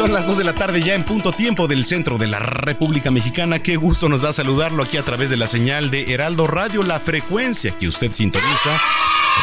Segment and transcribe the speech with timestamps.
[0.00, 3.10] Son las 2 de la tarde ya en punto tiempo del centro de la República
[3.10, 3.58] Mexicana.
[3.58, 7.00] Qué gusto nos da saludarlo aquí a través de la señal de Heraldo Radio, la
[7.00, 8.80] frecuencia que usted sintoniza.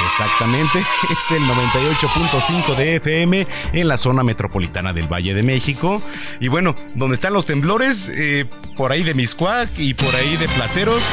[0.08, 0.80] Exactamente,
[1.12, 6.02] es el 98.5 de FM en la zona metropolitana del Valle de México.
[6.40, 10.48] Y bueno, donde están los temblores, eh, por ahí de Miscuac y por ahí de
[10.50, 11.04] Plateros,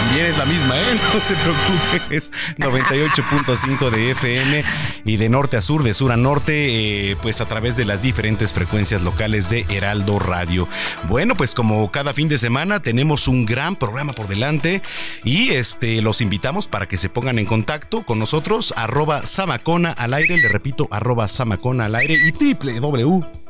[0.00, 0.98] también es la misma, ¿eh?
[1.14, 4.64] No se preocupe, es 98.5 de FM
[5.04, 8.00] y de norte a sur, de sur a norte, eh, pues a través de las
[8.00, 10.68] diferentes frecuencias locales de Heraldo Radio.
[11.08, 14.80] Bueno, pues como cada fin de semana tenemos un gran programa por delante
[15.22, 20.14] y este los invitamos para que se pongan en contacto con nosotros, arroba Samacona al
[20.14, 22.32] aire, le repito, arroba Samacona al aire y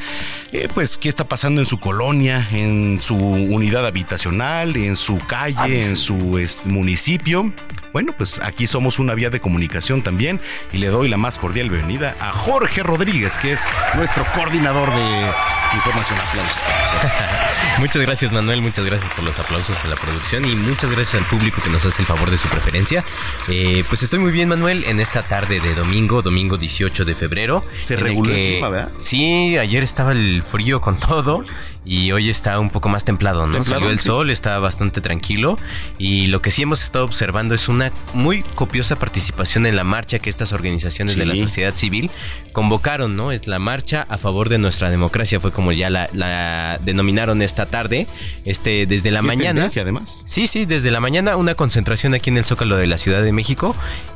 [0.53, 5.85] eh, pues, qué está pasando en su colonia, en su unidad habitacional, en su calle,
[5.85, 7.53] en su este, municipio.
[7.93, 10.41] Bueno, pues aquí somos una vía de comunicación también
[10.73, 13.63] y le doy la más cordial bienvenida a Jorge Rodríguez, que es
[13.95, 15.31] nuestro coordinador de
[15.75, 16.19] información.
[16.19, 16.61] Aplausos.
[17.79, 21.29] Muchas gracias Manuel, muchas gracias por los aplausos a la producción y muchas gracias al
[21.29, 23.05] público que nos hace el favor de su preferencia.
[23.49, 27.65] Eh, pues estoy muy bien Manuel en esta tarde de domingo, domingo 18 de febrero.
[27.75, 28.93] Se reguló el clima, ¿verdad?
[28.99, 31.45] Sí, ayer estaba el frío con todo
[31.85, 33.53] y hoy está un poco más templado, ¿no?
[33.55, 35.57] Templado, Salió el sol, está bastante tranquilo
[35.99, 40.19] y lo que sí hemos estado observando es una muy copiosa participación en la marcha
[40.19, 41.21] que estas organizaciones Sí.
[41.21, 42.11] de la sociedad civil
[42.53, 43.33] convocaron, ¿no?
[43.33, 47.67] Es la marcha a favor de nuestra democracia, fue como ya la, la denominaron esta
[47.67, 48.07] tarde,
[48.45, 49.67] este desde la mañana.
[49.81, 50.23] además.
[50.25, 53.33] Sí, sí, desde la mañana una concentración aquí en el Zócalo de la Ciudad de
[53.33, 53.66] México,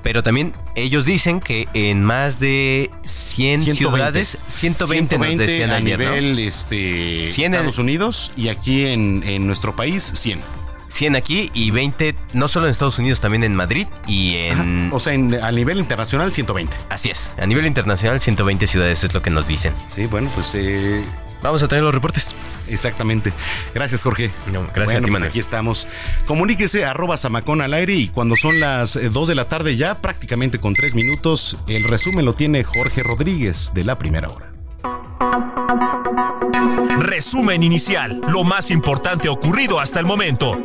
[0.02, 5.98] pero también ellos dicen que en más de 100 ciudades, 120, nos decían a ayer,
[5.98, 6.10] ¿no?
[6.14, 10.40] nivel este, 100 en- Estados Unidos y aquí en, en nuestro país 100.
[10.88, 14.90] 100 aquí y 20 no solo en Estados Unidos, también en Madrid y en...
[14.92, 16.76] O sea, en- a nivel internacional 120.
[16.88, 19.72] Así es, a nivel internacional 120 ciudades es lo que nos dicen.
[19.88, 21.02] Sí, bueno, pues eh,
[21.42, 22.34] Vamos a traer los reportes.
[22.68, 23.32] exactamente.
[23.74, 24.30] Gracias, Jorge.
[24.52, 25.88] No, gracias Bueno, a ti, pues aquí estamos.
[26.26, 30.58] Comuníquese arroba Samacón al aire y cuando son las 2 de la tarde ya, prácticamente
[30.58, 34.52] con 3 minutos, el resumen lo tiene Jorge Rodríguez de la primera hora.
[36.98, 40.56] Resumen inicial, lo más importante ocurrido hasta el momento.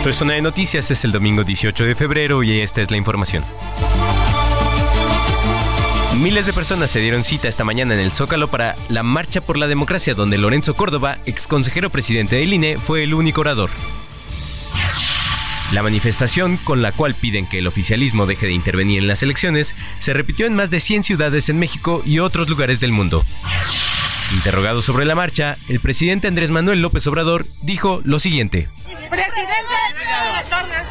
[0.00, 2.96] Esto es Zona de Noticias, es el domingo 18 de febrero y esta es la
[2.96, 3.44] información.
[6.22, 9.58] Miles de personas se dieron cita esta mañana en el Zócalo para la Marcha por
[9.58, 13.68] la Democracia, donde Lorenzo Córdoba, ex consejero presidente del INE, fue el único orador.
[15.74, 19.74] La manifestación, con la cual piden que el oficialismo deje de intervenir en las elecciones,
[19.98, 23.22] se repitió en más de 100 ciudades en México y otros lugares del mundo.
[24.32, 28.70] Interrogado sobre la marcha, el presidente Andrés Manuel López Obrador dijo lo siguiente.
[29.10, 29.79] Presidente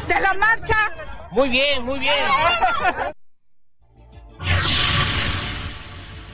[0.08, 0.76] de la marcha.
[1.30, 2.14] Muy bien, muy bien.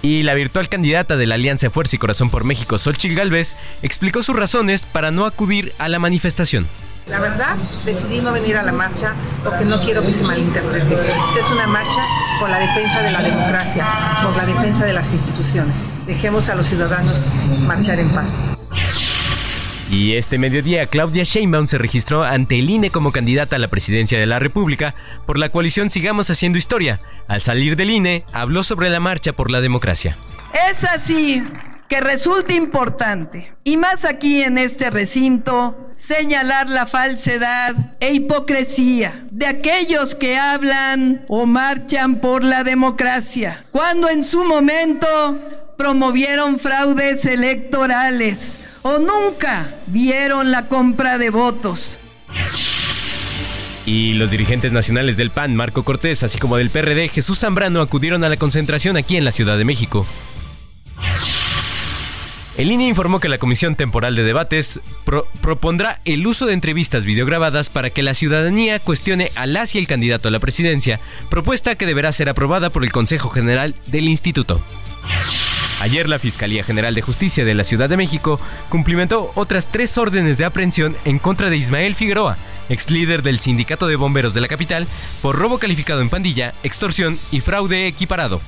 [0.03, 4.23] Y la virtual candidata de la Alianza Fuerza y Corazón por México, Xochitl Gálvez, explicó
[4.23, 6.69] sus razones para no acudir a la manifestación.
[7.08, 9.14] La verdad, decidí no venir a la marcha
[9.44, 10.94] porque no quiero que se malinterprete.
[10.94, 12.05] Esta es una marcha
[12.41, 13.87] por la defensa de la democracia,
[14.25, 15.93] por la defensa de las instituciones.
[16.06, 18.43] Dejemos a los ciudadanos marchar en paz.
[19.88, 24.19] Y este mediodía, Claudia Sheinbaum se registró ante el INE como candidata a la presidencia
[24.19, 24.97] de la República
[25.27, 27.00] por la coalición Sigamos Haciendo Historia.
[27.29, 30.17] Al salir del INE, habló sobre la marcha por la democracia.
[30.69, 31.44] Es así
[31.88, 39.47] que resulta importante, y más aquí en este recinto, señalar la falsedad e hipocresía de
[39.47, 45.39] aquellos que hablan o marchan por la democracia, cuando en su momento
[45.77, 51.99] promovieron fraudes electorales o nunca vieron la compra de votos.
[53.85, 58.23] Y los dirigentes nacionales del PAN, Marco Cortés, así como del PRD, Jesús Zambrano, acudieron
[58.23, 60.06] a la concentración aquí en la Ciudad de México.
[62.56, 64.81] El INE informó que la Comisión Temporal de Debates
[65.41, 69.89] propondrá el uso de entrevistas videograbadas para que la ciudadanía cuestione a las y el
[69.89, 74.62] candidato a la presidencia, propuesta que deberá ser aprobada por el Consejo General del Instituto.
[75.81, 78.40] Ayer la Fiscalía General de Justicia de la Ciudad de México
[78.70, 82.38] cumplimentó otras tres órdenes de aprehensión en contra de Ismael Figueroa,
[82.70, 84.87] ex líder del Sindicato de Bomberos de la capital,
[85.20, 88.40] por robo calificado en pandilla, extorsión y fraude equiparado.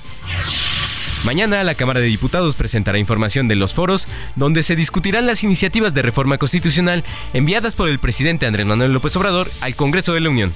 [1.25, 5.93] Mañana la Cámara de Diputados presentará información de los foros donde se discutirán las iniciativas
[5.93, 7.05] de reforma constitucional
[7.35, 10.55] enviadas por el presidente Andrés Manuel López Obrador al Congreso de la Unión.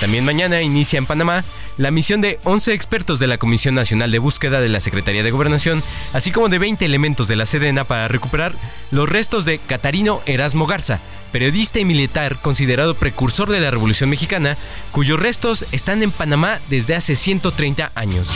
[0.00, 1.44] También mañana inicia en Panamá
[1.76, 5.30] la misión de 11 expertos de la Comisión Nacional de Búsqueda de la Secretaría de
[5.30, 5.82] Gobernación,
[6.12, 8.54] así como de 20 elementos de la Sedena para recuperar
[8.90, 11.00] los restos de Catarino Erasmo Garza,
[11.32, 14.56] periodista y militar considerado precursor de la Revolución Mexicana,
[14.92, 18.28] cuyos restos están en Panamá desde hace 130 años.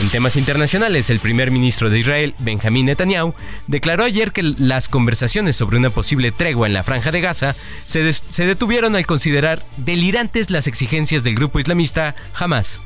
[0.00, 3.34] En temas internacionales, el primer ministro de Israel, Benjamín Netanyahu,
[3.68, 7.54] declaró ayer que las conversaciones sobre una posible tregua en la franja de Gaza
[7.86, 8.02] se,
[8.44, 12.80] detuvieron al considerar delirantes las exigencias del grupo islamista Hamas.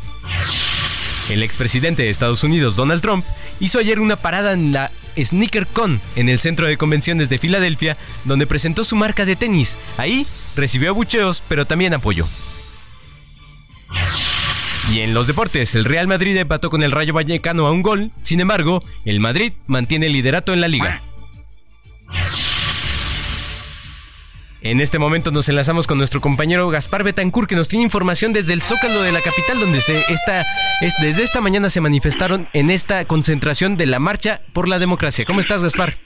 [1.30, 3.24] El expresidente de Estados Unidos, Donald Trump,
[3.58, 8.46] hizo ayer una parada en la SneakerCon en el centro de convenciones de Filadelfia, donde
[8.46, 9.78] presentó su marca de tenis.
[9.96, 12.26] Ahí recibió abucheos, pero también apoyo.
[14.90, 18.10] Y en los deportes, el Real Madrid empató con el Rayo Vallecano a un gol.
[18.22, 21.02] Sin embargo, el Madrid mantiene el liderato en la liga.
[24.60, 28.54] En este momento nos enlazamos con nuestro compañero Gaspar Betancourt que nos tiene información desde
[28.54, 30.44] el Zócalo de la capital donde se está
[31.00, 35.24] desde esta mañana se manifestaron en esta concentración de la marcha por la democracia.
[35.24, 35.98] ¿Cómo estás, Gaspar?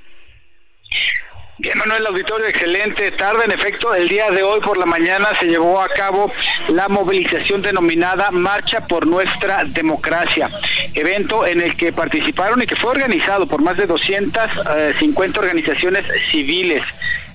[1.63, 3.45] Bien, Manuel Auditorio, excelente tarde.
[3.45, 6.33] En efecto, el día de hoy por la mañana se llevó a cabo
[6.67, 10.51] la movilización denominada Marcha por Nuestra Democracia,
[10.93, 16.03] evento en el que participaron y que fue organizado por más de 250 eh, organizaciones
[16.33, 16.83] civiles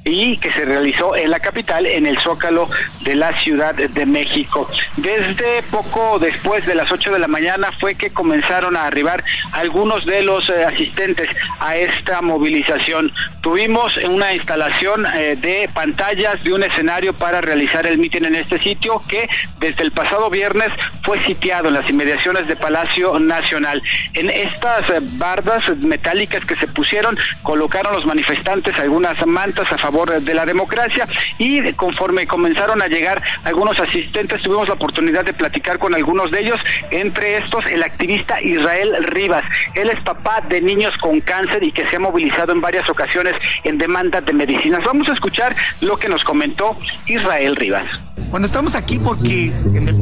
[0.07, 2.69] y que se realizó en la capital, en el Zócalo
[3.01, 4.69] de la Ciudad de México.
[4.95, 10.05] Desde poco después de las 8 de la mañana fue que comenzaron a arribar algunos
[10.05, 11.27] de los eh, asistentes
[11.59, 13.11] a esta movilización.
[13.41, 18.59] Tuvimos una instalación eh, de pantallas de un escenario para realizar el mitin en este
[18.59, 20.69] sitio que desde el pasado viernes
[21.03, 23.81] fue sitiado en las inmediaciones de Palacio Nacional.
[24.13, 29.96] En estas eh, bardas metálicas que se pusieron, colocaron los manifestantes algunas mantas a favor
[30.05, 31.07] de la democracia
[31.37, 36.41] y conforme comenzaron a llegar algunos asistentes tuvimos la oportunidad de platicar con algunos de
[36.41, 36.59] ellos,
[36.91, 39.43] entre estos el activista Israel Rivas.
[39.73, 43.33] Él es papá de niños con cáncer y que se ha movilizado en varias ocasiones
[43.63, 44.83] en demanda de medicinas.
[44.85, 46.77] Vamos a escuchar lo que nos comentó
[47.07, 47.87] Israel Rivas.
[48.29, 49.53] Bueno, estamos aquí porque,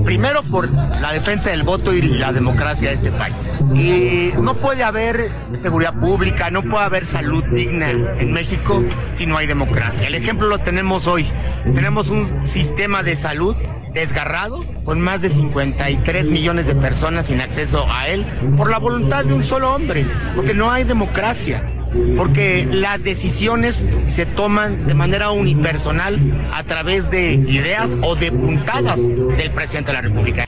[0.03, 3.55] primero, por la defensa del voto y la democracia de este país.
[3.73, 9.37] Y no puede haber seguridad pública, no puede haber salud digna en México si no
[9.37, 9.84] hay democracia.
[10.01, 11.27] El ejemplo lo tenemos hoy.
[11.63, 13.55] Tenemos un sistema de salud
[13.93, 18.25] desgarrado, con más de 53 millones de personas sin acceso a él,
[18.57, 20.05] por la voluntad de un solo hombre,
[20.35, 21.63] porque no hay democracia
[22.17, 26.19] porque las decisiones se toman de manera unipersonal
[26.53, 30.45] a través de ideas o de puntadas del presidente de la República.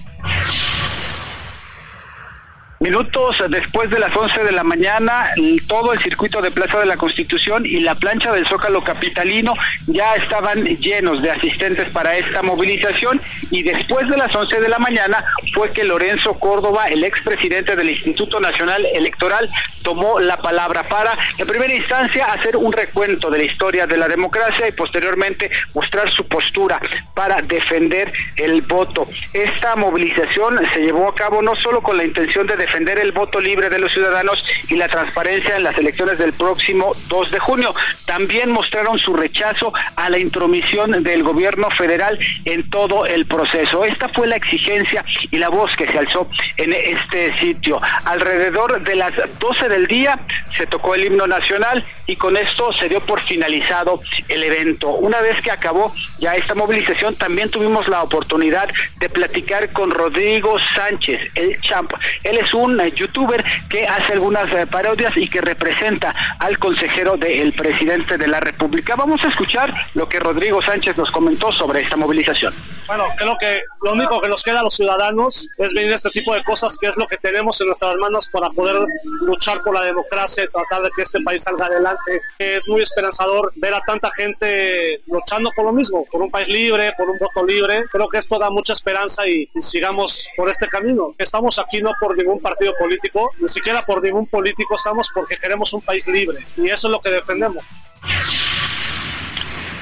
[2.80, 5.32] Minutos después de las 11 de la mañana,
[5.68, 9.56] todo el circuito de Plaza de la Constitución y la plancha del Zócalo Capitalino
[9.88, 13.20] ya estaban llenos de asistentes para esta movilización
[13.50, 17.90] y después de las 11 de la mañana fue que Lorenzo Córdoba, el expresidente del
[17.90, 19.50] Instituto Nacional Electoral,
[19.82, 24.08] tomó la palabra para, en primera instancia, hacer un recuento de la historia de la
[24.08, 26.80] democracia y posteriormente mostrar su postura
[27.16, 29.08] para defender el voto.
[29.34, 33.40] Esta movilización se llevó a cabo no solo con la intención de defender el voto
[33.40, 37.74] libre de los ciudadanos y la transparencia en las elecciones del próximo 2 de junio.
[38.06, 43.86] También mostraron su rechazo a la intromisión del gobierno federal en todo el proceso.
[43.86, 47.80] Esta fue la exigencia y la voz que se alzó en este sitio.
[48.04, 50.20] Alrededor de las 12 del día
[50.54, 54.90] se tocó el himno nacional y con esto se dio por finalizado el evento.
[54.90, 58.70] Una vez que acabó ya esta movilización, también tuvimos la oportunidad
[59.00, 61.94] de platicar con Rodrigo Sánchez, el champ.
[62.24, 67.18] Él es un eh, youtuber que hace algunas eh, parodias y que representa al consejero
[67.18, 68.96] del presidente de la República.
[68.96, 72.54] Vamos a escuchar lo que Rodrigo Sánchez nos comentó sobre esta movilización.
[72.88, 76.10] Bueno, creo que lo único que nos queda a los ciudadanos es venir a este
[76.10, 78.86] tipo de cosas, que es lo que tenemos en nuestras manos para poder
[79.22, 82.22] luchar por la democracia y tratar de que este país salga adelante.
[82.40, 86.94] Es muy esperanzador ver a tanta gente luchando por lo mismo, por un país libre,
[86.98, 87.84] por un voto libre.
[87.92, 91.14] Creo que esto da mucha esperanza y, y sigamos por este camino.
[91.18, 95.74] Estamos aquí no por ningún partido político, ni siquiera por ningún político, estamos porque queremos
[95.74, 97.66] un país libre y eso es lo que defendemos.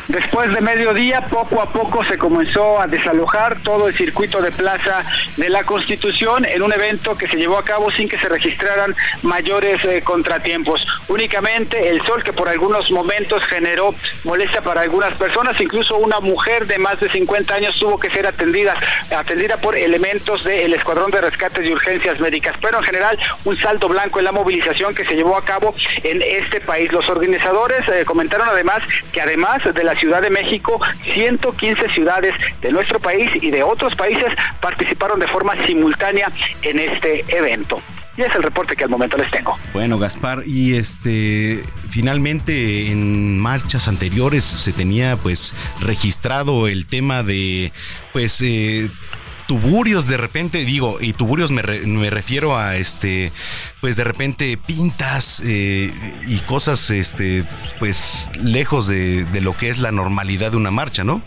[0.08, 5.04] Después de mediodía, poco a poco se comenzó a desalojar todo el circuito de plaza
[5.36, 8.96] de la Constitución en un evento que se llevó a cabo sin que se registraran
[9.24, 10.86] mayores eh, contratiempos.
[11.08, 16.68] Únicamente el sol que por algunos momentos generó molestia para algunas personas, incluso una mujer
[16.68, 18.76] de más de 50 años tuvo que ser atendida,
[19.10, 22.54] atendida por elementos del Escuadrón de Rescates y Urgencias Médicas.
[22.62, 26.22] Pero en general, un salto blanco en la movilización que se llevó a cabo en
[26.22, 26.92] este país.
[26.92, 30.80] Los organizadores eh, comentaron además que además de la Ciudad de México,
[31.14, 37.26] 115 ciudades de nuestro país y de otros países participaron de forma simultánea en este
[37.28, 37.82] evento.
[38.18, 39.58] Y es el reporte que al momento les tengo.
[39.74, 47.74] Bueno, Gaspar, y este finalmente en marchas anteriores se tenía pues registrado el tema de
[48.14, 48.90] pues eh,
[49.48, 53.32] tuburios de repente, digo, y tuburios me, re, me, refiero a este,
[53.82, 55.92] pues de repente pintas eh,
[56.28, 57.46] y cosas, este,
[57.80, 61.22] pues lejos de, de, lo que es la normalidad de una marcha, ¿no?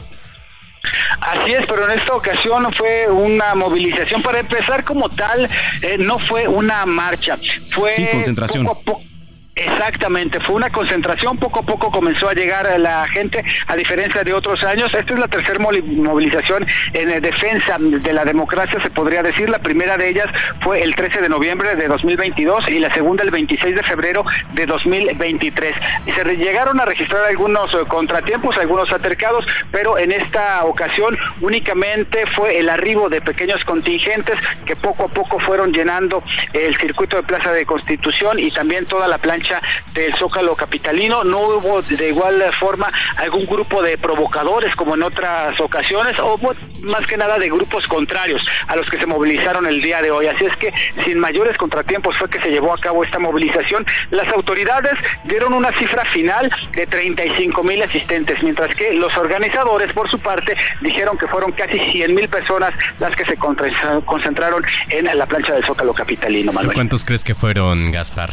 [1.21, 4.23] Así es, pero en esta ocasión fue una movilización.
[4.23, 5.49] Para empezar como tal,
[5.83, 7.39] eh, no fue una marcha,
[7.71, 8.65] fue sí, concentración.
[8.65, 9.18] poco a poco
[9.59, 14.33] Exactamente, fue una concentración, poco a poco comenzó a llegar la gente, a diferencia de
[14.33, 14.89] otros años.
[14.95, 19.51] Esta es la tercera movilización en defensa de la democracia, se podría decir.
[19.51, 20.29] La primera de ellas
[20.61, 24.65] fue el 13 de noviembre de 2022 y la segunda el 26 de febrero de
[24.67, 25.75] 2023.
[26.07, 32.59] Y se llegaron a registrar algunos contratiempos, algunos altercados, pero en esta ocasión únicamente fue
[32.59, 36.23] el arribo de pequeños contingentes que poco a poco fueron llenando
[36.53, 39.48] el circuito de Plaza de Constitución y también toda la plancha
[39.95, 41.25] del Zócalo Capitalino.
[41.25, 46.39] No hubo de igual forma algún grupo de provocadores como en otras ocasiones, o
[46.83, 50.27] más que nada de grupos contrarios a los que se movilizaron el día de hoy.
[50.27, 50.73] Así es que
[51.05, 53.87] sin mayores contratiempos fue que se llevó a cabo esta movilización.
[54.11, 60.11] Las autoridades dieron una cifra final de 35 mil asistentes, mientras que los organizadores, por
[60.11, 65.27] su parte, dijeron que fueron casi 100 mil personas las que se concentraron en la
[65.27, 66.53] plancha del Zócalo Capitalino.
[66.53, 66.75] Manuel.
[66.75, 68.31] ¿Cuántos crees que fueron, Gaspar?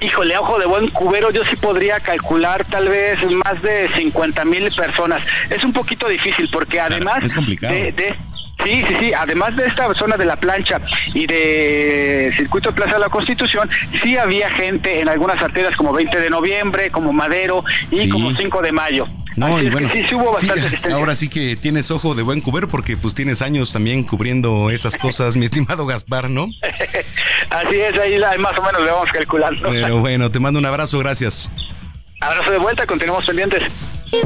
[0.00, 4.70] Híjole, ojo de buen cubero, yo sí podría calcular tal vez más de 50 mil
[4.72, 5.22] personas.
[5.50, 7.74] Es un poquito difícil porque además claro, es complicado.
[7.74, 8.16] de, de
[8.64, 9.12] Sí, sí, sí.
[9.14, 10.80] Además de esta zona de la plancha
[11.14, 13.70] y de Circuito Plaza de la Constitución,
[14.02, 18.08] sí había gente en algunas arterias como 20 de noviembre, como Madero y sí.
[18.08, 19.06] como 5 de mayo.
[19.36, 20.94] No, Así y bueno, sí, sí hubo bastante sí, asistencia.
[20.96, 24.96] ahora sí que tienes ojo de buen cubero porque pues tienes años también cubriendo esas
[24.96, 26.48] cosas, mi estimado Gaspar, ¿no?
[27.50, 29.68] Así es, ahí más o menos le vamos calculando.
[29.70, 31.50] Pero bueno, te mando un abrazo, gracias.
[32.20, 33.62] Abrazo de vuelta, continuamos pendientes.
[34.12, 34.20] Y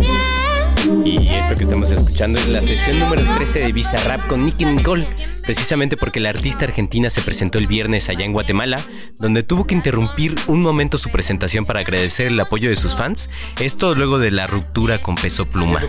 [0.84, 5.08] esto que estamos escuchando es la sesión número 13 de Visa Rap con Nicky Nicole,
[5.42, 8.80] precisamente porque la artista argentina se presentó el viernes allá en Guatemala,
[9.16, 13.30] donde tuvo que interrumpir un momento su presentación para agradecer el apoyo de sus fans,
[13.60, 15.80] esto luego de la ruptura con Peso Pluma.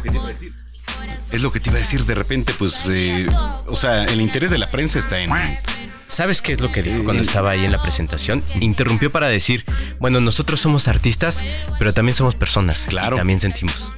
[1.32, 3.28] Es lo que te iba a decir, de repente, pues, eh,
[3.68, 5.30] o sea, el interés de la prensa está en...
[6.06, 8.44] ¿Sabes qué es lo que dijo cuando estaba ahí en la presentación?
[8.62, 9.66] Interrumpió para decir,
[10.00, 11.44] bueno, nosotros somos artistas,
[11.80, 12.86] pero también somos personas.
[12.86, 13.18] Claro.
[13.18, 13.92] también sentimos.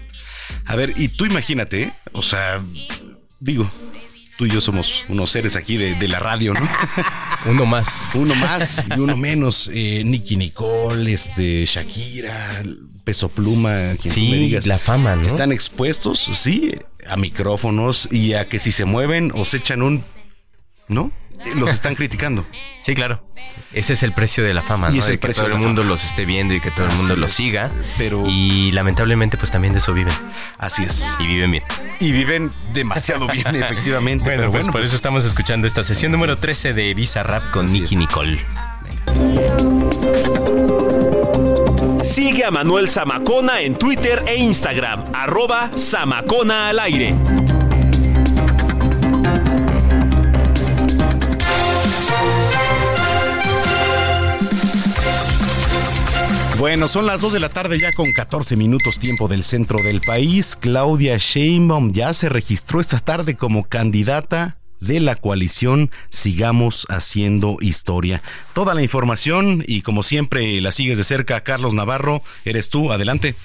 [0.67, 2.61] A ver, y tú imagínate, o sea,
[3.39, 3.67] digo,
[4.37, 6.69] tú y yo somos unos seres aquí de, de la radio, ¿no?
[7.45, 8.03] uno más.
[8.13, 9.69] Uno más y uno menos.
[9.73, 12.63] Eh, Nicky Nicole, este, Shakira,
[13.03, 14.67] Peso Pluma, quien sí, tú me digas.
[14.67, 15.25] la fama, ¿no?
[15.25, 16.73] Están expuestos, sí,
[17.07, 20.03] a micrófonos y a que si se mueven o se echan un...
[20.87, 21.11] ¿No?
[21.55, 22.47] Los están criticando.
[22.79, 23.21] Sí, claro.
[23.71, 24.99] Ese es el precio de la fama, Y ¿no?
[24.99, 25.91] es el de que precio todo el mundo fama.
[25.91, 27.69] los esté viendo y que todo el Así mundo los es, siga.
[27.97, 30.13] pero- Y lamentablemente, pues también de eso viven.
[30.57, 31.05] Así es.
[31.19, 31.63] Y viven bien.
[31.99, 34.23] Y viven demasiado bien, efectivamente.
[34.25, 37.51] Bueno, pero pues bueno, por eso estamos escuchando esta sesión número 13 de Visa Rap
[37.51, 37.99] con Así Nicky es.
[37.99, 38.45] Nicole.
[42.03, 47.13] Sigue a Manuel Zamacona en Twitter e Instagram, arroba Zamacona al aire.
[56.57, 60.01] Bueno, son las 2 de la tarde ya con 14 minutos tiempo del centro del
[60.01, 60.57] país.
[60.59, 68.23] Claudia Sheinbaum ya se registró esta tarde como candidata de la coalición Sigamos Haciendo Historia.
[68.53, 73.35] Toda la información y como siempre la sigues de cerca, Carlos Navarro, eres tú, adelante.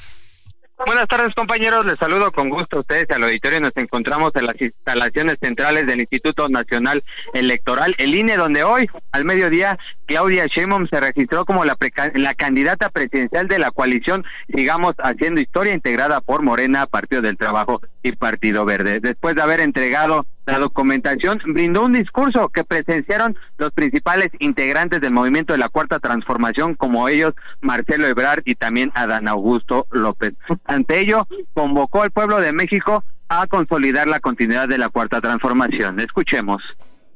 [0.85, 3.61] Buenas tardes compañeros, les saludo con gusto a ustedes al auditorio.
[3.61, 9.25] Nos encontramos en las instalaciones centrales del Instituto Nacional Electoral, el INE, donde hoy al
[9.25, 11.77] mediodía Claudia Sheinbaum se registró como la,
[12.15, 14.25] la candidata presidencial de la coalición
[14.55, 18.99] Sigamos Haciendo Historia, integrada por Morena, Partido del Trabajo y Partido Verde.
[19.01, 25.13] Después de haber entregado la documentación, brindó un discurso que presenciaron los principales integrantes del
[25.13, 30.35] movimiento de la Cuarta Transformación, como ellos Marcelo Ebrard y también Adán Augusto López.
[30.65, 36.01] Ante ello, convocó al pueblo de México a consolidar la continuidad de la Cuarta Transformación.
[36.01, 36.63] Escuchemos.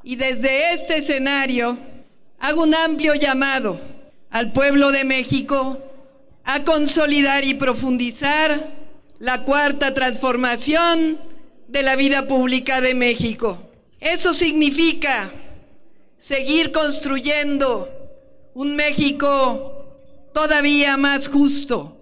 [0.03, 1.79] Y desde este escenario,
[2.41, 3.81] hago un amplio llamado
[4.31, 5.79] al pueblo de México
[6.45, 8.71] a consolidar y profundizar
[9.19, 11.19] la Cuarta Transformación
[11.69, 13.71] de la vida pública de México.
[14.01, 15.31] Eso significa
[16.17, 17.89] seguir construyendo
[18.55, 21.99] un México todavía más justo.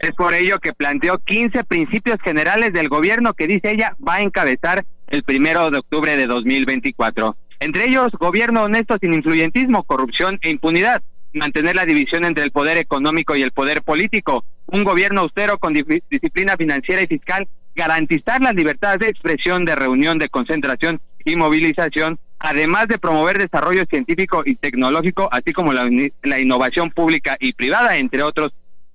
[0.00, 4.22] Es por ello que planteó 15 principios generales del gobierno que dice ella va a
[4.22, 7.36] encabezar el primero de octubre de 2024.
[7.60, 12.78] Entre ellos, gobierno honesto sin influyentismo, corrupción e impunidad, mantener la división entre el poder
[12.78, 18.54] económico y el poder político, un gobierno austero con disciplina financiera y fiscal garantizar las
[18.56, 24.56] libertades de expresión, de reunión, de concentración y movilización, además de promover desarrollo científico y
[24.56, 25.88] tecnológico, así como la,
[26.24, 28.52] la innovación pública y privada, entre otros,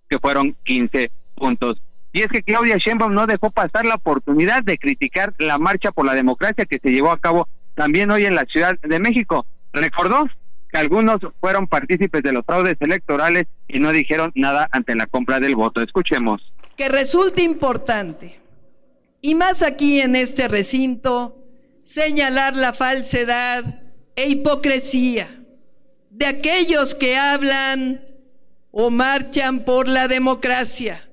[0.10, 1.82] que fueron 15 puntos.
[2.12, 6.06] Y es que Claudia Sheinbaum no dejó pasar la oportunidad de criticar la marcha por
[6.06, 9.46] la democracia que se llevó a cabo también hoy en la Ciudad de México.
[9.72, 10.28] Recordó
[10.70, 15.40] que algunos fueron partícipes de los fraudes electorales y no dijeron nada ante la compra
[15.40, 15.82] del voto.
[15.82, 16.42] Escuchemos.
[16.76, 18.43] Que resulta importante
[19.26, 21.38] y más aquí en este recinto,
[21.82, 23.64] señalar la falsedad
[24.18, 25.46] e hipocresía
[26.10, 28.06] de aquellos que hablan
[28.72, 31.10] o marchan por la democracia,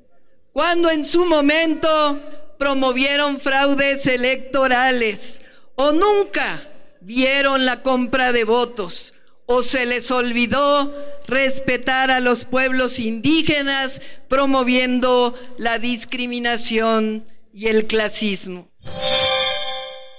[0.53, 2.21] cuando en su momento
[2.59, 5.41] promovieron fraudes electorales
[5.77, 6.67] o nunca
[7.01, 9.15] vieron la compra de votos
[9.47, 10.93] o se les olvidó
[11.29, 18.69] respetar a los pueblos indígenas promoviendo la discriminación y el clasismo.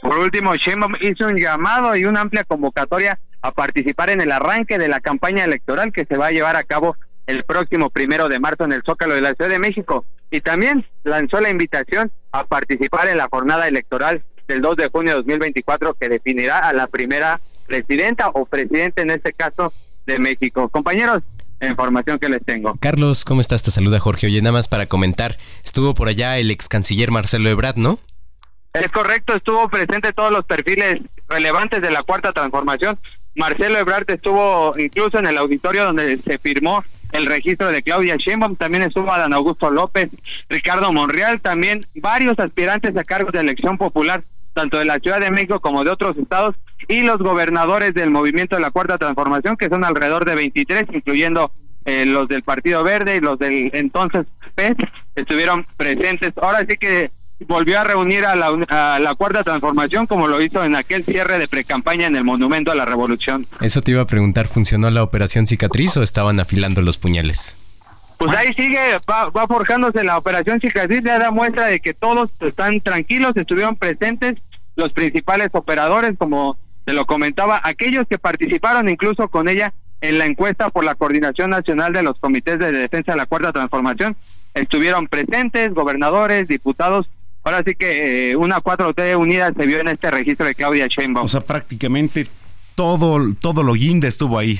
[0.01, 4.77] Por último, Sheinbaum hizo un llamado y una amplia convocatoria a participar en el arranque
[4.77, 6.95] de la campaña electoral que se va a llevar a cabo
[7.27, 10.05] el próximo primero de marzo en el Zócalo de la Ciudad de México.
[10.29, 15.11] Y también lanzó la invitación a participar en la jornada electoral del 2 de junio
[15.11, 19.71] de 2024 que definirá a la primera presidenta o presidente en este caso
[20.05, 20.67] de México.
[20.69, 21.23] Compañeros,
[21.67, 22.75] información que les tengo.
[22.79, 23.63] Carlos, ¿cómo estás?
[23.63, 24.27] Te saluda Jorge.
[24.27, 27.99] Oye, nada más para comentar, estuvo por allá el ex canciller Marcelo Ebrard, ¿no?
[28.73, 32.97] Es correcto, estuvo presente todos los perfiles relevantes de la cuarta transformación.
[33.35, 38.55] Marcelo Ebrard estuvo incluso en el auditorio donde se firmó el registro de Claudia Sheinbaum,
[38.55, 40.09] también estuvo Adán Augusto López,
[40.49, 45.31] Ricardo Monreal, también varios aspirantes a cargos de elección popular, tanto de la Ciudad de
[45.31, 46.55] México como de otros estados,
[46.91, 51.51] y los gobernadores del movimiento de la Cuarta Transformación, que son alrededor de 23, incluyendo
[51.85, 54.25] eh, los del Partido Verde y los del entonces
[54.55, 54.73] PES,
[55.15, 56.33] estuvieron presentes.
[56.41, 57.09] Ahora sí que
[57.47, 61.39] volvió a reunir a la, a la Cuarta Transformación como lo hizo en aquel cierre
[61.39, 63.47] de precampaña en el Monumento a la Revolución.
[63.61, 67.55] Eso te iba a preguntar, ¿funcionó la operación cicatriz o estaban afilando los puñales?
[68.17, 72.31] Pues ahí sigue, va, va forjándose la operación cicatriz, ya da muestra de que todos
[72.41, 74.35] están tranquilos, estuvieron presentes
[74.75, 80.25] los principales operadores, como se lo comentaba, aquellos que participaron incluso con ella en la
[80.25, 84.17] encuesta por la Coordinación Nacional de los Comités de Defensa de la Cuarta Transformación,
[84.53, 87.07] estuvieron presentes, gobernadores, diputados,
[87.43, 91.25] ahora sí que eh, una 4T unida se vio en este registro de Claudia Sheinbaum.
[91.25, 92.27] O sea, prácticamente
[92.73, 94.59] todo, todo lo guinda estuvo ahí.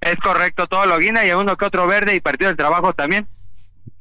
[0.00, 3.26] Es correcto, todo lo guinda y uno que otro verde y Partido del Trabajo también.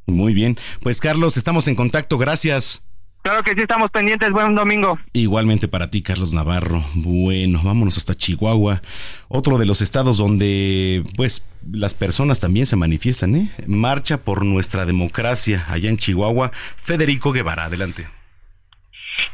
[0.06, 2.84] Muy bien, pues Carlos, estamos en contacto, gracias.
[3.24, 4.30] Claro que sí, estamos pendientes.
[4.32, 5.00] Buen domingo.
[5.14, 6.84] Igualmente para ti, Carlos Navarro.
[6.94, 8.82] Bueno, vámonos hasta Chihuahua,
[9.30, 13.50] otro de los estados donde, pues, las personas también se manifiestan, ¿eh?
[13.66, 16.52] Marcha por nuestra democracia allá en Chihuahua.
[16.76, 18.08] Federico Guevara, adelante.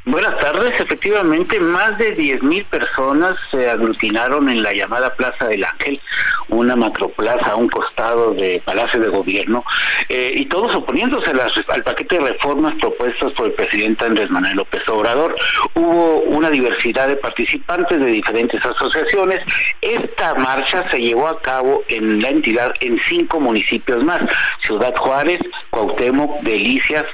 [0.06, 0.80] Buenas tardes.
[0.80, 6.02] Efectivamente, más de 10.000 personas se aglutinaron en la llamada Plaza del Ángel,
[6.48, 9.64] una macroplaza a un costado de Palacio de Gobierno,
[10.08, 14.82] eh, y todos oponiéndose al paquete de reformas propuestas por el presidente Andrés Manuel López
[14.90, 15.36] Obrador.
[15.76, 19.40] Hubo una diversidad de participantes de diferentes asociaciones.
[19.82, 24.22] Esta marcha se llevó a cabo en la entidad en cinco municipios más,
[24.62, 27.06] Ciudad Juárez, Cuauhtémoc, Delicias,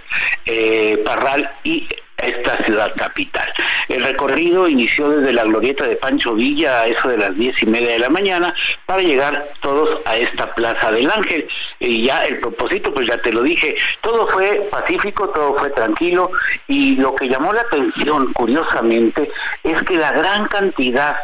[0.46, 3.48] eh, Parral y esta ciudad capital.
[3.90, 7.66] El recorrido inició desde la glorieta de Pancho Villa a eso de las diez y
[7.66, 8.54] media de la mañana
[8.86, 11.48] para llegar todos a esta Plaza del Ángel.
[11.80, 16.32] Y ya el propósito, pues ya te lo dije, todo fue pacífico, todo fue tranquilo
[16.68, 19.30] y lo que llamó la atención, curiosamente,
[19.64, 21.16] es que la gran cantidad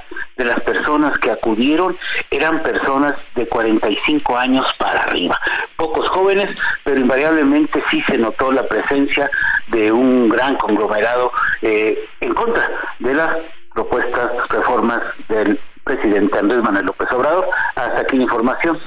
[0.42, 1.96] de las personas que acudieron
[2.32, 5.40] eran personas de 45 años para arriba.
[5.78, 6.50] Pocos jóvenes,
[6.84, 9.30] pero invariablemente sí se notó la presencia
[9.68, 12.68] de un gran conglomerado eh, en contra
[13.00, 13.38] de las
[13.74, 17.48] propuestas, reformas del presidente Andrés Manuel López Obrador.
[17.76, 18.80] Hasta aquí la información.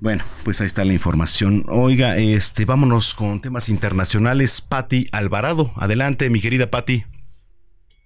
[0.00, 1.64] Bueno, pues ahí está la información.
[1.68, 4.60] Oiga, este, vámonos con temas internacionales.
[4.60, 7.04] Patti Alvarado, adelante, mi querida Patti.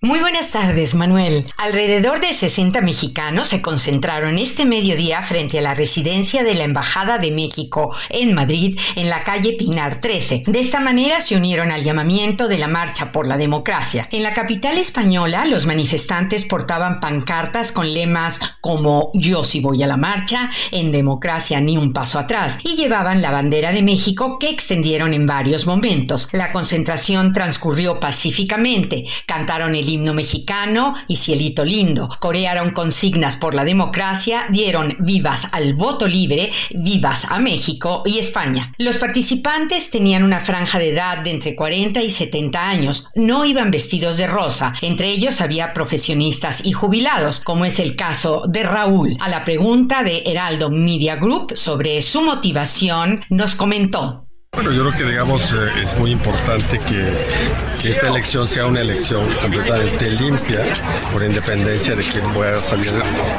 [0.02, 1.46] Muy buenas tardes, Manuel.
[1.56, 7.16] Alrededor de 60 mexicanos se concentraron este mediodía frente a la residencia de la Embajada
[7.16, 10.44] de México en Madrid, en la calle Pinar 13.
[10.48, 14.06] De esta manera se unieron al llamamiento de la Marcha por la Democracia.
[14.12, 19.86] En la capital española, los manifestantes portaban pancartas con lemas como Yo sí voy a
[19.86, 24.50] la marcha, en democracia ni un paso atrás, y llevaban la bandera de México que
[24.50, 26.28] extendieron en varios momentos.
[26.32, 32.08] La concentración transcurrió pacíficamente, cantaron el himno mexicano y Cielito Lindo.
[32.20, 38.72] Corearon consignas por la democracia, dieron vivas al voto libre, vivas a México y España.
[38.78, 43.08] Los participantes tenían una franja de edad de entre 40 y 70 años.
[43.14, 44.72] No iban vestidos de rosa.
[44.82, 49.16] Entre ellos había profesionistas y jubilados, como es el caso de Raúl.
[49.20, 54.25] A la pregunta de Heraldo Media Group sobre su motivación, nos comentó.
[54.56, 59.24] Bueno, yo creo que digamos eh, es muy importante que, esta elección sea una elección
[59.40, 60.64] completamente limpia,
[61.12, 62.90] por independencia de quién pueda salir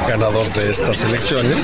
[0.08, 1.56] ganador de estas elecciones,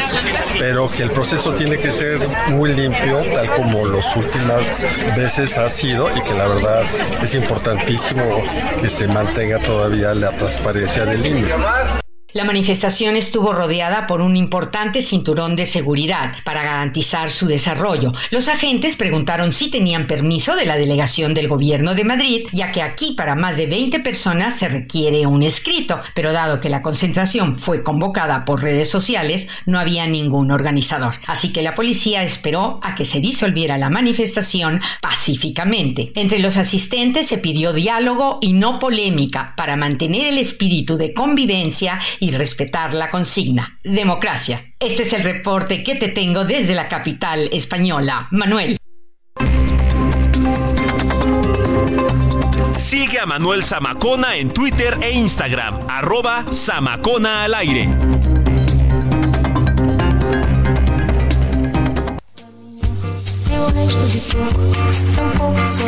[0.58, 4.82] pero que el proceso tiene que ser muy limpio, tal como las últimas
[5.16, 6.82] veces ha sido, y que la verdad
[7.22, 8.42] es importantísimo
[8.82, 12.03] que se mantenga todavía la transparencia del INE.
[12.34, 18.12] La manifestación estuvo rodeada por un importante cinturón de seguridad para garantizar su desarrollo.
[18.32, 22.82] Los agentes preguntaron si tenían permiso de la delegación del gobierno de Madrid, ya que
[22.82, 27.56] aquí para más de 20 personas se requiere un escrito, pero dado que la concentración
[27.56, 31.14] fue convocada por redes sociales, no había ningún organizador.
[31.28, 36.10] Así que la policía esperó a que se disolviera la manifestación pacíficamente.
[36.16, 42.00] Entre los asistentes se pidió diálogo y no polémica para mantener el espíritu de convivencia
[42.30, 43.78] respetar la consigna.
[43.82, 44.64] Democracia.
[44.78, 48.28] Este es el reporte que te tengo desde la capital española.
[48.30, 48.76] Manuel.
[52.76, 57.88] Sigue a Manuel Zamacona en Twitter e Instagram, arroba Zamacona al aire.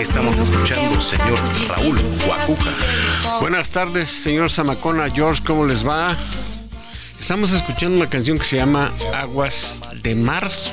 [0.01, 2.71] Estamos escuchando, señor Raúl Guacuja?
[3.41, 5.09] Buenas tardes, señor Zamacona.
[5.11, 6.17] George, ¿cómo les va?
[7.19, 10.71] Estamos escuchando una canción que se llama Aguas de Marzo.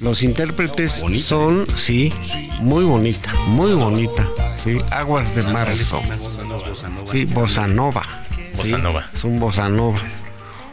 [0.00, 2.12] Los intérpretes son, sí,
[2.60, 4.26] muy bonita, muy bonita.
[4.62, 6.00] Sí, Aguas de Marzo.
[7.10, 8.06] Sí, bossa nova.
[9.12, 9.98] Es un bossa nova.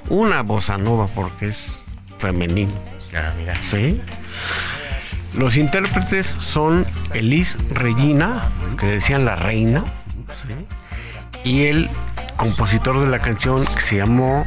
[0.10, 1.84] Una bossa nova porque es
[2.18, 2.72] femenino.
[3.14, 3.60] Ah, mira.
[3.64, 4.00] Sí.
[5.38, 9.84] Los intérpretes son Elis Regina, que decían la reina,
[10.42, 10.66] ¿sí?
[11.48, 11.90] y el
[12.38, 14.46] compositor de la canción que se llamó.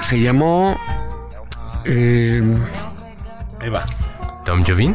[0.00, 0.76] Se llamó.
[1.86, 2.42] Eh,
[3.62, 3.86] Eva.
[4.44, 4.94] Tom Jobim.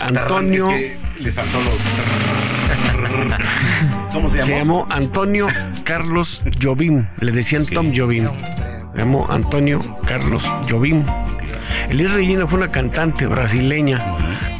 [0.00, 0.70] Antonio.
[0.70, 1.74] Es que les faltó los.
[4.12, 4.46] ¿Cómo se llamó?
[4.46, 5.48] Se llamó Antonio
[5.84, 7.06] Carlos Jobim.
[7.20, 8.30] Le decían Tom Jobim.
[8.92, 11.04] Se llamó Antonio Carlos Jobim.
[11.92, 14.16] Elis Regina fue una cantante brasileña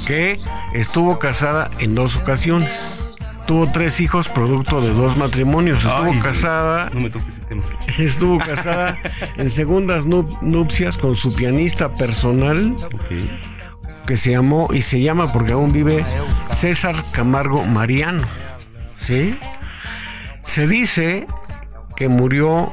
[0.06, 0.38] que
[0.74, 2.98] estuvo casada en dos ocasiones.
[3.46, 5.82] Tuvo tres hijos producto de dos matrimonios.
[5.82, 6.90] Estuvo Ay, casada.
[6.92, 7.62] No me toques ese tema.
[7.98, 8.98] Estuvo casada
[9.38, 12.76] en segundas nup- nupcias con su pianista personal
[14.06, 16.04] que se llamó y se llama porque aún vive
[16.50, 18.22] César Camargo Mariano.
[18.98, 19.34] ¿Sí?
[20.42, 21.26] Se dice
[21.96, 22.70] que murió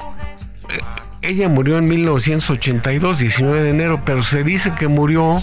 [0.70, 0.80] eh,
[1.22, 5.42] ella murió en 1982, 19 de enero, pero se dice que murió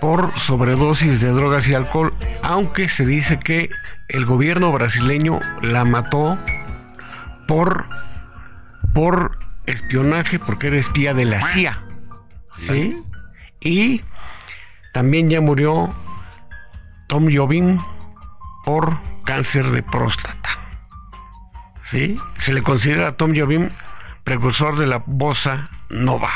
[0.00, 3.70] por sobredosis de drogas y alcohol, aunque se dice que
[4.08, 6.38] el gobierno brasileño la mató
[7.46, 7.88] por
[8.92, 11.78] por espionaje porque era espía de la CIA.
[12.56, 12.96] ¿Sí?
[13.60, 14.02] Y
[14.92, 15.94] también ya murió
[17.06, 17.78] Tom Jobim
[18.64, 20.50] por cáncer de próstata.
[21.82, 22.16] ¿Sí?
[22.38, 23.70] Se le considera a Tom Jobim
[24.24, 26.30] precursor de la bossa nova.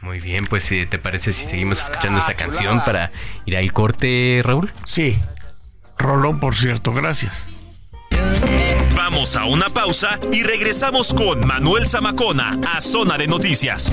[0.00, 3.12] Muy bien, pues si te parece si seguimos escuchando esta canción para
[3.46, 4.72] ir al corte, Raúl.
[4.84, 5.18] Sí.
[5.96, 7.46] Rolón, por cierto, gracias.
[8.96, 13.92] Vamos a una pausa y regresamos con Manuel Zamacona a Zona de Noticias.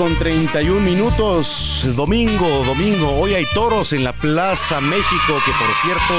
[0.00, 1.84] Con 31 minutos.
[1.94, 3.18] Domingo, domingo.
[3.18, 6.14] Hoy hay toros en la Plaza México, que por cierto,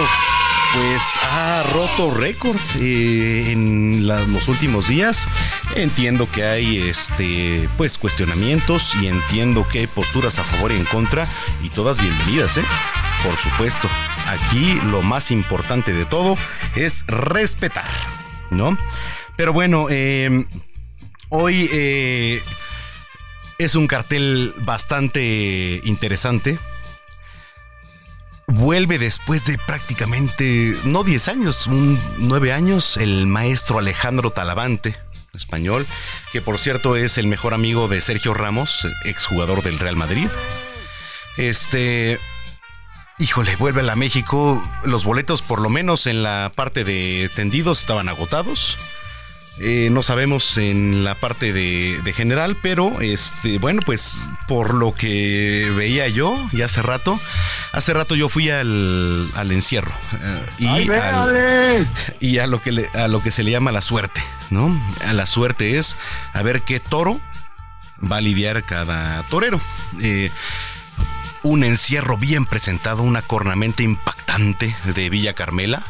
[0.76, 5.28] pues ha roto récords eh, en los últimos días.
[5.76, 10.86] Entiendo que hay este pues cuestionamientos y entiendo que hay posturas a favor y en
[10.86, 11.28] contra
[11.64, 12.64] y todas bienvenidas, ¿eh?
[13.24, 13.90] Por supuesto.
[14.28, 16.38] Aquí lo más importante de todo
[16.76, 17.90] es respetar,
[18.52, 18.78] ¿no?
[19.38, 20.46] Pero bueno, eh,
[21.30, 22.44] hoy eh,
[23.64, 26.60] es un cartel bastante interesante.
[28.48, 34.98] Vuelve después de prácticamente, no 10 años, un 9 años, el maestro Alejandro Talavante,
[35.34, 35.86] español,
[36.32, 40.28] que por cierto es el mejor amigo de Sergio Ramos, exjugador del Real Madrid.
[41.38, 42.20] Este,
[43.20, 44.62] híjole, vuelve a la México.
[44.84, 48.78] Los boletos, por lo menos en la parte de tendidos, estaban agotados.
[49.60, 54.96] Eh, no sabemos en la parte de, de general, pero este, bueno, pues por lo
[54.96, 57.20] que veía yo y hace rato,
[57.72, 61.88] hace rato yo fui al, al encierro eh, y, ¡Ay, al- véale!
[62.20, 64.82] y a lo que le- a lo que se le llama la suerte, ¿no?
[65.06, 65.96] A la suerte es
[66.34, 67.20] a ver qué toro
[68.10, 69.62] va a lidiar cada torero.
[70.02, 70.32] Eh,
[71.44, 75.84] un encierro bien presentado, una cornamenta impactante de Villa Carmela,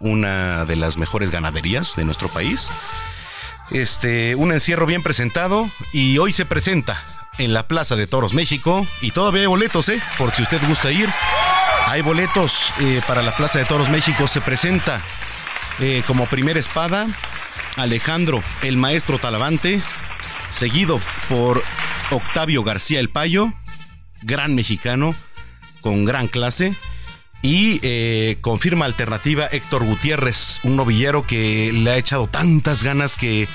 [0.00, 2.68] una de las mejores ganaderías de nuestro país.
[3.70, 7.04] Este, un encierro bien presentado y hoy se presenta
[7.38, 10.00] en la Plaza de Toros México y todavía hay boletos, ¿eh?
[10.18, 11.10] Por si usted gusta ir.
[11.86, 14.26] Hay boletos eh, para la Plaza de Toros México.
[14.26, 15.02] Se presenta
[15.78, 17.06] eh, como primera espada
[17.76, 19.82] Alejandro, el maestro Talavante,
[20.50, 21.62] seguido por
[22.10, 23.52] Octavio García el Payo,
[24.22, 25.14] gran mexicano,
[25.82, 26.74] con gran clase.
[27.42, 33.46] Y eh, confirma alternativa Héctor Gutiérrez, un novillero que le ha echado tantas ganas que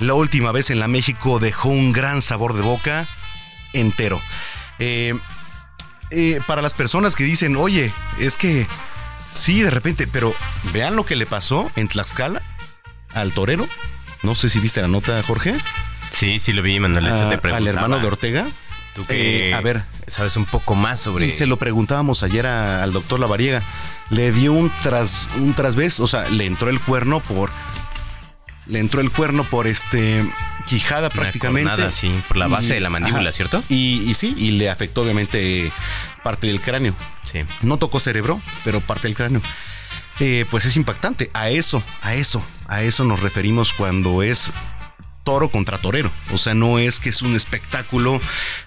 [0.00, 3.06] la última vez en la México dejó un gran sabor de boca
[3.72, 4.20] entero.
[4.78, 5.14] Eh,
[6.10, 8.66] eh, para las personas que dicen, oye, es que
[9.32, 10.34] sí, de repente, pero
[10.72, 12.42] vean lo que le pasó en Tlaxcala
[13.14, 13.66] al torero.
[14.22, 15.54] No sé si viste la nota, Jorge.
[16.10, 17.04] Sí, sí lo vi, Manuel.
[17.04, 18.46] de hecho, Ah, te al hermano de Ortega.
[18.94, 21.26] Tú que Eh, a ver, sabes un poco más sobre.
[21.26, 23.62] Y se lo preguntábamos ayer a- al doctor Lavariega.
[24.10, 27.50] Le dio un tras un trasvés, o sea, le entró el cuerno por.
[28.66, 30.24] Le entró el cuerno por este.
[30.66, 31.70] Quijada prácticamente.
[31.70, 33.62] cornada, sí, por la base de la mandíbula, ¿cierto?
[33.70, 35.72] Y, y sí, y le afectó obviamente
[36.22, 36.94] parte del cráneo.
[37.30, 37.40] Sí.
[37.62, 39.40] No tocó cerebro, pero parte del cráneo.
[40.20, 41.30] Eh, pues es impactante.
[41.32, 44.50] A eso, a eso, a eso nos referimos cuando es
[45.28, 46.10] toro contra torero.
[46.32, 48.18] O sea, no es que es un espectáculo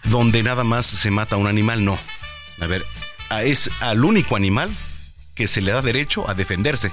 [0.03, 1.97] donde nada más se mata a un animal, no.
[2.61, 2.85] A ver,
[3.41, 4.69] es al único animal
[5.33, 6.91] que se le da derecho a defenderse.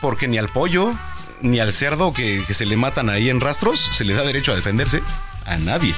[0.00, 0.98] Porque ni al pollo,
[1.42, 4.50] ni al cerdo que, que se le matan ahí en rastros, se le da derecho
[4.50, 5.00] a defenderse
[5.46, 5.94] a nadie.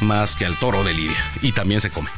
[0.00, 1.22] Más que al toro de Lidia.
[1.42, 2.08] Y también se come.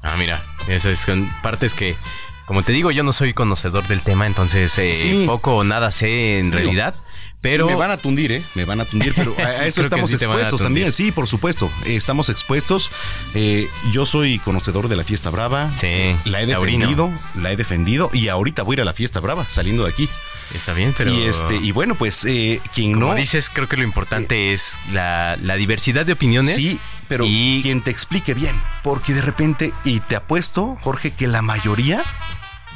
[0.00, 1.98] Ah, mira, eso es con partes que,
[2.46, 5.24] como te digo, yo no soy conocedor del tema, entonces eh, Sí.
[5.26, 6.94] poco o nada sé en realidad.
[7.40, 8.42] Pero Me van a tundir, ¿eh?
[8.54, 10.92] Me van a tundir, pero a, Sí, eso estamos sí expuestos también.
[10.92, 11.68] Sí, por supuesto.
[11.84, 12.92] Eh, Estamos expuestos.
[13.34, 15.72] Eh, yo soy conocedor de la Fiesta Brava.
[15.72, 16.86] Sí, La he taurino.
[16.86, 19.90] defendido, la he defendido y ahorita voy a ir a la Fiesta Brava saliendo de
[19.90, 20.08] aquí.
[20.54, 21.12] Está bien, pero.
[21.12, 23.14] Y, este, y bueno, pues eh, quien como no...
[23.14, 26.54] dices, creo que lo importante es la, la diversidad de opiniones.
[26.54, 26.78] Sí,
[27.12, 28.60] pero quien te explique bien.
[28.82, 32.02] Porque de repente, y te apuesto, Jorge, que la mayoría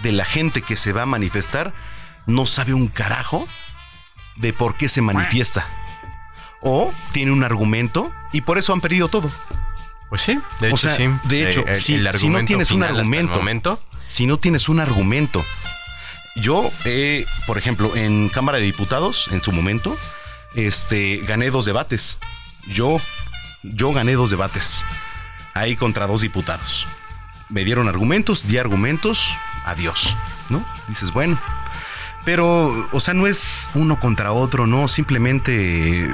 [0.03, 1.73] de la gente que se va a manifestar
[2.27, 3.49] no sabe un carajo
[4.37, 5.67] de por qué se manifiesta.
[6.63, 9.31] o tiene un argumento y por eso han perdido todo.
[10.09, 11.09] Pues sí, de hecho o sea, sí.
[11.25, 13.81] De hecho, El- si, el si no tienes un argumento, momento.
[14.09, 15.45] si no tienes un argumento,
[16.35, 19.97] yo, eh, por ejemplo, en Cámara de Diputados, en su momento,
[20.55, 22.19] este, gané dos debates.
[22.69, 22.99] Yo,
[23.75, 24.85] yo gané dos debates.
[25.55, 26.87] Ahí contra dos diputados.
[27.49, 30.17] Me dieron argumentos, di argumentos, adiós,
[30.49, 30.67] ¿no?
[30.89, 31.39] Dices, bueno.
[32.25, 36.13] Pero, o sea, no es uno contra otro, no, simplemente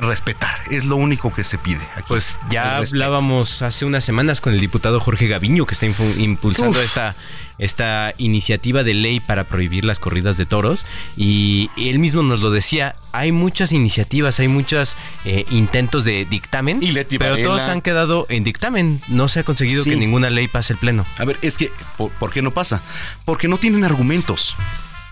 [0.00, 1.80] respetar, es lo único que se pide.
[1.94, 2.04] Aquí.
[2.08, 6.84] Pues ya hablábamos hace unas semanas con el diputado Jorge Gaviño, que está impulsando Uf.
[6.84, 7.14] esta,
[7.58, 10.86] esta iniciativa de ley para prohibir las corridas de toros.
[11.16, 16.80] Y él mismo nos lo decía, hay muchas iniciativas, hay muchos eh, intentos de dictamen,
[16.80, 17.48] pero Varela.
[17.48, 19.02] todos han quedado en dictamen.
[19.08, 19.90] No se ha conseguido Sí.
[19.90, 21.04] que ninguna ley pase el pleno.
[21.18, 22.80] A ver, es que, ¿por, por qué no pasa?
[23.24, 24.56] Porque no tienen argumentos,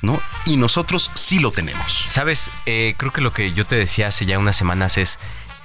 [0.03, 0.21] ¿no?
[0.47, 2.05] Y nosotros sí lo tenemos.
[2.07, 5.19] Sabes, Eh, creo que lo que yo te decía hace ya unas semanas es,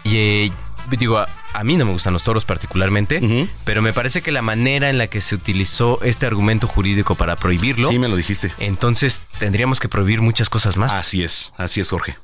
[0.03, 0.51] y, eh,
[0.91, 4.41] digo, a, a mí no me gustan los toros particularmente, pero me parece que la
[4.41, 8.51] manera en la que se utilizó este argumento jurídico para prohibirlo, Sí, me lo dijiste.
[8.59, 10.91] entonces tendríamos que prohibir muchas cosas más.
[10.93, 12.17] Así es, así es, Jorge.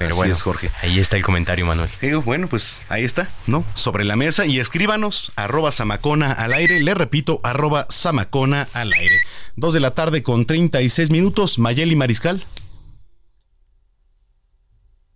[0.00, 0.70] Pero Así bueno, es, Jorge.
[0.80, 1.90] ahí está el comentario, Manuel.
[2.00, 3.66] Digo, bueno, pues ahí está, ¿no?
[3.74, 6.80] Sobre la mesa y escríbanos arroba samacona al aire.
[6.80, 9.20] Le repito, arroba samacona al aire.
[9.56, 11.58] Dos de la tarde con 36 minutos.
[11.58, 12.42] Mayeli Mariscal.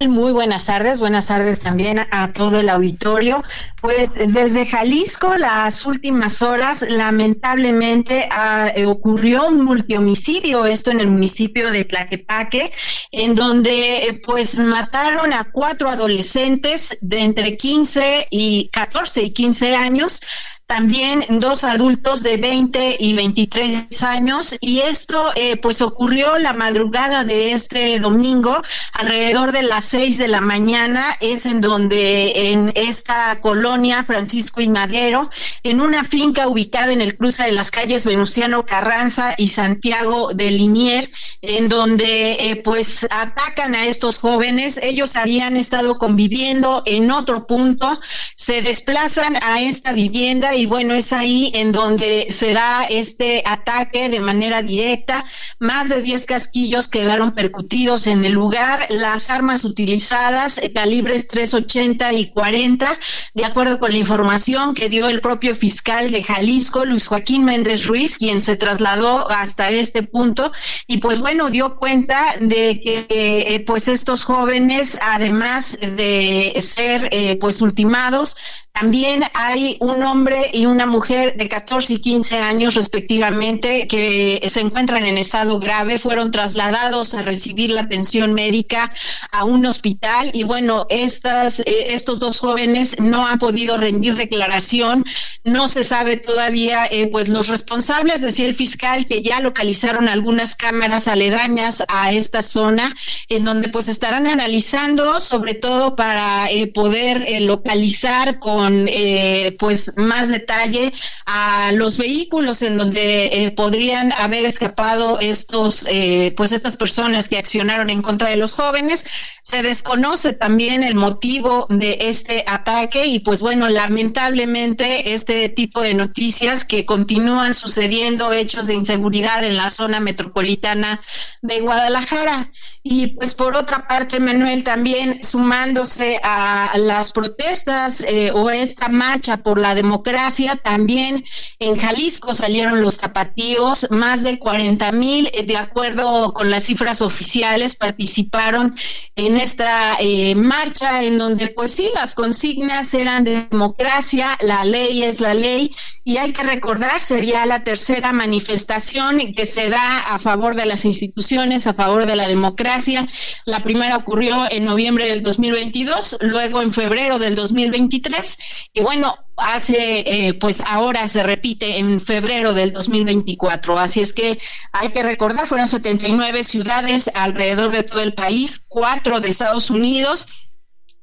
[0.01, 3.43] Muy buenas tardes, buenas tardes también a todo el auditorio.
[3.81, 8.29] Pues desde Jalisco, las últimas horas, lamentablemente
[8.75, 12.71] eh, ocurrió un multihomicidio, esto en el municipio de Tlaquepaque,
[13.13, 19.77] en donde eh, pues mataron a cuatro adolescentes de entre 15 y 14 y 15
[19.77, 20.21] años
[20.67, 24.57] también dos adultos de 20 y 23 años.
[24.61, 28.57] Y esto eh, pues ocurrió la madrugada de este domingo
[28.95, 31.17] alrededor de las 6 de la mañana.
[31.21, 35.29] Es en donde en esta colonia Francisco y Madero
[35.63, 40.51] en una finca ubicada en el cruce de las calles Venustiano Carranza y Santiago de
[40.51, 41.11] Linier
[41.43, 44.79] en donde eh, pues atacan a estos jóvenes.
[44.83, 47.89] Ellos habían estado conviviendo en otro punto.
[48.37, 54.09] Se desplazan a esta vivienda y bueno, es ahí en donde se da este ataque
[54.09, 55.25] de manera directa.
[55.59, 58.87] Más de 10 casquillos quedaron percutidos en el lugar.
[58.91, 62.97] Las armas utilizadas, eh, calibres 380 y 40,
[63.35, 67.87] de acuerdo con la información que dio el propio fiscal de Jalisco, Luis Joaquín Méndez
[67.87, 70.53] Ruiz, quien se trasladó hasta este punto
[70.87, 77.37] y pues bueno, dio cuenta de que eh, pues estos jóvenes, además de ser eh,
[77.41, 78.37] pues ultimados,
[78.73, 84.61] también hay un hombre y una mujer de 14 y 15 años respectivamente que se
[84.61, 88.93] encuentran en estado grave, fueron trasladados a recibir la atención médica
[89.33, 90.31] a un hospital.
[90.33, 95.05] Y bueno, estas, eh, estos dos jóvenes no han podido rendir declaración,
[95.45, 100.57] no se sabe todavía eh, pues los responsables, decía el fiscal que ya localizaron algunas
[100.57, 102.95] cámaras aledañas a esta zona
[103.29, 109.93] en donde pues estarán analizando sobre todo para eh, poder eh, localizar con eh, pues
[109.97, 110.93] más detalle
[111.27, 117.39] a los vehículos en donde eh, podrían haber escapado estos eh, pues estas personas que
[117.39, 119.05] accionaron en contra de los jóvenes.
[119.43, 125.95] Se desconoce también el motivo de este ataque y pues bueno lamentablemente este tipo de
[125.95, 131.01] noticias que continúan sucediendo hechos de inseguridad en la zona metropolitana
[131.43, 132.51] de Guadalajara.
[132.83, 139.39] Y pues por otra parte Manuel también sumándose a las protestas eh, o esta marcha
[139.39, 140.24] por la democracia
[140.63, 141.25] también
[141.59, 147.03] en Jalisco salieron los zapatíos más de 40 mil eh, de acuerdo con las cifras
[147.03, 148.75] oficiales participaron
[149.17, 155.03] en esta eh, marcha en donde pues sí las consignas eran de democracia la ley
[155.03, 160.19] es la ley y hay que recordar sería la tercera manifestación que se da a
[160.19, 163.07] favor de las instituciones a favor de la democracia.
[163.45, 168.39] La primera ocurrió en noviembre del 2022 luego en febrero del 2023
[168.73, 174.39] y bueno hace eh, pues ahora se repite en febrero del 2024 así es que
[174.73, 180.45] hay que recordar fueron 79 ciudades alrededor de todo el país cuatro de Estados Unidos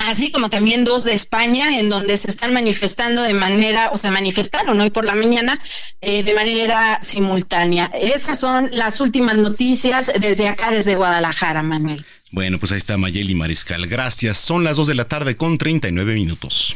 [0.08, 4.10] así como también dos de España, en donde se están manifestando de manera, o se
[4.10, 5.60] manifestaron hoy por la mañana
[6.02, 7.92] eh, de manera simultánea.
[7.94, 12.06] Esas son las últimas noticias desde acá, desde Guadalajara, Manuel.
[12.32, 13.88] Bueno, pues ahí está Mayeli Mariscal.
[13.88, 14.38] Gracias.
[14.38, 16.76] Son las 2 de la tarde con 39 minutos.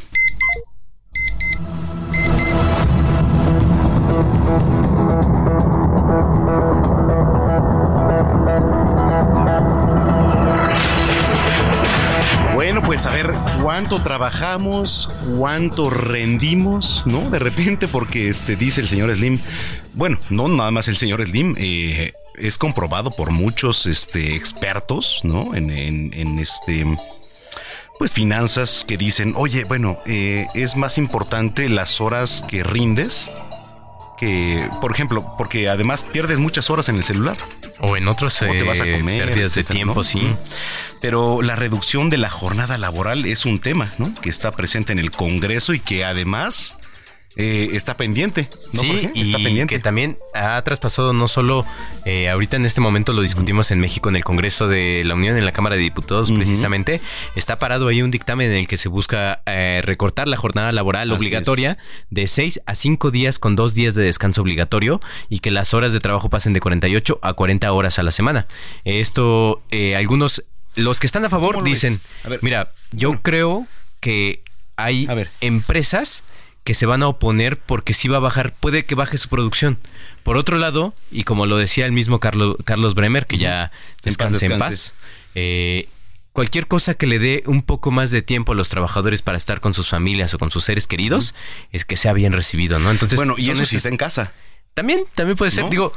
[13.75, 17.29] Cuánto trabajamos, cuánto rendimos, ¿no?
[17.29, 19.37] De repente, porque este dice el señor Slim,
[19.93, 25.53] bueno, no nada más el señor Slim, eh, es comprobado por muchos este, expertos, ¿no?
[25.55, 26.85] En, este
[27.99, 33.29] pues finanzas que dicen, oye, bueno, eh, es más importante las horas que rindes
[34.17, 37.37] que, por ejemplo, porque además pierdes muchas horas en el celular.
[37.79, 40.35] O en otros te vas a eh, comer, pérdidas de tiempo, sí.
[41.01, 44.13] Pero la reducción de la jornada laboral es un tema, ¿no?
[44.21, 46.75] Que está presente en el Congreso y que además
[47.35, 48.49] eh, está pendiente.
[48.73, 49.75] ¿no, sí, y está pendiente.
[49.75, 51.65] que también ha traspasado no solo,
[52.05, 55.37] eh, ahorita en este momento lo discutimos en México en el Congreso de la Unión,
[55.37, 57.01] en la Cámara de Diputados precisamente,
[57.35, 61.11] está parado ahí un dictamen en el que se busca eh, recortar la jornada laboral
[61.11, 61.77] obligatoria
[62.09, 65.91] de 6 a 5 días con 2 días de descanso obligatorio y que las horas
[65.91, 68.47] de trabajo pasen de 48 a 40 horas a la semana.
[68.85, 69.61] Esto,
[69.97, 70.43] algunos,
[70.75, 71.99] los que están a favor dicen,
[72.41, 73.67] mira, yo creo
[73.99, 74.41] que
[74.77, 75.07] hay
[75.41, 76.23] empresas
[76.65, 79.77] que se van a oponer porque sí va a bajar, puede que baje su producción.
[80.23, 83.71] Por otro lado, y como lo decía el mismo Carlos, Carlos Bremer, que ya
[84.03, 84.95] descanse en paz,
[85.35, 85.87] eh,
[86.33, 89.61] cualquier cosa que le dé un poco más de tiempo a los trabajadores para estar
[89.61, 91.35] con sus familias o con sus seres queridos,
[91.71, 92.89] es que sea bien recibido, ¿no?
[92.89, 94.33] Entonces, bueno, y eso sí está en casa.
[94.73, 95.93] También, también puede ser, digo,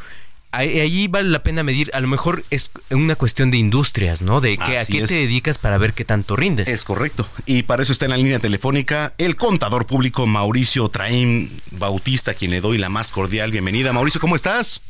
[0.51, 4.41] Ahí, vale la pena medir, a lo mejor es una cuestión de industrias, ¿no?
[4.41, 6.69] De que, a qué te dedicas para ver qué tanto rindes.
[6.69, 7.29] Es correcto.
[7.45, 12.51] Y para eso está en la línea telefónica el contador público Mauricio Traín Bautista, quien
[12.51, 13.93] le doy la más cordial bienvenida.
[13.93, 14.81] Mauricio, ¿cómo estás?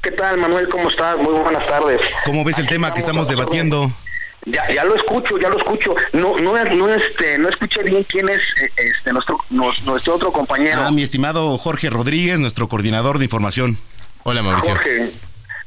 [0.00, 0.68] ¿Qué tal, Manuel?
[0.70, 1.18] ¿Cómo estás?
[1.18, 2.00] Muy buenas tardes.
[2.24, 3.92] ¿Cómo ves el tema que estamos debatiendo?
[4.46, 5.94] Ya, ya lo escucho, ya lo escucho.
[6.14, 8.40] No, no, no, este, no escuché bien quién es
[8.76, 10.80] este, nuestro, nuestro otro compañero.
[10.82, 13.76] Ah, mi estimado Jorge Rodríguez, nuestro coordinador de información.
[14.30, 14.74] Hola, Mauricio.
[14.74, 15.08] Jorge,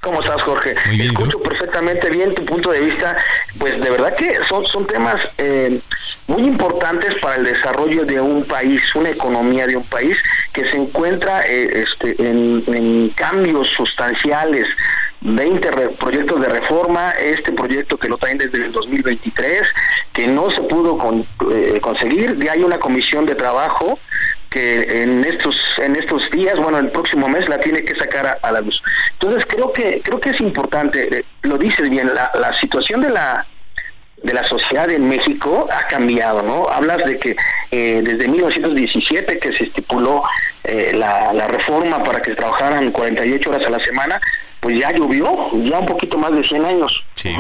[0.01, 0.75] ¿cómo estás, Jorge?
[0.85, 3.17] Muy bien, Escucho perfectamente bien tu punto de vista.
[3.57, 5.81] Pues de verdad que son, son temas eh,
[6.27, 10.15] muy importantes para el desarrollo de un país, una economía de un país
[10.53, 14.67] que se encuentra eh, este, en, cambios sustanciales.
[15.21, 19.61] 20 proyectos de reforma, este proyecto que lo traen desde el 2023,
[20.13, 20.97] que no se pudo
[21.51, 23.99] eh, conseguir, ya hay una comisión de trabajo
[24.51, 28.51] que en estos en estos días, bueno, el próximo mes la tiene que sacar a,
[28.51, 28.83] la luz.
[29.13, 33.09] Entonces creo que creo que es importante, eh, lo dices bien, la, la situación de
[33.09, 33.47] la
[34.21, 36.67] de la sociedad en México ha cambiado, ¿no?
[36.69, 37.35] Hablas de que
[37.71, 40.23] eh, desde 1917 que se estipuló
[40.65, 44.21] eh, la, la, reforma para que trabajaran 48 horas a la semana,
[44.59, 47.03] pues ya llovió, ya un poquito más de 100 años.
[47.15, 47.35] Sí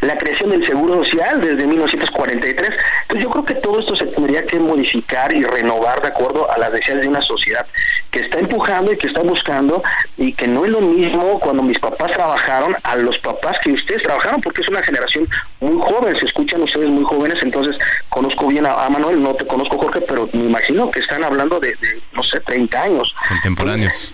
[0.00, 2.70] la creación del Seguro Social desde 1943.
[3.02, 6.58] Entonces yo creo que todo esto se tendría que modificar y renovar de acuerdo a
[6.58, 7.66] las necesidades de una sociedad
[8.10, 9.82] que está empujando y que está buscando
[10.16, 14.02] y que no es lo mismo cuando mis papás trabajaron a los papás que ustedes
[14.02, 15.28] trabajaron porque es una generación
[15.60, 17.76] muy joven, se escuchan ustedes muy jóvenes, entonces
[18.08, 21.74] conozco bien a, Manuel, no te conozco Jorge, pero me imagino que están hablando de,
[22.12, 23.14] no sé, 30 años.
[23.28, 24.12] Contemporáneos.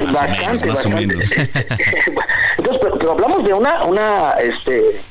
[0.00, 1.02] Bastante, bastante.
[2.58, 5.02] Entonces, pero, hablamos de una, una, este,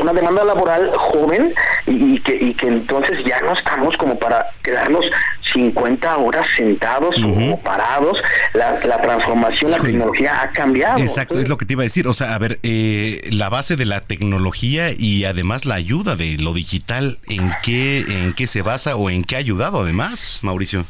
[0.00, 1.54] una demanda laboral joven
[1.86, 5.04] y, que, y que entonces ya no estamos como para quedarnos
[5.52, 8.22] 50 horas sentados o parados.
[8.54, 10.98] La, transformación, la tecnología ha cambiado.
[10.98, 12.06] Exacto, es lo que te iba a decir.
[12.06, 16.36] O sea, a ver, eh, la base de la tecnología y además la ayuda de
[16.38, 20.84] lo digital, ¿en qué, ¿en qué se basa o en qué ha ayudado además, Mauricio?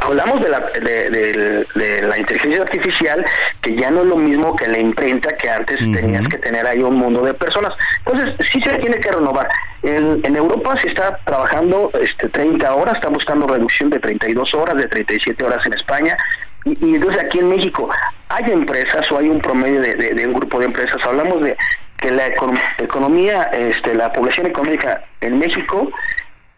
[0.00, 3.24] Hablamos de la, de, la inteligencia artificial,
[3.60, 6.80] que ya no es lo mismo que la imprenta que antes tenías que tener ahí
[6.82, 7.72] un mundo de personas.
[8.04, 9.48] Entonces, sí se tiene que renovar.
[9.82, 14.76] En, en Europa se está trabajando este, 30 horas, está buscando reducción de 32 horas,
[14.76, 16.16] de 37 horas en España.
[16.64, 17.88] Y, y entonces aquí en México
[18.28, 20.98] hay empresas o hay un promedio de, un grupo de empresas.
[21.04, 21.56] Hablamos de
[21.98, 22.26] que la
[22.78, 25.90] economía, este, la población económica en México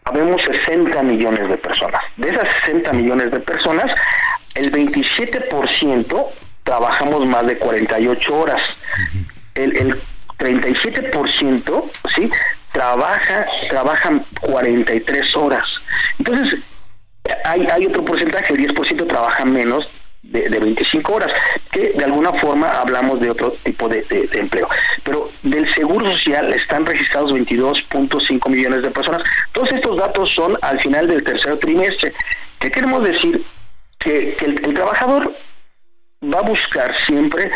[0.09, 2.01] habemos 60 millones de personas.
[2.17, 3.93] De esas 60 millones de personas,
[4.55, 6.27] el 27%
[6.63, 8.61] trabajamos más de 48 horas.
[9.55, 10.01] El, el
[10.39, 12.31] 37%, ¿sí?
[12.71, 15.81] Trabaja, trabajan 43 horas.
[16.17, 16.59] Entonces,
[17.45, 19.87] hay, hay otro porcentaje, el 10% trabaja menos
[20.31, 21.31] de, 25 horas,
[21.71, 24.67] que de alguna forma hablamos de otro tipo de, empleo.
[25.03, 29.23] Pero del Seguro Social están registrados 22.5 millones de personas.
[29.51, 32.13] Todos estos datos son al final del tercer trimestre.
[32.59, 33.43] ¿Qué queremos decir?
[33.99, 35.33] Que, el, el trabajador
[36.23, 37.51] va a buscar siempre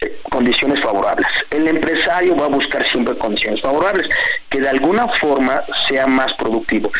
[0.00, 1.26] eh, condiciones favorables.
[1.50, 4.08] El empresario va a buscar siempre condiciones favorables,
[4.48, 6.90] que de alguna forma sea más productivo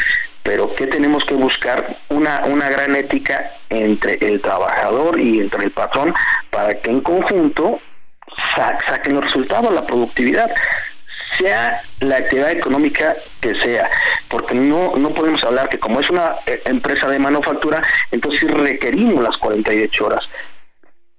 [0.49, 1.99] pero ¿qué tenemos que buscar?
[2.09, 6.15] Una, una gran ética entre el trabajador y entre el patrón
[6.49, 7.79] para que en conjunto
[8.87, 10.51] saquen los resultados, la productividad.
[11.37, 13.91] sea la actividad económica que sea,
[14.31, 19.23] porque no, no podemos hablar que como es una eh, empresa de manufactura, entonces requerimos
[19.23, 20.25] las 48 horas.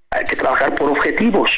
[0.09, 1.51] Hay que trabajar por objetivos.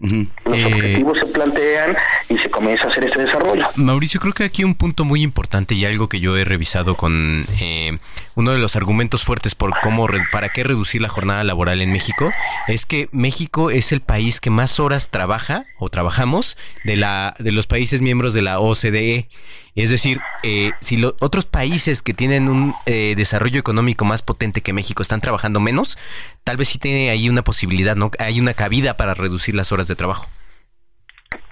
[0.00, 0.12] Los
[0.56, 1.96] Eh, objetivos se plantean
[2.28, 3.64] y se comienza a hacer este desarrollo.
[3.74, 7.44] Mauricio, creo que aquí un punto muy importante y algo que yo he revisado con
[7.60, 7.98] eh,
[8.36, 11.90] uno de los argumentos fuertes por cómo re- para qué reducir la jornada laboral en
[11.92, 12.30] México
[12.68, 17.50] es que México es el país que más horas trabaja o trabajamos de la de
[17.50, 19.28] los países miembros de la OCDE.
[19.74, 24.60] Es decir, eh, si los otros países que tienen un eh, desarrollo económico más potente
[24.60, 25.98] que México están trabajando menos,
[26.44, 28.10] tal vez sí tiene ahí una posibilidad, ¿no?
[28.18, 30.26] Hay una cabida para reducir las horas de trabajo.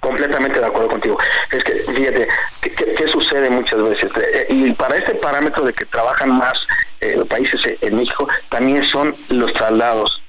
[0.00, 1.18] Completamente de acuerdo contigo.
[1.50, 2.28] Es que, fíjate,
[2.60, 4.10] ¿qué, sucede muchas veces?
[4.32, 6.54] Eh, y para este parámetro de que trabajan más
[7.00, 10.22] eh, países en México, también son los traslados.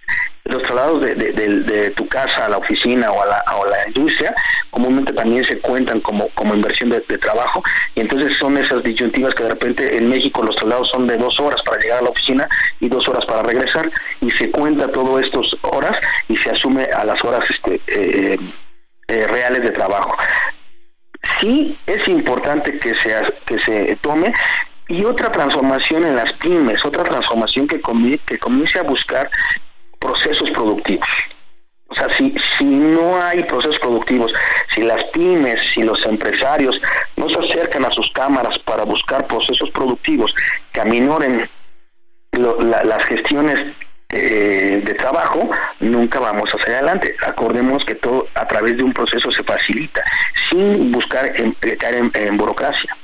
[0.49, 4.33] Los traslados de, tu casa a la oficina o a la, o la industria
[4.69, 7.63] comúnmente también se cuentan como, inversión de, trabajo
[7.95, 11.39] y entonces son esas disyuntivas que de repente en México los traslados son de dos
[11.39, 12.47] horas para llegar a la oficina
[12.79, 13.91] y dos horas para regresar
[14.21, 15.97] y se cuenta todo estas horas
[16.29, 18.37] y se asume a las horas este, eh,
[19.07, 20.15] eh, reales de trabajo.
[21.39, 24.33] Sí es importante que se, que se tome
[24.87, 27.81] y otra transformación en las pymes, otra transformación que,
[28.25, 29.29] que comience a buscar
[29.99, 31.07] procesos productivos.
[31.89, 34.33] O sea, si, si no hay procesos productivos,
[34.73, 36.79] si las pymes, si los empresarios
[37.15, 40.33] no se acercan a sus cámaras para buscar procesos productivos
[40.73, 41.49] que aminoren
[42.33, 43.63] las gestiones
[44.09, 47.15] eh, de trabajo, nunca vamos hacia adelante.
[47.25, 50.03] Acordemos que todo a través de un proceso se facilita,
[50.49, 52.95] sin buscar en- en, en burocracia.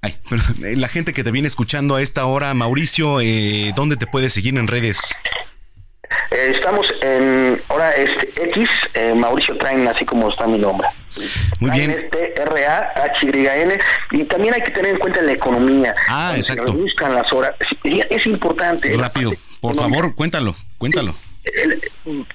[0.00, 4.06] Pero, eh, la gente que te viene escuchando a esta hora, Mauricio, eh, ¿dónde te
[4.06, 4.98] puedes seguir en redes?
[6.30, 10.88] Eh, estamos en ahora este X, eh, Mauricio Train, así como está mi nombre.
[11.58, 12.08] Muy bien.
[12.36, 13.78] R-A-H-Y-N.
[14.12, 15.94] Y también hay que tener en cuenta la economía.
[16.08, 16.72] Ah, exacto.
[16.72, 17.54] reduzcan las horas.
[17.84, 18.96] Es importante.
[18.96, 21.14] Rápido, por favor, cuéntalo, cuéntalo.
[21.44, 21.72] El-
[22.06, 22.26] a-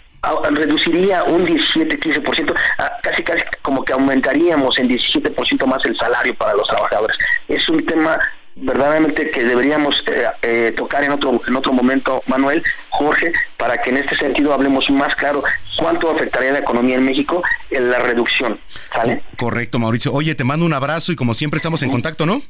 [0.52, 6.54] reduciría un 17-15%, ah, casi casi como que aumentaríamos en 17% más el salario para
[6.54, 7.18] los trabajadores.
[7.48, 8.20] Es un tema
[8.56, 13.90] verdaderamente que deberíamos eh, eh, tocar en otro en otro momento, Manuel, Jorge, para que
[13.90, 15.44] en este sentido hablemos más claro
[15.78, 18.60] cuánto afectaría la economía en México en la reducción.
[18.94, 19.24] ¿Sale?
[19.38, 20.14] Correcto, Mauricio.
[20.14, 22.42] Oye, te mando un abrazo y como siempre estamos en contacto, ¿no?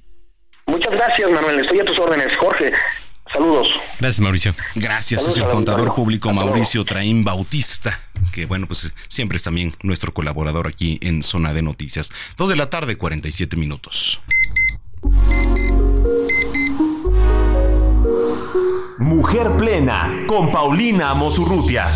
[0.68, 1.60] Muchas gracias, Manuel.
[1.60, 2.36] Estoy a tus órdenes.
[2.38, 2.72] Jorge,
[3.32, 3.70] saludos.
[4.00, 4.56] Gracias, Mauricio.
[4.76, 6.56] Gracias, Saludos es el contador público Hasta luego.
[6.56, 8.02] Mauricio Traín Bautista,
[8.32, 12.12] que bueno, pues siempre es también nuestro colaborador aquí en Zona de Noticias.
[12.38, 14.22] Dos de la tarde, 47 minutos.
[18.98, 21.88] Mujer Plena con Paulina Mosurrutia.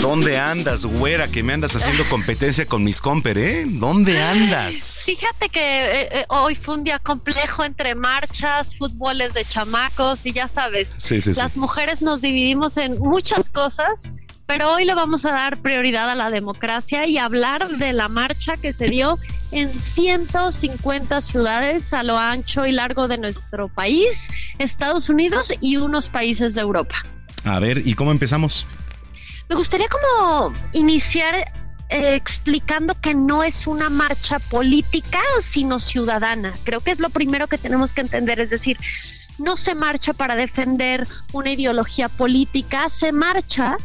[0.00, 1.28] ¿Dónde andas, güera?
[1.28, 3.64] Que me andas haciendo competencia con mis comper, ¿eh?
[3.68, 5.02] ¿Dónde andas?
[5.04, 10.32] Fíjate que eh, eh, hoy fue un día complejo entre marchas, fútboles de chamacos y
[10.32, 11.40] ya sabes, Sí, sí, sí.
[11.40, 14.12] las mujeres nos dividimos en muchas cosas,
[14.46, 18.56] pero hoy le vamos a dar prioridad a la democracia y hablar de la marcha
[18.56, 19.18] que se dio
[19.52, 26.08] en 150 ciudades a lo ancho y largo de nuestro país, Estados Unidos y unos
[26.08, 26.96] países de Europa.
[27.44, 28.66] A ver, ¿y cómo empezamos?
[29.50, 31.34] Me gustaría como iniciar
[31.88, 36.54] eh, explicando que no es una marcha política, sino ciudadana.
[36.62, 38.78] Creo que es lo primero que tenemos que entender, es decir,
[39.38, 43.76] no se marcha para defender una ideología política, se marcha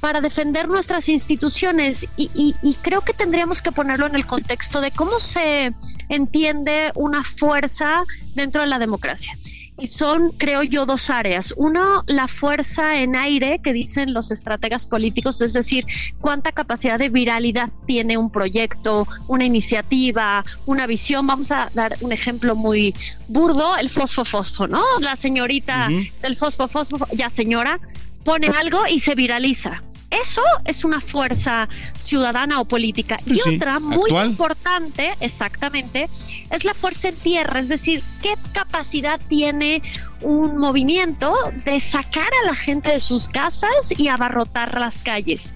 [0.00, 5.18] para defender nuestras instituciones y, creo que tendríamos que ponerlo en el contexto de cómo
[5.18, 5.74] se
[6.10, 8.04] entiende una fuerza
[8.34, 9.38] dentro de la democracia.
[9.78, 11.52] Y son, creo yo, dos áreas.
[11.56, 15.84] Uno, la fuerza en aire que dicen los estrategas políticos, es decir,
[16.18, 21.26] cuánta capacidad de viralidad tiene un proyecto, una iniciativa, una visión.
[21.26, 22.94] Vamos a dar un ejemplo muy
[23.28, 24.82] burdo, el fosfo-fosfo, ¿no?
[25.00, 25.88] La señorita
[26.22, 27.78] del fosfo-fosfo, ya señora,
[28.24, 29.82] pone algo y se viraliza.
[30.10, 33.18] Eso es una fuerza ciudadana o política.
[33.26, 34.30] Y Sí, otra muy actual.
[34.30, 36.08] importante, exactamente,
[36.50, 39.82] es la fuerza en tierra, es decir, qué capacidad tiene
[40.20, 41.34] un movimiento
[41.64, 45.54] de sacar a la gente de sus casas y abarrotar las calles.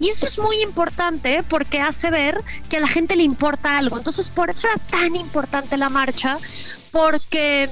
[0.00, 3.98] Y eso es muy importante porque hace ver que a la gente le importa algo.
[3.98, 6.38] Entonces, por eso era tan importante la marcha,
[6.90, 7.68] porque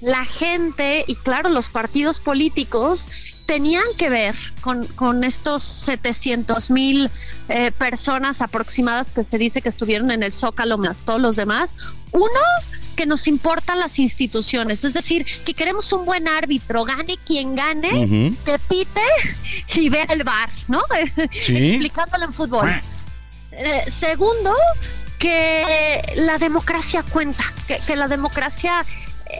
[0.00, 3.08] la gente y claro, los partidos políticos
[3.48, 7.10] tenían que ver con, con estos 700 mil
[7.48, 11.74] eh, personas aproximadas que se dice que estuvieron en el Zócalo más todos los demás.
[12.12, 12.28] Uno,
[12.94, 18.36] que nos importan las instituciones, es decir, que queremos un buen árbitro, gane quien gane,
[18.44, 19.00] que pite
[19.76, 20.82] y vea el bar, ¿no?
[21.30, 22.68] Explicándolo en fútbol.
[23.52, 24.54] Eh, segundo,
[25.18, 28.84] que la democracia cuenta, que, que la democracia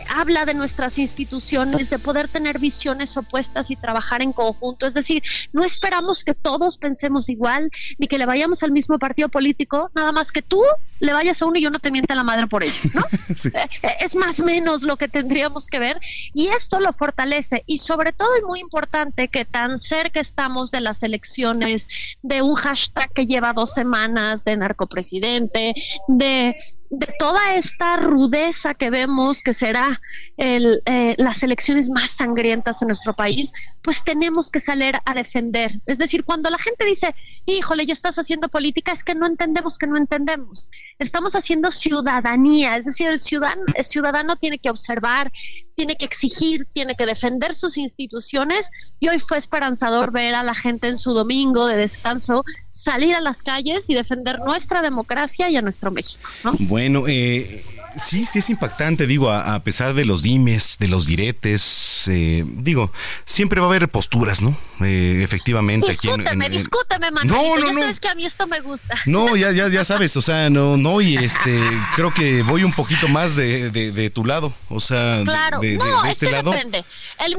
[0.08, 4.86] habla de nuestras instituciones, de poder tener visiones opuestas y trabajar en conjunto.
[4.86, 5.22] Es decir,
[5.52, 10.12] no esperamos que todos pensemos igual, ni que le vayamos al mismo partido político, nada
[10.12, 10.62] más que tú
[11.00, 13.04] le vayas a uno y yo no te miente la madre por ello, ¿no?
[13.28, 16.00] Eh, eh, es más o menos lo que tendríamos que ver
[16.34, 20.80] y esto lo fortalece y sobre todo es muy importante que tan cerca estamos de
[20.80, 21.88] las elecciones,
[22.22, 25.74] de un hashtag que lleva dos semanas de narcopresidente,
[26.08, 26.56] de
[26.90, 30.00] de toda esta rudeza que vemos que será
[30.36, 35.80] el, eh, las elecciones más sangrientas en nuestro país, pues tenemos que salir a defender.
[35.86, 39.76] Es decir, cuando la gente dice, híjole, ya estás haciendo política, es que no entendemos
[39.76, 40.70] que no entendemos.
[40.98, 45.30] Estamos haciendo ciudadanía, es decir, el ciudadano, el ciudadano tiene que observar,
[45.78, 50.52] tiene que exigir, tiene que defender sus instituciones y hoy fue esperanzador ver a la
[50.52, 55.56] gente en su domingo de descanso salir a las calles y defender nuestra democracia y
[55.56, 56.28] a nuestro México.
[56.58, 57.62] Bueno, eh,
[57.96, 62.92] sí, sí es impactante, digo, a, pesar de los dimes, de los diretes, eh, digo,
[63.24, 64.56] siempre va a haber posturas, ¿no?
[64.80, 65.90] Eh, efectivamente.
[65.90, 67.28] Discúteme, aquí discúteme, Manuel.
[67.28, 68.96] No, no, ya sabes que a mí esto me gusta.
[69.06, 71.60] No, ya, ya, ya sabes, o sea, no, no, y este,
[71.94, 76.26] creo que voy un poquito más de, de, tu lado, o sea, claro no, este
[76.26, 76.84] Depende.
[77.18, 77.34] El,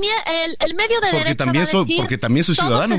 [0.60, 2.98] el, medio de porque también soy, porque también soy ciudadano.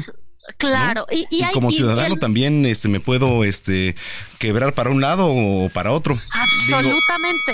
[0.56, 3.94] claro, y, como ciudadano también este me puedo este
[4.38, 6.18] quebrar para un lado o para otro.
[6.30, 7.52] Absolutamente.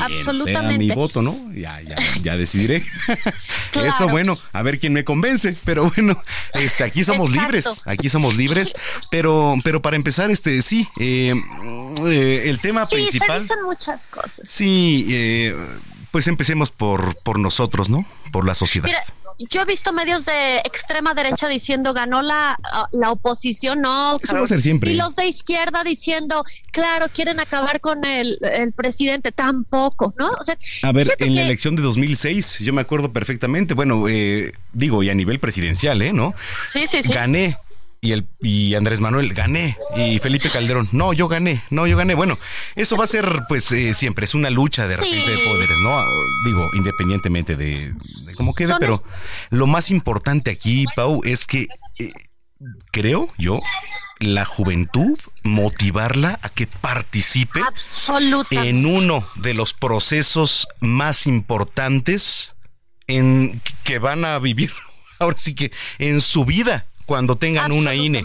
[0.00, 0.78] absolutamente.
[0.78, 1.36] mi voto, ¿no?
[1.52, 2.84] Ya, ya, ya decidiré.
[3.74, 6.22] Eso bueno, a ver quién me convence, pero bueno,
[6.54, 8.74] este aquí somos libres, aquí somos libres,
[9.10, 11.34] pero pero para empezar este sí, eh,
[12.06, 13.46] eh, el tema sí, principal.
[13.46, 14.40] Se muchas cosas.
[14.44, 15.54] Sí, eh,
[16.10, 18.06] pues empecemos por, por nosotros, ¿no?
[18.32, 18.86] Por la sociedad.
[18.86, 19.02] Mira,
[19.48, 22.58] yo he visto medios de extrema derecha diciendo ganó la,
[22.92, 24.18] la oposición, no.
[24.22, 24.92] Eso va a ser siempre.
[24.92, 30.30] Y los de izquierda diciendo, claro, quieren acabar con el, el presidente, tampoco, ¿no?
[30.32, 34.52] O sea, a ver, en la elección de 2006, yo me acuerdo perfectamente, bueno, eh,
[34.72, 36.12] digo, y a nivel presidencial, ¿eh?
[36.12, 36.34] ¿No?
[36.70, 37.12] Sí, sí, sí.
[37.12, 37.58] Gané
[38.00, 39.76] y el y Andrés Manuel gané.
[39.96, 42.14] Y Felipe Calderón no yo gané no yo gané.
[42.14, 42.38] Bueno
[42.74, 46.02] eso va a ser pues eh, siempre es una lucha de repente de poderes no
[46.44, 47.94] digo independientemente de,
[48.36, 49.02] cómo quede pero
[49.50, 51.66] lo más importante aquí Pau es que
[51.98, 52.12] eh,
[52.90, 53.58] creo yo
[54.18, 57.60] la juventud motivarla a que participe
[58.50, 62.52] en uno de los procesos más importantes
[63.06, 64.72] en que van a vivir
[65.18, 68.24] ahora sí que en su vida cuando tengan una INE.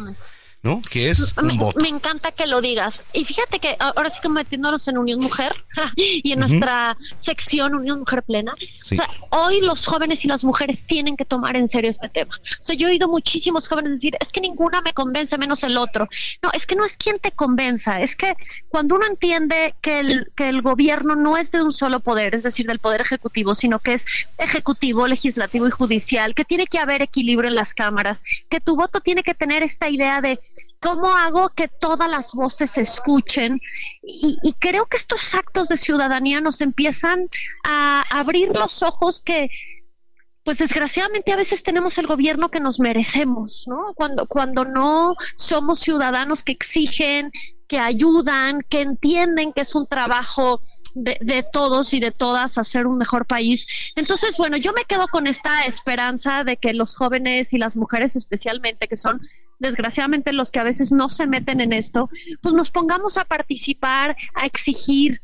[0.66, 0.82] ¿No?
[0.82, 2.99] Que es me, me, encanta que lo digas.
[3.13, 5.53] Y fíjate que ahora sí que metiéndonos en Unión Mujer
[5.95, 10.88] y en nuestra sección Unión Mujer Plena, o sea, hoy los jóvenes y las mujeres
[10.88, 12.36] tienen que tomar en serio este tema.
[12.36, 15.78] O sea, yo he oído muchísimos jóvenes decir, es que ninguna me convence menos el
[15.78, 16.07] otro.
[16.41, 18.36] No, es que no es quien te convenza, es que
[18.68, 22.41] cuando uno entiende que el, que el gobierno no es de un solo poder, es
[22.41, 24.07] decir, del poder ejecutivo, sino que es
[24.39, 28.99] ejecutivo, legislativo y judicial, que tiene que haber equilibrio en las cámaras, que tu voto
[28.99, 30.39] tiene que tener esta idea de
[30.80, 33.60] ¿Cómo hago que todas las voces se escuchen?
[34.03, 37.28] Y, creo que estos actos de ciudadanía nos empiezan
[37.64, 39.49] a abrir los ojos que,
[40.43, 43.93] pues desgraciadamente a veces tenemos el gobierno que nos merecemos, ¿no?
[43.95, 47.32] Cuando, cuando no somos ciudadanos que exigen,
[47.68, 50.62] que ayudan, que entienden que es un trabajo
[50.93, 53.66] de, de, todos y de todas hacer un mejor país.
[53.95, 58.16] Entonces, bueno, yo me quedo con esta esperanza de que los jóvenes y las mujeres
[58.16, 59.20] especialmente, que son
[59.60, 62.10] desgraciadamente los que a veces no se meten en esto,
[62.41, 65.22] pues nos pongamos a participar, a exigir.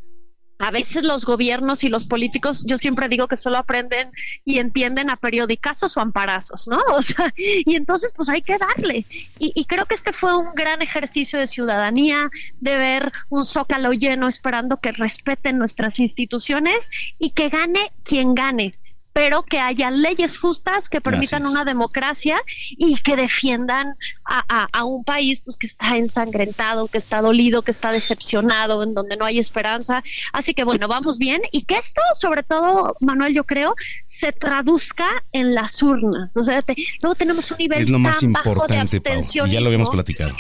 [0.60, 4.12] A veces los gobiernos y los políticos, yo siempre digo que solo aprenden
[4.46, 6.80] y entienden a periodicazos o amparazos, ¿no?
[6.96, 9.08] O sea, y entonces pues hay que darle.
[9.40, 12.30] Y, y creo que este fue un gran ejercicio de ciudadanía,
[12.60, 18.76] de ver un zócalo lleno esperando que respeten nuestras instituciones y que gane quien gane
[19.14, 23.96] pero que haya leyes justas que permitan una democracia y que defiendan
[24.26, 28.94] a, a, un país pues que está ensangrentado, que está dolido, que está decepcionado, en
[28.94, 30.04] donde no hay esperanza.
[30.34, 35.24] Así que bueno, vamos bien y que esto, sobre todo, Manuel, yo creo, se traduzca
[35.32, 36.36] en las urnas.
[36.38, 36.64] O sea,
[37.02, 39.50] luego tenemos un nivel es lo más tan bajo de abstención.
[39.50, 40.36] ya lo habíamos platicado.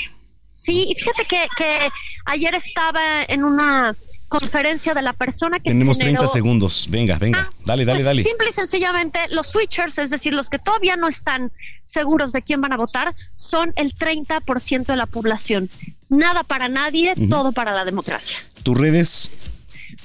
[0.64, 1.90] Sí, y fíjate que, que
[2.26, 3.96] ayer estaba en una
[4.28, 6.86] conferencia de la persona que Tenemos generó- 30 segundos.
[6.90, 7.52] Venga, venga.
[7.66, 8.24] dale, dale, Pues, dale.
[8.24, 11.52] Simple y sencillamente, los switchers, es decir, los que todavía no están
[11.84, 15.70] seguros de quién van a votar, son el 30% de la población.
[16.10, 18.38] Nada para nadie, todo para la democracia.
[18.62, 19.32] Tus redes.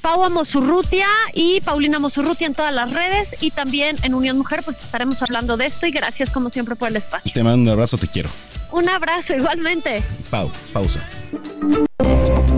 [0.00, 4.82] Pau Mosurrutia y Paulina Mosurrutia en todas las redes y también en Unión Mujer, pues
[4.82, 7.30] estaremos hablando de esto y gracias como siempre por el espacio.
[7.32, 8.30] Te mando un abrazo, te quiero.
[8.72, 10.02] Un abrazo igualmente.
[10.30, 11.08] Pau, pausa.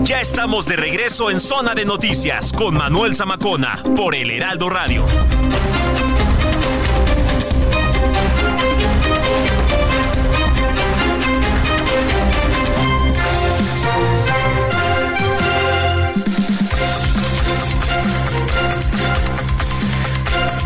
[0.01, 5.05] Ya estamos de regreso en Zona de Noticias con Manuel Zamacona por El Heraldo Radio.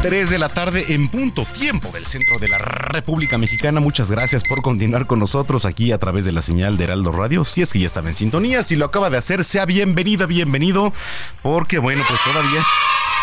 [0.04, 3.80] Tres de la tarde en punto, tiempo del centro de la República Mexicana.
[3.80, 7.46] Muchas gracias por continuar con nosotros aquí a través de la señal de Heraldo Radio.
[7.46, 10.92] Si es que ya estaba en sintonía, si lo acaba de hacer, sea bienvenida, bienvenido,
[11.42, 12.66] porque bueno, pues todavía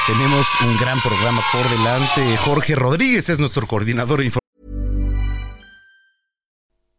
[0.06, 2.38] tenemos un gran programa por delante.
[2.38, 4.40] Jorge Rodríguez es nuestro coordinador de información.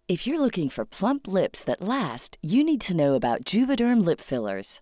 [0.07, 4.21] If you're looking for plump lips that last, you need to know about Juvederm lip
[4.21, 4.81] fillers.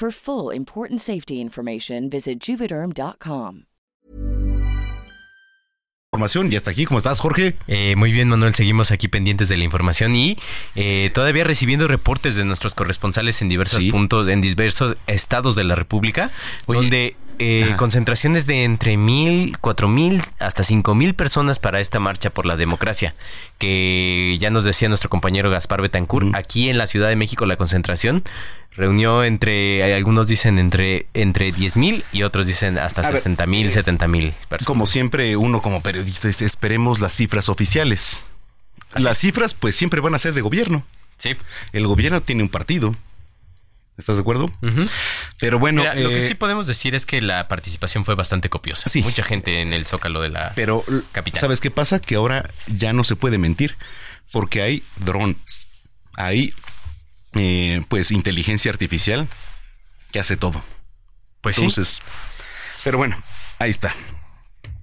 [0.00, 3.64] For full important safety information, visit juvederm.com.
[6.14, 6.86] Información, ya está aquí.
[6.86, 7.54] ¿Cómo estás, Jorge?
[7.66, 8.54] Eh, muy bien, Manuel.
[8.54, 10.38] Seguimos aquí pendientes de la información y
[10.74, 15.74] eh, todavía recibiendo reportes de nuestros corresponsales en diversos puntos, en diversos estados de la
[15.74, 16.30] República,
[16.66, 22.30] donde eh, concentraciones de entre mil, cuatro mil, hasta cinco mil personas para esta marcha
[22.30, 23.14] por la democracia,
[23.58, 27.56] que ya nos decía nuestro compañero Gaspar Betancourt, aquí en la Ciudad de México la
[27.56, 28.24] concentración
[28.80, 33.16] reunió entre, hay algunos dicen entre, entre 10 mil y otros dicen hasta A ver,
[33.16, 38.24] 60 mil, eh, 70 mil Como siempre, uno como periodista es, esperemos las cifras oficiales.
[38.94, 40.84] Las cifras, pues siempre van a ser de gobierno.
[41.18, 41.36] Sí.
[41.72, 42.96] El gobierno tiene un partido.
[43.98, 44.50] ¿Estás de acuerdo?
[45.38, 48.48] Pero bueno, Mira, lo que eh, sí podemos decir es que la participación fue bastante
[48.48, 48.90] copiosa.
[49.02, 51.42] Mucha gente en el zócalo de la pero capital.
[51.42, 52.00] ¿sabes qué pasa?
[52.00, 53.76] Que ahora ya no se puede mentir
[54.32, 55.68] porque hay drones,
[56.14, 56.54] hay
[57.34, 59.28] eh, pues inteligencia artificial
[60.12, 60.62] que hace todo.
[61.40, 61.62] Pues sí.
[61.62, 62.02] Entonces,
[62.84, 63.20] pero bueno,
[63.58, 63.94] ahí está.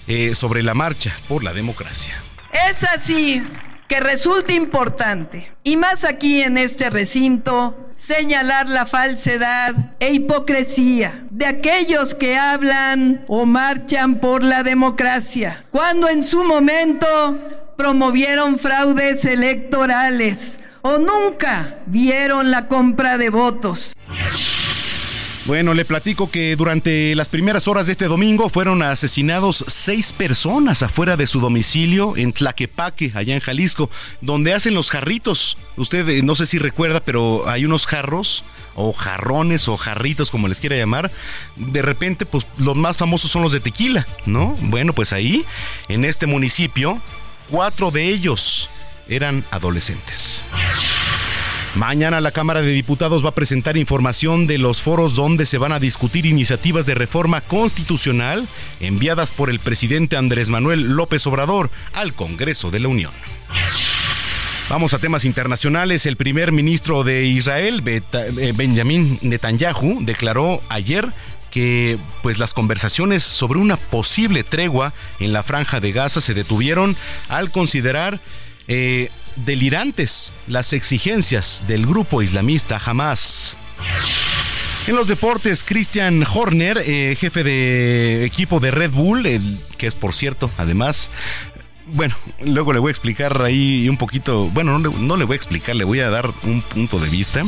[0.09, 2.21] eh, sobre la marcha por la democracia.
[2.69, 3.45] Es así
[3.87, 11.47] que resulta importante, y más aquí en este recinto, señalar la falsedad e hipocresía de
[11.47, 17.39] aquellos que hablan o marchan por la democracia, cuando en su momento
[17.77, 23.95] promovieron fraudes electorales o nunca vieron la compra de votos.
[25.47, 30.85] Bueno, le platico que durante las primeras horas de este domingo fueron asesinados seis personas
[30.85, 35.59] afuera de su domicilio en Tlaquepaque, allá en Jalisco, donde hacen los jarritos.
[35.77, 38.45] Usted eh, no sé si recuerda, pero hay unos jarros
[38.75, 41.11] o jarrones o jarritos, como les quiera llamar.
[41.57, 44.57] De repente, pues los más famosos son los de tequila, ¿no?
[44.61, 45.45] Bueno, pues ahí,
[45.89, 47.01] en este municipio,
[47.51, 48.69] cuatro de ellos
[49.09, 50.45] eran adolescentes.
[51.75, 55.73] Mañana la Cámara de Diputados va a presentar información de los foros donde se van
[55.73, 58.47] a discutir iniciativas de reforma constitucional
[58.79, 63.13] enviadas por el presidente Andrés Manuel López Obrador al Congreso de la Unión.
[64.71, 66.07] Vamos a temas internacionales.
[66.07, 71.13] El primer ministro de Israel, eh, Benjamin Netanyahu, declaró ayer
[71.51, 76.97] que pues las conversaciones sobre una posible tregua en la franja de Gaza se detuvieron
[77.29, 78.21] al considerar
[78.67, 83.57] eh, delirantes las exigencias del grupo islamista Hamas.
[84.87, 89.23] En los deportes, Christian Horner, eh, jefe de equipo de Red Bull,
[89.79, 91.11] que es por cierto, además,
[91.87, 95.77] bueno, luego le voy a explicar ahí un poquito, bueno, no le, voy a explicar,
[95.77, 97.43] le voy a dar un punto de vista.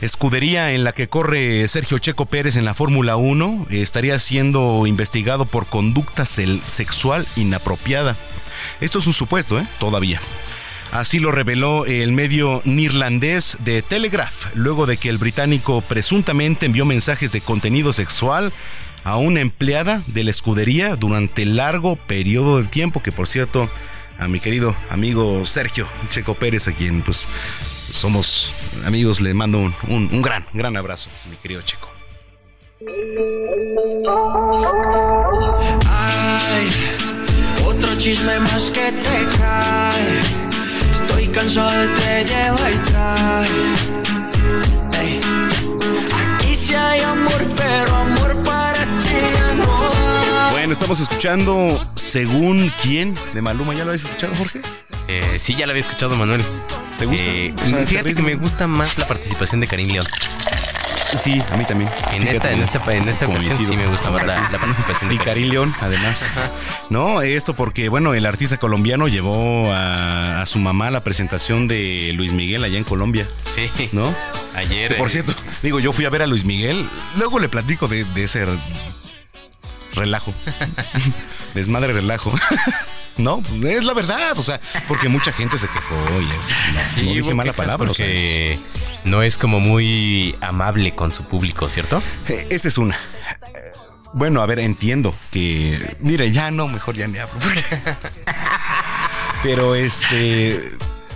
[0.00, 5.46] Escudería en la que corre Sergio Checo Pérez en la Fórmula 1 estaría siendo investigado
[5.46, 8.16] por conducta sexual inapropiada.
[8.80, 9.68] Esto es un supuesto, ¿eh?
[9.78, 10.20] Todavía.
[10.90, 16.84] Así lo reveló el medio neerlandés de Telegraph, luego de que el británico presuntamente envió
[16.84, 18.52] mensajes de contenido sexual
[19.04, 23.68] a una empleada de la escudería durante largo periodo de tiempo, que por cierto,
[24.18, 27.28] a mi querido amigo Sergio Checo Pérez, a quien pues
[27.90, 28.50] somos
[28.84, 31.88] amigos, le mando un, gran, gran abrazo, mi querido Checo.
[35.86, 36.68] Ay,
[37.64, 40.42] otro chisme más que te cae
[40.92, 44.01] Estoy cansado de te lleva y trae.
[50.62, 53.74] Bueno, estamos escuchando Según quién de Maluma.
[53.74, 54.60] ¿Ya lo habéis escuchado, Jorge?
[55.08, 56.40] Eh, sí, ya lo había escuchado, Manuel.
[57.00, 57.20] ¿Te gusta?
[57.20, 57.52] Eh,
[57.84, 60.06] fíjate que me gusta más la participación de Karim León.
[61.16, 61.90] Sí, a mí también.
[62.12, 65.18] En esta, en esta, en esta ocasión sí me gusta más la, participación de Y
[65.18, 66.30] Karim León, además.
[66.90, 72.32] no, esto porque, bueno, el artista colombiano llevó a, su mamá la presentación de Luis
[72.32, 73.26] Miguel allá en Colombia.
[73.52, 73.68] Sí.
[73.90, 74.14] ¿No?
[74.54, 74.96] Ayer.
[74.96, 75.34] por eh, cierto,
[75.64, 76.88] digo, yo fui a ver a Luis Miguel.
[77.16, 78.46] Luego le platico de, ese
[79.94, 80.34] relajo.
[81.54, 82.32] Desmadre relajo.
[83.18, 87.34] No, es la verdad, o sea, porque mucha gente se quejó y es, no, dije
[87.34, 87.86] mala palabra.
[87.86, 88.58] Porque
[89.04, 92.02] no es como muy amable con su público, ¿cierto?
[92.28, 92.98] Eh, esa es una.
[94.14, 95.96] Bueno, a ver, entiendo que.
[96.00, 97.38] Mire, ya no, mejor ya ni hablo.
[99.42, 100.60] Pero este.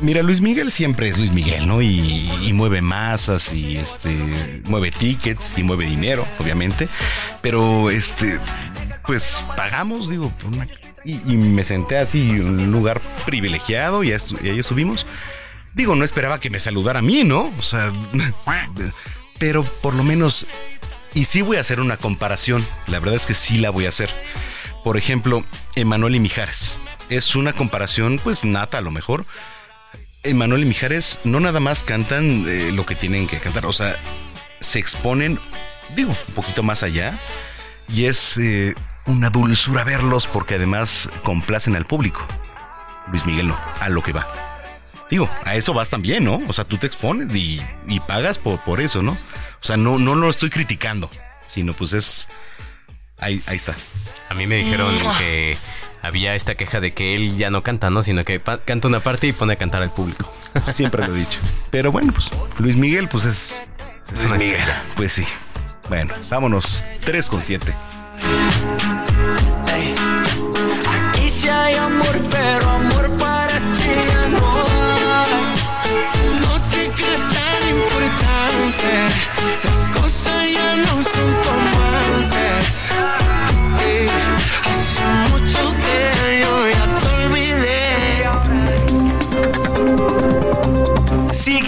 [0.00, 1.80] Mira, Luis Miguel siempre es Luis Miguel, ¿no?
[1.80, 6.88] Y, y, mueve masas y este mueve tickets y mueve dinero, obviamente.
[7.40, 8.38] Pero este,
[9.04, 10.66] pues pagamos, digo, una
[11.06, 15.06] y, me senté así en un lugar privilegiado y, ahí estuvimos.
[15.74, 17.52] Digo, no esperaba que me saludara a mí, ¿no?
[17.58, 17.92] O sea,
[19.38, 20.46] pero por lo menos,
[21.14, 23.90] y sí voy a hacer una comparación, la verdad es que sí la voy a
[23.90, 24.10] hacer.
[24.82, 25.44] Por ejemplo,
[25.74, 26.78] Emanuel y Mijares.
[27.08, 29.26] Es una comparación, pues nata a lo mejor.
[30.26, 33.96] Emanuel y Mijares no nada más cantan eh, lo que tienen que cantar, o sea,
[34.60, 35.38] se exponen,
[35.94, 37.18] digo, un poquito más allá.
[37.88, 38.74] Y es eh,
[39.06, 42.26] una dulzura verlos porque además complacen al público.
[43.10, 44.26] Luis Miguel no, a lo que va.
[45.10, 46.40] Digo, a eso vas también, ¿no?
[46.48, 47.60] O sea, tú te expones y,
[48.08, 49.12] pagas por, por, eso, ¿no?
[49.12, 51.10] O sea, no, no lo estoy criticando,
[51.46, 52.28] sino pues es...
[53.18, 53.74] Ahí, ahí está.
[54.28, 55.56] A mí me dijeron que
[56.06, 58.02] había esta queja de que él ya no canta, ¿no?
[58.02, 60.32] Sino que canta una parte y pone a cantar al público.
[60.62, 61.40] Siempre lo he dicho.
[61.70, 63.58] Pero bueno, pues Luis Miguel, pues es...
[64.14, 64.82] Es una estrella.
[64.94, 65.24] Pues sí.
[65.88, 66.84] Bueno, vámonos.
[67.04, 67.74] 3 con 7.
[71.10, 72.75] Aquí sí hay amor, pero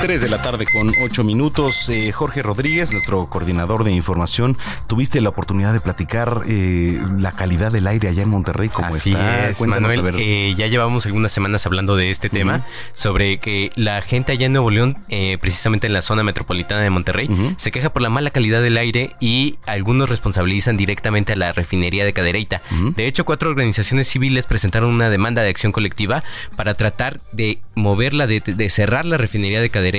[0.00, 1.90] 3 de la tarde con 8 minutos.
[1.90, 7.70] Eh, Jorge Rodríguez, nuestro coordinador de información, tuviste la oportunidad de platicar eh, la calidad
[7.70, 9.50] del aire allá en Monterrey, cómo Así está.
[9.50, 10.16] es, Cuéntanos, Manuel.
[10.18, 14.52] eh, ya llevamos algunas semanas hablando de este tema, sobre que la gente allá en
[14.54, 14.96] Nuevo León,
[15.38, 17.28] precisamente en la zona metropolitana de Monterrey,
[17.58, 22.06] se queja por la mala calidad del aire y algunos responsabilizan directamente a la refinería
[22.06, 22.62] de Cadereyta.
[22.96, 26.24] De hecho, cuatro organizaciones civiles presentaron una demanda de acción colectiva
[26.56, 29.89] para tratar de moverla, de, de cerrar la refinería de Cadereyta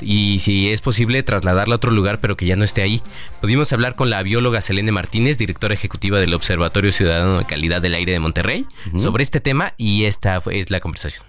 [0.00, 3.00] y si es posible trasladarla a otro lugar, pero que ya no esté ahí.
[3.40, 7.94] Pudimos hablar con la bióloga Selene Martínez, directora ejecutiva del Observatorio Ciudadano de Calidad del
[7.94, 8.66] Aire de Monterrey,
[8.98, 11.24] sobre este tema y esta fue- es la conversación.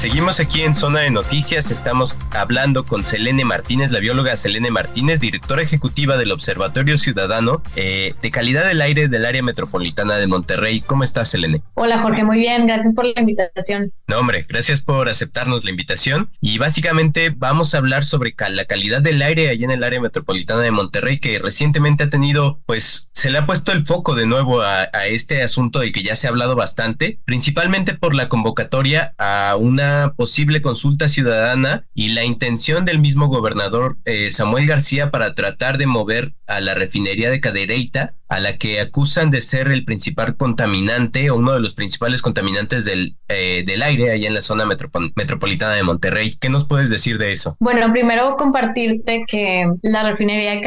[0.00, 5.20] Seguimos aquí en Zona de Noticias, estamos hablando con Selene Martínez, la bióloga Selene Martínez,
[5.20, 10.80] directora ejecutiva del Observatorio Ciudadano eh, de Calidad del Aire del Área Metropolitana de Monterrey.
[10.80, 11.60] ¿Cómo estás, Selene?
[11.74, 13.92] Hola Jorge, muy bien, gracias por la invitación.
[14.06, 16.30] No, hombre, gracias por aceptarnos la invitación.
[16.40, 20.00] Y básicamente vamos a hablar sobre cal- la calidad del aire allá en el área
[20.00, 24.24] metropolitana de Monterrey, que recientemente ha tenido, pues, se le ha puesto el foco de
[24.24, 28.30] nuevo a, a este asunto del que ya se ha hablado bastante, principalmente por la
[28.30, 35.10] convocatoria a una posible consulta ciudadana y la intención del mismo gobernador eh, Samuel García
[35.10, 39.68] para tratar de mover a la refinería de Cadereyta, a la que acusan de ser
[39.68, 44.34] el principal contaminante o uno de los principales contaminantes del, eh, del aire allá en
[44.34, 46.36] la zona metropo- metropolitana de Monterrey.
[46.40, 47.56] ¿Qué nos puedes decir de eso?
[47.58, 50.62] Bueno, primero compartirte que la refinería de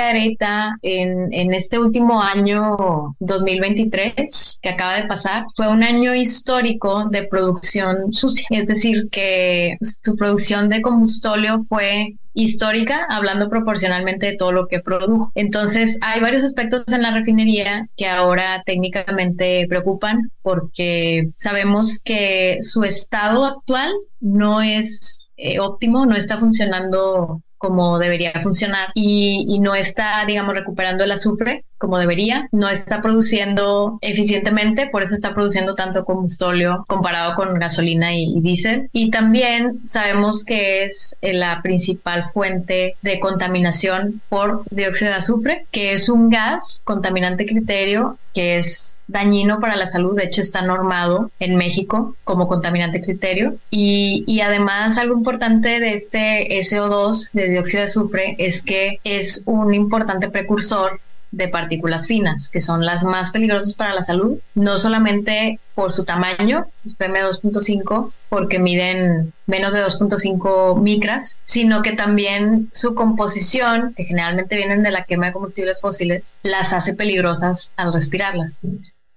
[0.81, 7.23] en, en este último año 2023 que acaba de pasar fue un año histórico de
[7.27, 14.51] producción sucia, es decir, que su producción de combustóleo fue histórica, hablando proporcionalmente de todo
[14.51, 15.31] lo que produjo.
[15.35, 22.83] Entonces, hay varios aspectos en la refinería que ahora técnicamente preocupan porque sabemos que su
[22.83, 29.73] estado actual no es eh, óptimo, no está funcionando como debería funcionar y, y no
[29.73, 35.75] está, digamos, recuperando el azufre como debería, no está produciendo eficientemente, por eso está produciendo
[35.75, 38.89] tanto combustóleo comparado con gasolina y, y diésel.
[38.93, 45.67] Y también sabemos que es eh, la principal fuente de contaminación por dióxido de azufre,
[45.71, 50.61] que es un gas contaminante criterio que es dañino para la salud, de hecho está
[50.63, 53.57] normado en México como contaminante criterio.
[53.69, 59.43] Y, y además algo importante de este SO2 de dióxido de azufre es que es
[59.47, 60.99] un importante precursor
[61.33, 66.05] de partículas finas, que son las más peligrosas para la salud, no solamente por su
[66.05, 74.55] tamaño, PM2.5, porque miden menos de 2.5 micras, sino que también su composición, que generalmente
[74.55, 78.61] vienen de la quema de combustibles fósiles, las hace peligrosas al respirarlas.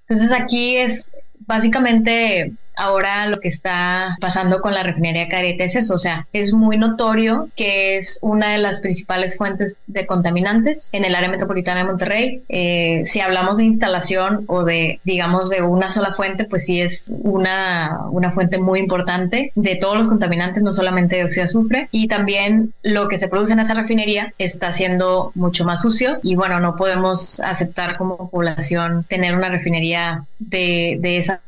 [0.09, 5.99] Entonces aquí es básicamente ahora lo que está pasando con la refinería Careta es o
[5.99, 11.15] sea, es muy notorio que es una de las principales fuentes de contaminantes en el
[11.15, 12.43] área metropolitana de Monterrey.
[12.49, 17.11] Eh, si hablamos de instalación o de, digamos, de una sola fuente, pues sí es
[17.11, 21.89] una, una fuente muy importante de todos los contaminantes, no solamente de óxido de azufre,
[21.91, 26.35] y también lo que se produce en esa refinería está siendo mucho más sucio y
[26.35, 31.41] bueno, no podemos aceptar como población tener una refinería de, de esas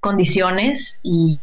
[0.00, 1.40] condiciones y,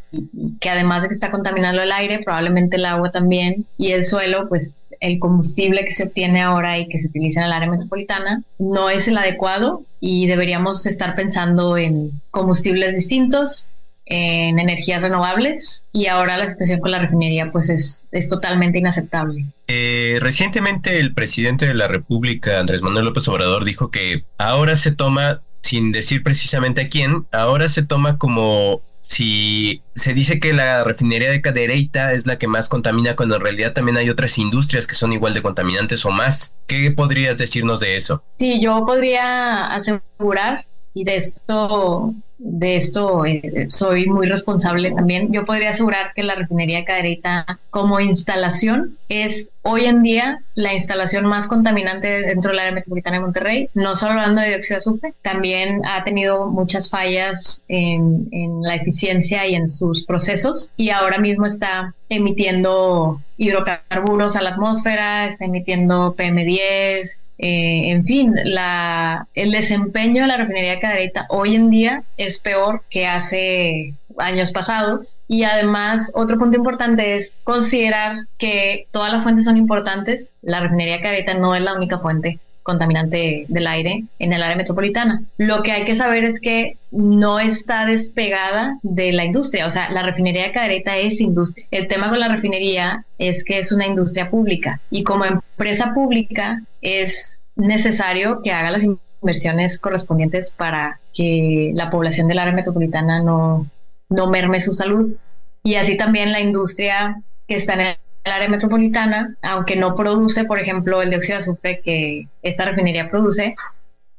[0.59, 4.47] que además de que está contaminando el aire, probablemente el agua también y el suelo,
[4.47, 8.43] pues el combustible que se obtiene ahora y que se utiliza en el área metropolitana
[8.59, 13.71] no es el adecuado y deberíamos estar pensando en combustibles distintos,
[14.05, 19.45] en energías renovables y ahora la situación con la refinería pues es, es totalmente inaceptable.
[19.67, 24.91] Eh, recientemente el presidente de la República, Andrés Manuel López Obrador, dijo que ahora se
[24.91, 30.83] toma sin decir precisamente a quién, ahora se toma como si se dice que la
[30.83, 34.87] refinería de Cadereyta es la que más contamina cuando en realidad también hay otras industrias
[34.87, 36.55] que son igual de contaminantes o más.
[36.67, 38.23] ¿Qué podrías decirnos de eso?
[38.31, 42.13] Sí, yo podría asegurar y de esto
[42.43, 45.31] de esto eh, soy muy responsable también.
[45.31, 50.73] Yo podría asegurar que la refinería de Cadereyta como instalación es hoy en día la
[50.73, 54.79] instalación más contaminante dentro del área metropolitana de Monterrey, no solo hablando de dióxido de
[54.79, 60.89] azufre, también ha tenido muchas fallas en, en la eficiencia y en sus procesos y
[60.89, 69.27] ahora mismo está emitiendo hidrocarburos a la atmósfera, está emitiendo PM10, eh, en fin, la,
[69.33, 74.51] el desempeño de la refinería de Cadereyta hoy en día es peor que hace años
[74.51, 75.19] pasados.
[75.27, 80.37] Y además, otro punto importante es considerar que todas las fuentes son importantes.
[80.41, 82.39] La refinería Careta no es la única fuente.
[82.63, 85.21] contaminante del aire en el área metropolitana.
[85.37, 89.91] Lo que hay que saber es que no está despegada de la industria, o sea,
[89.91, 91.67] la refinería de Cadereyta es industria.
[91.71, 96.63] El tema con la refinería es que es una industria pública y como empresa pública
[96.81, 98.85] es necesario que haga las
[99.23, 103.67] inversiones correspondientes para que la población del área metropolitana no,
[104.09, 105.15] no merme su salud.
[105.63, 110.59] Y así también la industria que está en el área metropolitana, aunque no produce, por
[110.59, 113.55] ejemplo, el dióxido de azufre que esta refinería produce,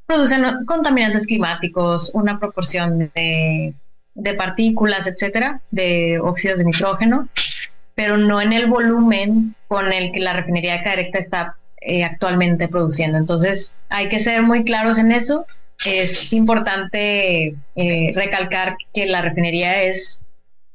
[0.07, 3.73] producen contaminantes climáticos, una proporción de,
[4.15, 7.19] de partículas, etcétera, de óxidos de nitrógeno,
[7.95, 12.67] pero no en el volumen con el que la refinería de Cadereyta está eh, actualmente
[12.67, 13.17] produciendo.
[13.17, 15.45] Entonces, hay que ser muy claros en eso.
[15.85, 20.21] Es importante eh, recalcar que la refinería es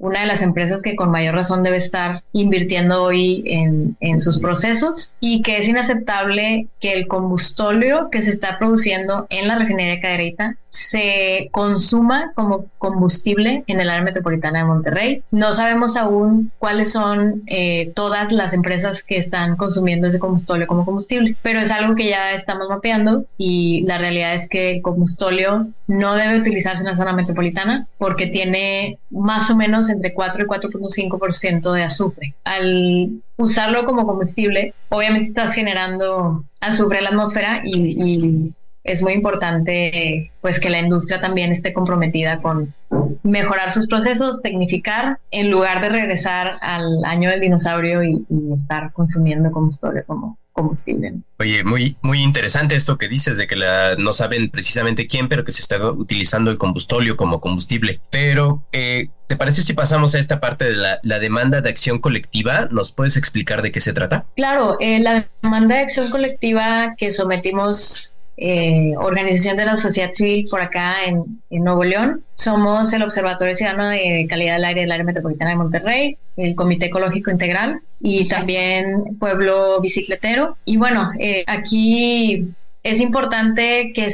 [0.01, 4.41] una de las empresas que con mayor razón debe estar invirtiendo hoy en, en, sus
[4.41, 9.93] procesos y que es inaceptable que el combustóleo que se está produciendo en la refinería
[9.93, 15.23] de Cadereyta se consuma como combustible en el área metropolitana de Monterrey.
[15.31, 20.85] No sabemos aún cuáles son eh, todas las empresas que están consumiendo ese combustóleo como
[20.85, 25.67] combustible, pero es algo que ya estamos mapeando y la realidad es que el combustóleo
[25.89, 30.47] no debe utilizarse en la zona metropolitana porque tiene más o menos entre 4 y
[30.47, 32.35] 4.5% de azufre.
[32.45, 40.33] Al usarlo como combustible, obviamente estás generando azufre en la atmósfera y, es muy importante
[40.41, 42.75] pues que la industria también esté comprometida con
[43.23, 48.91] mejorar sus procesos, tecnificar, en lugar de regresar al año del dinosaurio y, y estar
[48.95, 51.15] consumiendo combustible como combustible.
[51.39, 55.45] Oye, muy, muy interesante esto que dices de que la, no saben precisamente quién, pero
[55.45, 58.01] que se está utilizando el combustóleo como combustible.
[58.11, 62.69] Pero, eh, ¿te parece si pasamos a esta parte de la, demanda de acción colectiva?
[62.71, 64.27] ¿Nos puedes explicar de qué se trata?
[64.37, 70.47] Claro, eh, la demanda de acción colectiva que sometimos eh, organización de la sociedad civil
[70.51, 72.25] por acá en, Nuevo León.
[72.35, 76.87] Somos el Observatorio Ciudadano de Calidad del Aire del Área Metropolitana de Monterrey, el Comité
[76.87, 80.57] Ecológico Integral y también Pueblo Bicicletero.
[80.65, 84.11] Y bueno, eh, aquí es importante que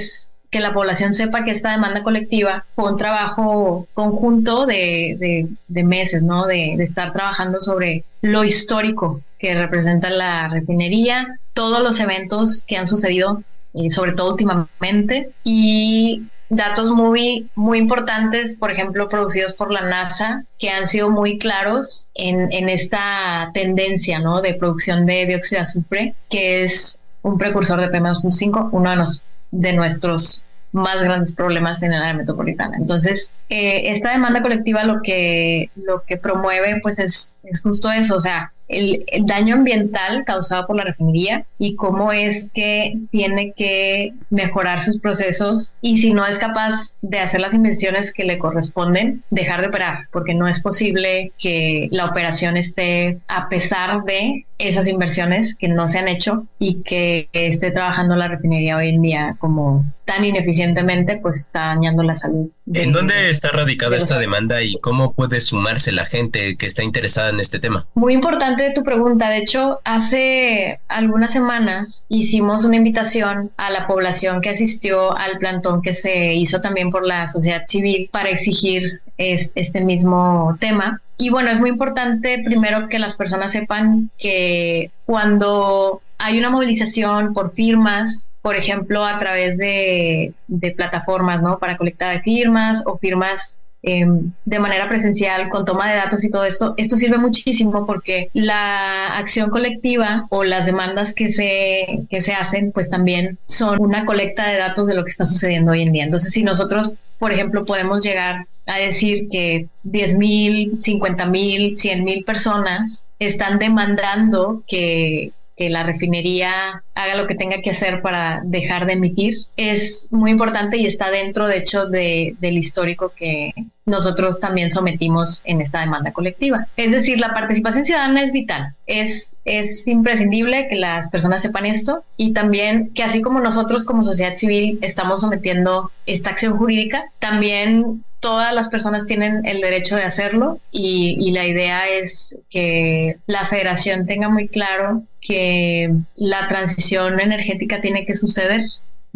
[0.60, 6.46] la población sepa que esta demanda colectiva fue un trabajo conjunto de, meses, ¿no?
[6.46, 12.86] De, estar trabajando sobre lo histórico que representa la refinería, todos los eventos que han
[12.86, 13.42] sucedido
[13.88, 20.70] sobre todo últimamente, y datos muy, muy importantes, por ejemplo, producidos por la NASA, que
[20.70, 24.40] han sido muy claros en, en esta tendencia ¿no?
[24.42, 29.04] de producción de dióxido de azufre, que es un precursor de PM2.5, uno
[29.50, 32.76] de, nuestros más grandes problemas en el área metropolitana.
[32.76, 38.16] Entonces, eh, esta demanda colectiva lo que, lo que promueve pues es, es justo eso,
[38.16, 44.12] o sea, el, daño ambiental causado por la refinería y cómo es que tiene que
[44.30, 49.22] mejorar sus procesos y si no es capaz de hacer las inversiones que le corresponden,
[49.30, 54.88] dejar de operar, porque no es posible que la operación esté a pesar de esas
[54.88, 59.36] inversiones que no se han hecho y que esté trabajando la refinería hoy en día
[59.38, 62.48] como tan ineficientemente, pues está dañando la salud.
[62.72, 67.30] ¿En dónde está radicada esta demanda y cómo puede sumarse la gente que está interesada
[67.30, 67.86] en este tema?
[67.94, 69.28] Muy importante tu pregunta.
[69.28, 75.82] De hecho, hace algunas semanas hicimos una invitación a la población que asistió al plantón
[75.82, 81.00] que se hizo también por la sociedad civil para exigir este mismo tema.
[81.18, 87.32] Y bueno, es muy importante primero que las personas sepan que cuando hay una movilización
[87.32, 90.34] por firmas, por ejemplo, a través de,
[90.76, 91.58] plataformas, ¿no?
[91.58, 96.44] Para colectar firmas o firmas em, de manera presencial con toma de datos y todo
[96.44, 102.34] esto, esto sirve muchísimo porque la acción colectiva o las demandas que se, que se
[102.34, 105.92] hacen, pues también son una colecta de datos de lo que está sucediendo hoy en
[105.92, 106.04] día.
[106.04, 112.04] Entonces, si nosotros, por ejemplo, podemos llegar a decir que 10 mil, 50 mil, 100
[112.04, 118.42] mil personas están demandando que que la refinería haga lo que tenga que hacer para
[118.44, 123.52] dejar de emitir, es muy importante y está dentro, de hecho, de, del histórico que
[123.86, 126.66] nosotros también sometimos en esta demanda colectiva.
[126.76, 132.04] Es decir, la participación ciudadana es vital, es, es imprescindible que las personas sepan esto
[132.16, 138.04] y también que así como nosotros como sociedad civil estamos sometiendo esta acción jurídica, también
[138.20, 144.06] todas las personas tienen el derecho de hacerlo y, la idea es que la federación
[144.06, 148.62] tenga muy claro que la transición energética tiene que suceder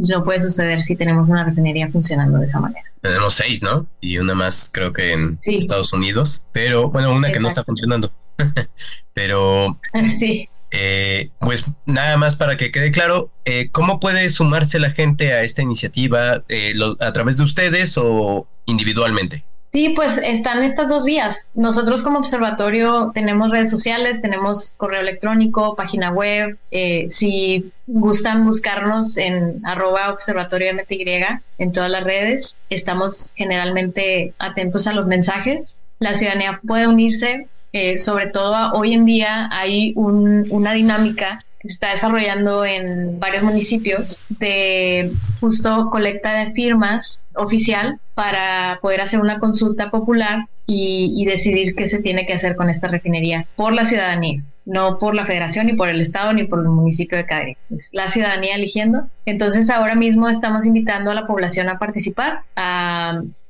[0.09, 2.85] no puede suceder si tenemos una refinería funcionando de esa manera.
[3.03, 3.87] Tenemos seis, ¿no?
[4.01, 8.13] Y una más creo que en Estados Unidos, pero bueno, una que no está funcionando.
[9.13, 9.79] pero
[10.19, 10.49] sí.
[10.73, 15.43] Eh, pues nada más para que quede claro, eh, ¿cómo puede sumarse la gente a
[15.43, 16.45] esta iniciativa?
[16.49, 19.45] Eh, ¿A través de ustedes o individualmente?
[19.73, 21.49] Sí, pues están estas dos vías.
[21.55, 26.59] Nosotros como observatorio tenemos redes sociales, tenemos correo electrónico, página web.
[26.73, 31.21] Eh, si gustan buscarnos en arroba observatorio MTY
[31.59, 35.77] en todas las redes, estamos generalmente atentos a los mensajes.
[36.01, 42.65] La ciudadanía puede unirse, eh, sobre todo hoy en día hay una dinámica está desarrollando
[42.65, 50.47] en varios municipios de justo colecta de firmas oficial para poder hacer una consulta popular
[50.67, 55.17] y, decidir qué se tiene que hacer con esta refinería por la ciudadanía, no por
[55.17, 57.57] la federación, ni por el estado, ni por el municipio de Cadre.
[57.71, 59.09] Es la ciudadanía eligiendo.
[59.27, 62.43] Entonces ahora mismo estamos invitando a la población a participar.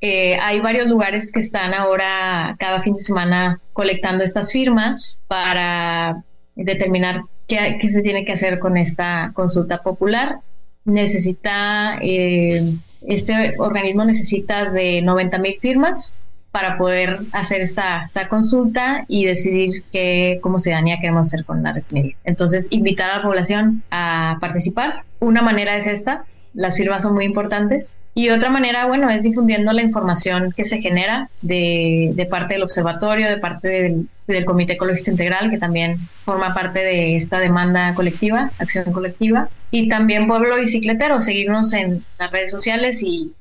[0.01, 6.25] Eh, hay varios lugares que están ahora cada fin de semana colectando estas firmas para
[6.65, 10.41] determinar qué, se tiene que hacer con esta consulta popular.
[10.85, 12.75] Necesita, eh,
[13.07, 16.17] este organismo necesita de 90 mil firmas
[16.51, 22.17] para poder hacer esta, consulta y decidir qué, como ciudadanía queremos hacer con la refinería.
[22.25, 25.05] Entonces, invitar a la población a participar.
[25.21, 26.25] Una manera es esta,
[26.55, 27.99] las firmas son muy importantes.
[28.15, 33.29] Y otra manera, bueno, es difundiendo la información que se genera de, parte del observatorio,
[33.29, 34.09] de parte del,
[34.45, 39.49] Comité Ecológico Integral, que también forma parte de esta demanda colectiva, acción colectiva.
[39.73, 43.33] Y también Pueblo Bicicletero, seguirnos en las redes sociales y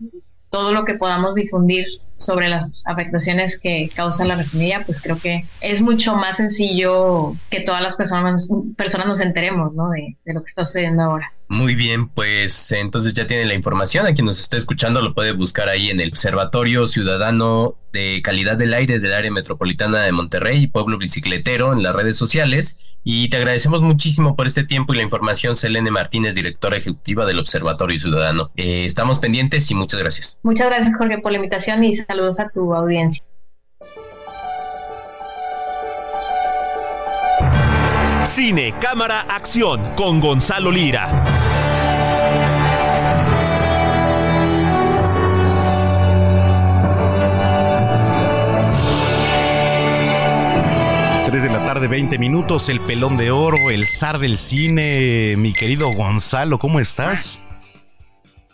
[0.49, 5.45] todo lo que podamos difundir sobre las afectaciones que causa la refinería, pues creo que
[5.61, 10.65] es mucho más sencillo que todas las personas, personas nos enteremos de lo que está
[10.65, 11.31] sucediendo ahora.
[11.49, 14.05] Muy bien, pues entonces ya tiene la información.
[14.05, 18.55] A quien nos está escuchando lo puede buscar ahí en el Observatorio Ciudadano de Calidad
[18.55, 22.97] del Aire del Área Metropolitana de Monterrey, Pueblo Bicicletero, en las redes sociales.
[23.03, 27.39] Y te agradecemos muchísimo por este tiempo y la información, Selene Martínez, directora ejecutiva del
[27.39, 28.51] Observatorio Ciudadano.
[28.55, 30.39] Eh, estamos pendientes y muchas gracias.
[30.43, 33.23] Muchas gracias, Jorge, por la invitación y saludos a tu audiencia.
[38.29, 41.23] Cine, cámara, acción con Gonzalo Lira.
[51.25, 55.51] Tres de la tarde, 20 minutos, el pelón de oro, el zar del cine, mi
[55.51, 57.39] querido Gonzalo, ¿cómo estás?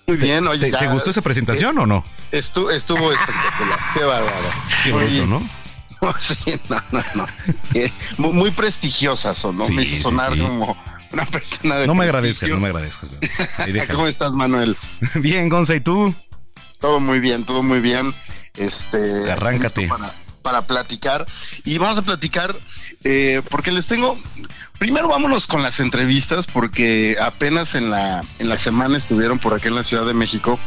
[0.07, 0.72] Muy bien, oye.
[0.72, 2.06] ¿Te, gustó esa presentación o no?
[2.31, 4.49] Estuvo, estuvo espectacular, qué bárbaro.
[4.85, 5.64] Qué bonito, ¿no?
[6.19, 7.27] Sí, no, no, no.
[7.73, 9.68] Eh, muy, prestigiosas son, ¿no?
[9.68, 10.77] me hizo sonar como
[11.11, 11.88] una persona de.
[11.88, 13.15] No me agradezcas, no me agradezcas.
[13.91, 14.76] ¿Cómo estás, Manuel?
[15.15, 16.14] Bien, Gonza, ¿y tú?
[16.80, 18.14] Todo muy bien, todo muy bien.
[18.56, 19.32] Este.
[19.32, 19.88] Arráncate.
[19.88, 21.26] Para, para, platicar.
[21.64, 22.56] Y vamos a platicar
[23.03, 24.19] eh, porque les tengo.
[24.77, 29.69] Primero vámonos con las entrevistas, porque apenas en la, en la semana estuvieron por aquí
[29.69, 30.60] en la Ciudad de México.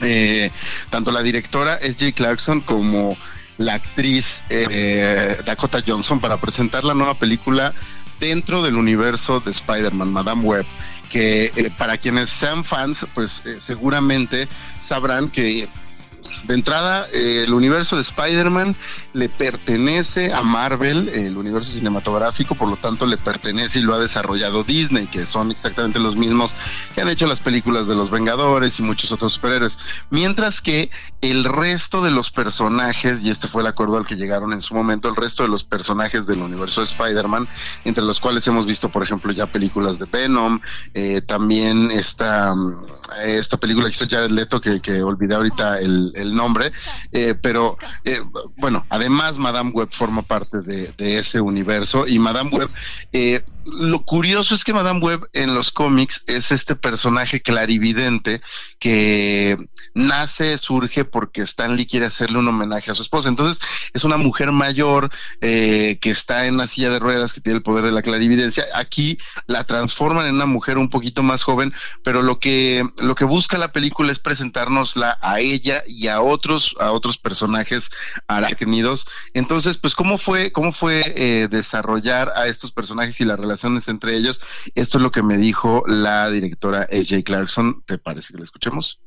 [0.00, 0.50] Eh,
[0.90, 2.12] tanto la directora S.J.
[2.12, 3.16] Clarkson como
[3.56, 7.72] la actriz eh, Dakota Johnson para presentar la nueva película
[8.20, 10.66] dentro del universo de Spider-Man, Madame Web,
[11.10, 14.48] que eh, para quienes sean fans, pues eh, seguramente
[14.80, 15.68] sabrán que
[16.44, 18.76] de entrada, el universo de Spider-Man
[19.12, 23.98] le pertenece a Marvel, el universo cinematográfico, por lo tanto le pertenece y lo ha
[23.98, 26.54] desarrollado Disney, que son exactamente los mismos
[26.94, 29.78] que han hecho las películas de los Vengadores y muchos otros superhéroes.
[30.10, 30.90] Mientras que
[31.20, 34.74] el resto de los personajes, y este fue el acuerdo al que llegaron en su
[34.74, 37.48] momento, el resto de los personajes del universo de Spider-Man,
[37.84, 40.60] entre los cuales hemos visto, por ejemplo, ya películas de Venom,
[40.94, 42.54] eh, también esta,
[43.24, 46.72] esta película que hizo Jared Leto, que olvidé ahorita el, el nombre,
[47.12, 48.20] eh, pero eh,
[48.56, 52.70] bueno, además Madame Web forma parte de, de ese universo y Madame Web
[53.12, 58.40] eh, lo curioso es que Madame Web en los cómics es este personaje clarividente
[58.78, 59.56] que
[59.94, 63.28] nace, surge porque Stanley quiere hacerle un homenaje a su esposa.
[63.28, 63.60] Entonces
[63.92, 65.10] es una mujer mayor
[65.40, 68.66] eh, que está en una silla de ruedas, que tiene el poder de la clarividencia.
[68.74, 71.72] Aquí la transforman en una mujer un poquito más joven,
[72.02, 76.76] pero lo que, lo que busca la película es presentárnosla a ella y a otros,
[76.80, 77.90] a otros personajes
[78.26, 79.06] arácnidos.
[79.32, 84.16] Entonces, pues, ¿cómo fue, cómo fue eh, desarrollar a estos personajes y la relación entre
[84.16, 84.40] ellos.
[84.74, 87.82] Esto es lo que me dijo la directora AJ Clarkson.
[87.86, 88.98] ¿Te parece que la escuchemos?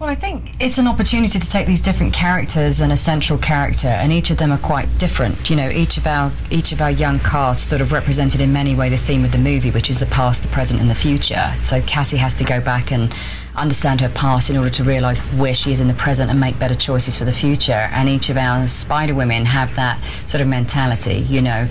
[0.00, 3.86] Well, I think it's an opportunity to take these different characters and a central character,
[3.86, 5.48] and each of them are quite different.
[5.48, 8.74] You know, each of our each of our young cast sort of represented in many
[8.74, 11.54] ways the theme of the movie, which is the past, the present, and the future.
[11.58, 13.14] So Cassie has to go back and
[13.54, 16.58] understand her past in order to realize where she is in the present and make
[16.58, 17.88] better choices for the future.
[17.92, 21.18] And each of our Spider Women have that sort of mentality.
[21.28, 21.68] You know.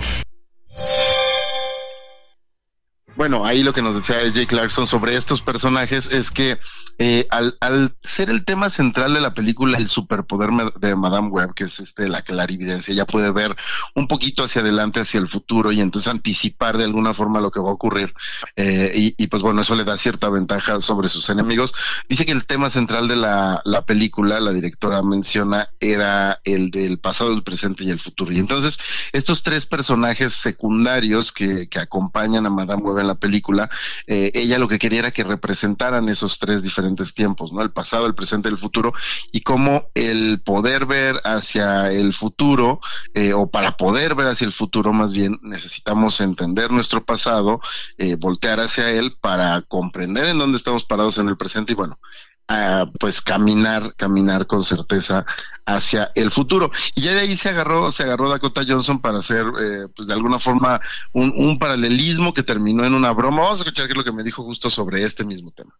[3.16, 6.58] Bueno, ahí lo que nos decía Jay Clarkson sobre estos personajes es que
[6.98, 11.54] eh, al, al, ser el tema central de la película el superpoder de Madame Web,
[11.54, 13.56] que es este la clarividencia, ella puede ver
[13.94, 17.60] un poquito hacia adelante, hacia el futuro y entonces anticipar de alguna forma lo que
[17.60, 18.14] va a ocurrir.
[18.56, 21.74] Eh, y, y, pues bueno, eso le da cierta ventaja sobre sus enemigos.
[22.08, 26.98] Dice que el tema central de la, la película, la directora menciona, era el del
[26.98, 28.32] pasado, el presente y el futuro.
[28.32, 28.78] Y entonces
[29.12, 33.70] estos tres personajes secundarios que, que acompañan a Madame Web en la película,
[34.06, 37.62] eh, ella lo que quería era que representaran esos tres diferentes tiempos, ¿no?
[37.62, 38.92] El pasado, el presente el futuro,
[39.30, 42.80] y cómo el poder ver hacia el futuro,
[43.14, 47.60] eh, o para poder ver hacia el futuro más bien, necesitamos entender nuestro pasado,
[47.98, 51.98] eh, voltear hacia él para comprender en dónde estamos parados en el presente y bueno,
[52.46, 55.24] Uh, pues caminar, caminar con certeza
[55.64, 56.70] hacia el futuro.
[56.94, 60.12] Y ya de ahí se agarró, se agarró Dakota Johnson para hacer, eh, pues de
[60.12, 60.78] alguna forma,
[61.14, 63.40] un, un, paralelismo que terminó en una broma.
[63.40, 65.72] Vamos a escuchar qué es lo que me dijo justo sobre este mismo tema.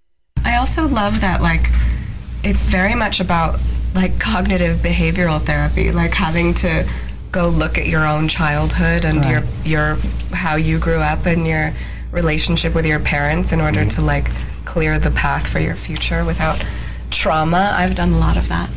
[0.46, 1.70] I also love that, like,
[2.44, 3.58] it's very much about
[3.94, 6.86] like cognitive behavioral therapy, like having to
[7.32, 9.30] go look at your own childhood and right.
[9.30, 9.98] your your
[10.32, 11.72] how you grew up and your
[12.12, 14.30] relationship with your parents in order to like
[14.64, 16.58] clear the path for your future without
[17.10, 17.74] trauma.
[17.78, 18.70] I've done a lot of that.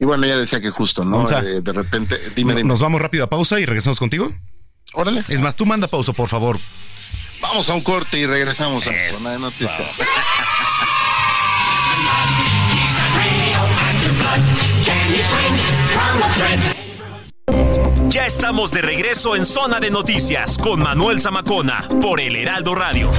[0.00, 1.28] Y bueno, ella decía que justo, ¿no?
[1.28, 2.68] Eh, de repente, dime, dime.
[2.68, 4.32] Nos vamos rápido a pausa y regresamos contigo.
[4.94, 5.24] Órale.
[5.28, 6.58] Es más, tú manda pausa, por favor.
[7.40, 9.18] Vamos a un corte y regresamos a Eso.
[9.18, 9.72] Zona de Noticias.
[18.08, 23.12] Ya estamos de regreso en Zona de Noticias con Manuel Zamacona por El Heraldo Radio.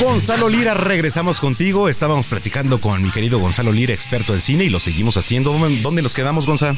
[0.00, 1.88] Gonzalo Lira, regresamos contigo.
[1.88, 5.52] Estábamos platicando con mi querido Gonzalo Lira, experto en cine, y lo seguimos haciendo.
[5.52, 6.76] ¿Dónde, dónde nos quedamos, Gonzalo?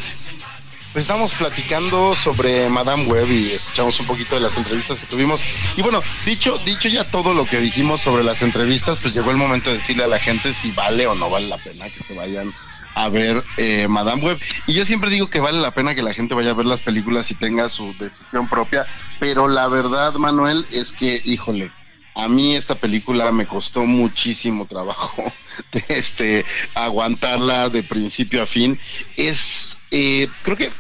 [0.93, 5.43] Pues estamos platicando sobre Madame Web y escuchamos un poquito de las entrevistas que tuvimos.
[5.75, 9.39] Y bueno, dicho, dicho ya todo lo que dijimos sobre las entrevistas, pues llegó el
[9.39, 12.13] momento de decirle a la gente si vale o no vale la pena que se
[12.13, 12.53] vayan
[12.95, 14.41] a ver eh, Madame Web.
[14.67, 16.83] Y yo siempre digo que vale la pena que la gente vaya a ver las
[16.83, 18.87] películas y tenga su decisión propia,
[19.19, 21.73] pero la verdad, Manuel, es que, híjole,
[22.15, 25.25] a mí esta película me costó muchísimo trabajo
[25.73, 26.45] de este
[26.75, 28.79] aguantarla de principio a fin.
[29.17, 30.71] Es eh, creo que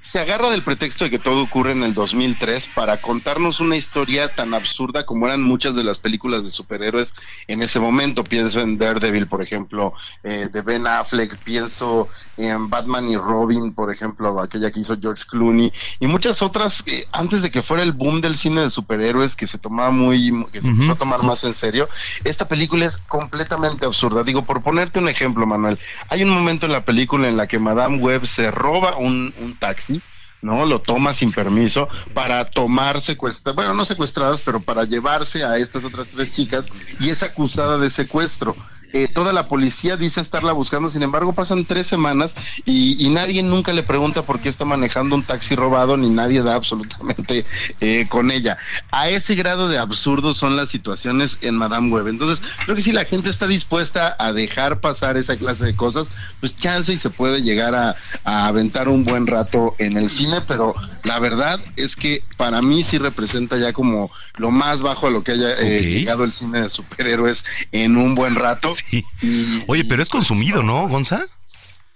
[0.00, 4.34] se agarra del pretexto de que todo ocurre en el 2003 para contarnos una historia
[4.34, 7.14] tan absurda como eran muchas de las películas de superhéroes
[7.46, 8.24] en ese momento.
[8.24, 9.92] Pienso en Daredevil, por ejemplo,
[10.22, 15.24] eh, de Ben Affleck, pienso en Batman y Robin, por ejemplo, aquella que hizo George
[15.28, 19.36] Clooney, y muchas otras, eh, antes de que fuera el boom del cine de superhéroes,
[19.36, 21.88] que se tomaba muy, que se empezó a tomar más en serio,
[22.24, 24.22] esta película es completamente absurda.
[24.22, 27.58] Digo, por ponerte un ejemplo, Manuel, hay un momento en la película en la que
[27.58, 29.97] Madame Web se roba un, un taxi,
[30.42, 30.66] ¿no?
[30.66, 35.84] Lo toma sin permiso para tomar secuestradas, bueno, no secuestradas, pero para llevarse a estas
[35.84, 36.68] otras tres chicas
[37.00, 38.56] y es acusada de secuestro.
[38.92, 43.42] Eh, toda la policía dice estarla buscando, sin embargo pasan tres semanas y, y, nadie
[43.42, 47.44] nunca le pregunta por qué está manejando un taxi robado, ni nadie da absolutamente
[47.80, 48.56] eh, con ella.
[48.90, 52.08] A ese grado de absurdo son las situaciones en Madame Web.
[52.08, 56.08] Entonces, creo que si la gente está dispuesta a dejar pasar esa clase de cosas,
[56.40, 60.40] pues chance y se puede llegar a, a aventar un buen rato en el cine,
[60.46, 65.10] pero la verdad es que para mí sí representa ya como lo más bajo a
[65.10, 65.94] lo que haya eh, okay.
[65.94, 68.68] llegado el cine de superhéroes en un buen rato.
[68.68, 69.04] Sí.
[69.22, 71.26] Y, Oye, pero es consumido, ¿no, Gonza?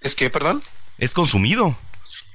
[0.00, 0.62] ¿Es que, perdón?
[0.98, 1.76] Es consumido.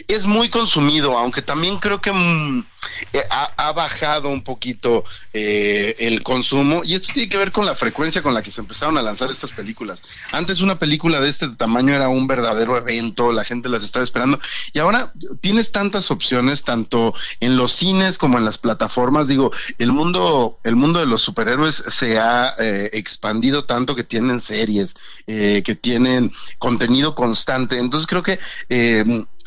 [0.07, 2.65] Es muy consumido, aunque también creo que mmm,
[3.13, 7.75] eh, ha, bajado un poquito eh, el consumo y esto tiene que ver con la
[7.75, 10.01] frecuencia con la que se empezaron a lanzar estas películas.
[10.31, 14.39] Antes una película de este tamaño era un verdadero evento, la gente las estaba esperando
[14.73, 19.27] y ahora tienes tantas opciones tanto en los cines como en las plataformas.
[19.27, 24.41] Digo, el mundo, el mundo de los superhéroes se ha eh, expandido tanto que tienen
[24.41, 24.95] series,
[25.25, 27.79] que tienen contenido constante.
[27.79, 28.39] Entonces creo que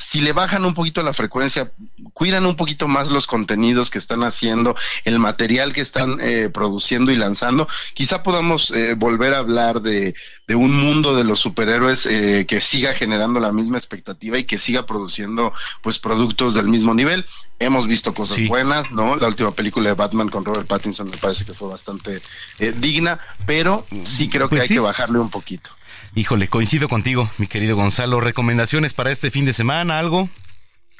[0.01, 1.70] si le bajan un poquito la frecuencia,
[2.15, 7.12] cuidan un poquito más los contenidos que están haciendo, el material que están eh, produciendo
[7.12, 10.14] y lanzando, quizá podamos eh, volver a hablar de,
[10.47, 14.59] de, un mundo de los superhéroes eh, que siga generando la misma expectativa y que
[14.59, 15.52] siga produciendo
[15.82, 17.24] pues productos del mismo nivel.
[17.59, 18.47] Hemos visto cosas sí.
[18.47, 19.16] buenas, ¿no?
[19.16, 22.22] La última película de Batman con Robert Pattinson me parece que fue bastante
[22.59, 24.74] eh, digna, pero sí creo que pues hay sí.
[24.74, 25.70] que bajarle un poquito.
[26.14, 28.20] Híjole, coincido contigo, mi querido Gonzalo.
[28.20, 29.98] ¿Recomendaciones para este fin de semana?
[29.98, 30.28] ¿Algo?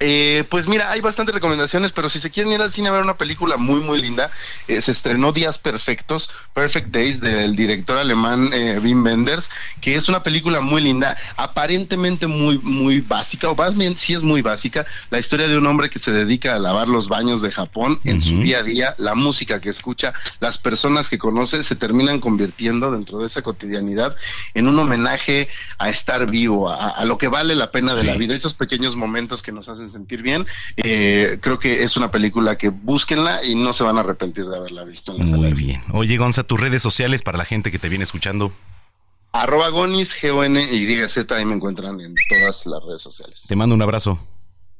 [0.03, 3.03] Eh, pues mira, hay bastantes recomendaciones, pero si se quieren ir al cine a ver
[3.03, 4.31] una película muy, muy linda,
[4.67, 9.51] eh, se estrenó Días Perfectos, Perfect Days, del director alemán eh, Wim Wenders,
[9.83, 14.23] que es una película muy linda, aparentemente muy, muy básica, o más bien sí es
[14.23, 17.53] muy básica, la historia de un hombre que se dedica a lavar los baños de
[17.53, 21.77] Japón en su día a día, la música que escucha, las personas que conoce, se
[21.77, 24.17] terminan convirtiendo dentro de esa cotidianidad
[24.55, 28.35] en un homenaje a estar vivo, a, lo que vale la pena de la vida,
[28.35, 30.47] esos pequeños momentos que nos hacen sentir bien.
[30.77, 34.57] Eh, creo que es una película que búsquenla y no se van a arrepentir de
[34.57, 35.17] haberla visto.
[35.17, 35.83] En Muy bien.
[35.93, 38.53] Oye, Gonza, tus redes sociales para la gente que te viene escuchando.
[39.33, 43.45] Arroba Gonis, G-O-N-Y-Z, ahí me encuentran en todas las redes sociales.
[43.47, 44.19] Te mando un abrazo.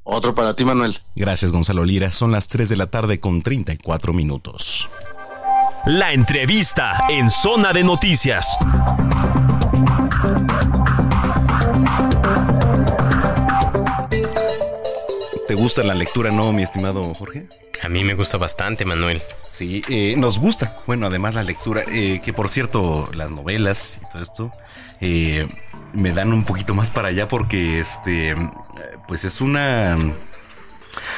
[0.03, 0.97] Otro para ti, Manuel.
[1.15, 2.11] Gracias, Gonzalo Lira.
[2.11, 4.89] Son las 3 de la tarde con 34 minutos.
[5.85, 8.57] La entrevista en Zona de Noticias.
[15.51, 17.49] ¿Te gusta la lectura, no, mi estimado Jorge?
[17.83, 19.21] A mí me gusta bastante, Manuel.
[19.49, 20.77] Sí, eh, nos gusta.
[20.87, 24.53] Bueno, además la lectura, eh, que por cierto, las novelas y todo esto
[25.01, 25.49] eh,
[25.91, 28.33] me dan un poquito más para allá porque, este,
[29.09, 29.97] pues es una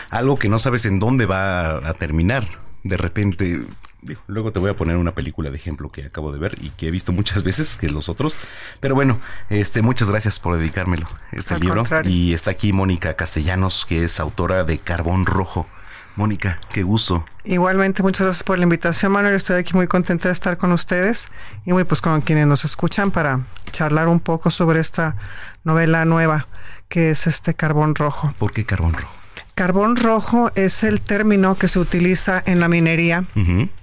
[0.10, 2.44] algo que no sabes en dónde va a terminar.
[2.82, 3.62] De repente
[4.28, 6.88] luego te voy a poner una película de ejemplo que acabo de ver y que
[6.88, 8.36] he visto muchas veces que los otros.
[8.80, 9.20] Pero bueno,
[9.50, 11.84] este, muchas gracias por dedicármelo, este libro.
[12.04, 15.68] Y está aquí Mónica Castellanos, que es autora de Carbón Rojo.
[16.16, 17.26] Mónica, qué gusto.
[17.44, 19.34] Igualmente, muchas gracias por la invitación, Manuel.
[19.34, 21.28] Estoy aquí muy contenta de estar con ustedes
[21.66, 23.40] y muy pues con quienes nos escuchan para
[23.72, 25.16] charlar un poco sobre esta
[25.64, 26.48] novela nueva
[26.88, 28.34] que es este Carbón Rojo.
[28.38, 29.23] ¿Por qué Carbón Rojo?
[29.56, 33.26] Carbón rojo es el término que se utiliza en la minería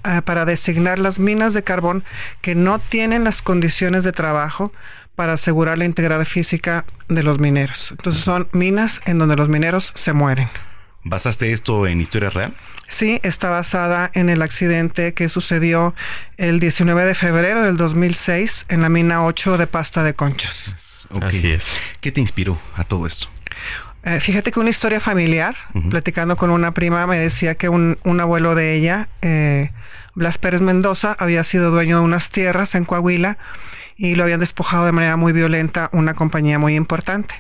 [0.03, 2.05] ah, para designar las minas de carbón
[2.41, 4.73] que no tienen las condiciones de trabajo
[5.15, 7.93] para asegurar la integridad física de los mineros.
[7.93, 10.49] Entonces son minas en donde los mineros se mueren.
[11.05, 12.55] ¿Basaste esto en historia real?
[12.89, 15.95] Sí, está basada en el accidente que sucedió
[16.37, 20.75] el 19 de febrero del 2006 en la mina 8 de Pasta de Conchos.
[21.21, 21.79] Así es.
[22.01, 23.29] ¿Qué te inspiró a todo esto?
[24.03, 25.55] Eh, fíjate que una historia familiar,
[25.91, 29.73] platicando con una prima, me decía que un, abuelo de ella, eh,
[30.15, 33.37] Blas Pérez Mendoza, había sido dueño de unas tierras en Coahuila
[33.97, 37.35] y lo habían despojado de manera muy violenta una compañía muy importante.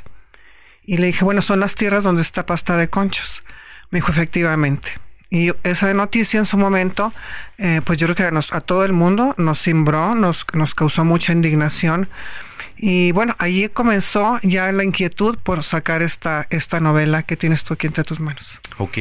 [0.84, 3.42] Y le dije, bueno, son las tierras donde está pasta de conchos.
[3.90, 4.92] Me dijo, efectivamente.
[5.30, 7.14] Y esa noticia en su momento,
[7.56, 11.04] eh, pues yo creo que a, a todo el mundo nos cimbró, nos, nos causó
[11.04, 12.08] mucha indignación
[12.76, 17.74] y bueno, ahí comenzó ya la inquietud por sacar esta, esta novela que tienes tú
[17.74, 18.60] aquí entre tus manos.
[18.78, 18.98] Ok.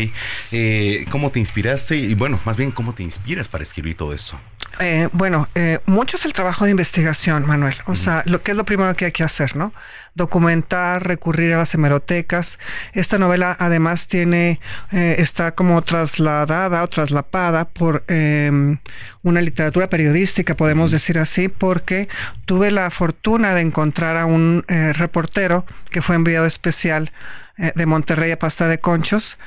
[0.51, 1.97] Eh, ¿Cómo te inspiraste?
[1.97, 4.39] Y bueno, más bien, ¿cómo te inspiras para escribir todo esto?
[4.79, 7.75] Eh, bueno, eh, mucho es el trabajo de investigación, Manuel.
[7.85, 9.71] O sea, lo que es lo primero que hay que hacer, ¿no?
[10.19, 12.59] documentar, recurrir a las hemerotecas.
[12.93, 14.59] Esta novela además tiene,
[14.91, 18.77] eh, está como trasladada o traslapada por em,
[19.23, 22.07] una literatura periodística, podemos decir así, porque
[22.45, 27.11] tuve la fortuna de encontrar a un eh, reportero que fue enviado especial
[27.57, 29.37] eh, de Monterrey a Pasta de Conchos.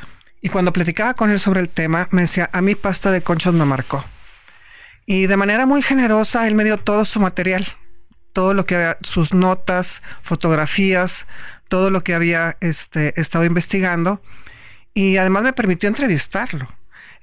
[0.41, 3.55] Y cuando platicaba con él sobre el tema, me decía, a mí Pasta de Conchos
[3.55, 4.05] me marcó.
[5.07, 7.67] Y de manera muy generosa, él me dio todo su material
[8.33, 11.27] todo lo que sus notas, fotografías,
[11.69, 14.21] todo lo que había este, estado investigando
[14.95, 16.69] y además me permitió entrevistarlo.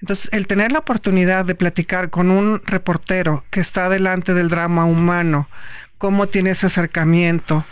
[0.01, 4.85] Entonces, el tener la oportunidad de platicar con un reportero que está delante del drama
[4.85, 5.49] humano,
[5.97, 7.65] cómo tiene ese acercamiento,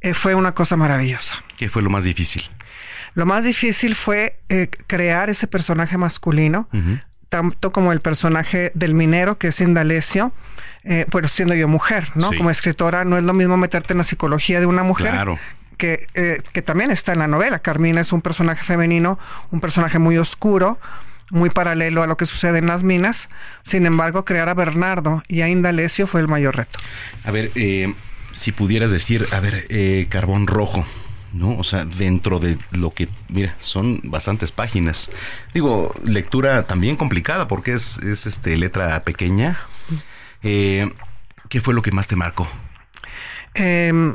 [0.00, 1.42] eh, fue una cosa maravillosa.
[1.56, 2.42] ¿Qué fue lo más difícil?
[3.14, 6.68] Lo más difícil fue eh, crear ese personaje masculino,
[7.28, 10.32] tanto como el personaje del minero, que es Indalecio,
[10.82, 12.30] eh, bueno, siendo yo mujer, ¿no?
[12.32, 15.14] Como escritora no es lo mismo meterte en la psicología de una mujer.
[15.76, 17.58] Que, eh, que también está en la novela.
[17.58, 19.18] Carmina es un personaje femenino,
[19.50, 20.78] un personaje muy oscuro,
[21.30, 23.28] muy paralelo a lo que sucede en las minas.
[23.62, 26.78] Sin embargo, crear a Bernardo y a Indalecio fue el mayor reto.
[27.24, 27.94] A ver, eh,
[28.32, 30.84] si pudieras decir, a ver, eh, carbón rojo,
[31.32, 31.56] ¿no?
[31.58, 35.10] O sea, dentro de lo que, mira, son bastantes páginas.
[35.52, 39.58] Digo, lectura también complicada porque es, es este letra pequeña,
[40.42, 40.92] eh,
[41.48, 42.46] ¿Qué fue lo que más te marcó?
[43.54, 44.14] Em,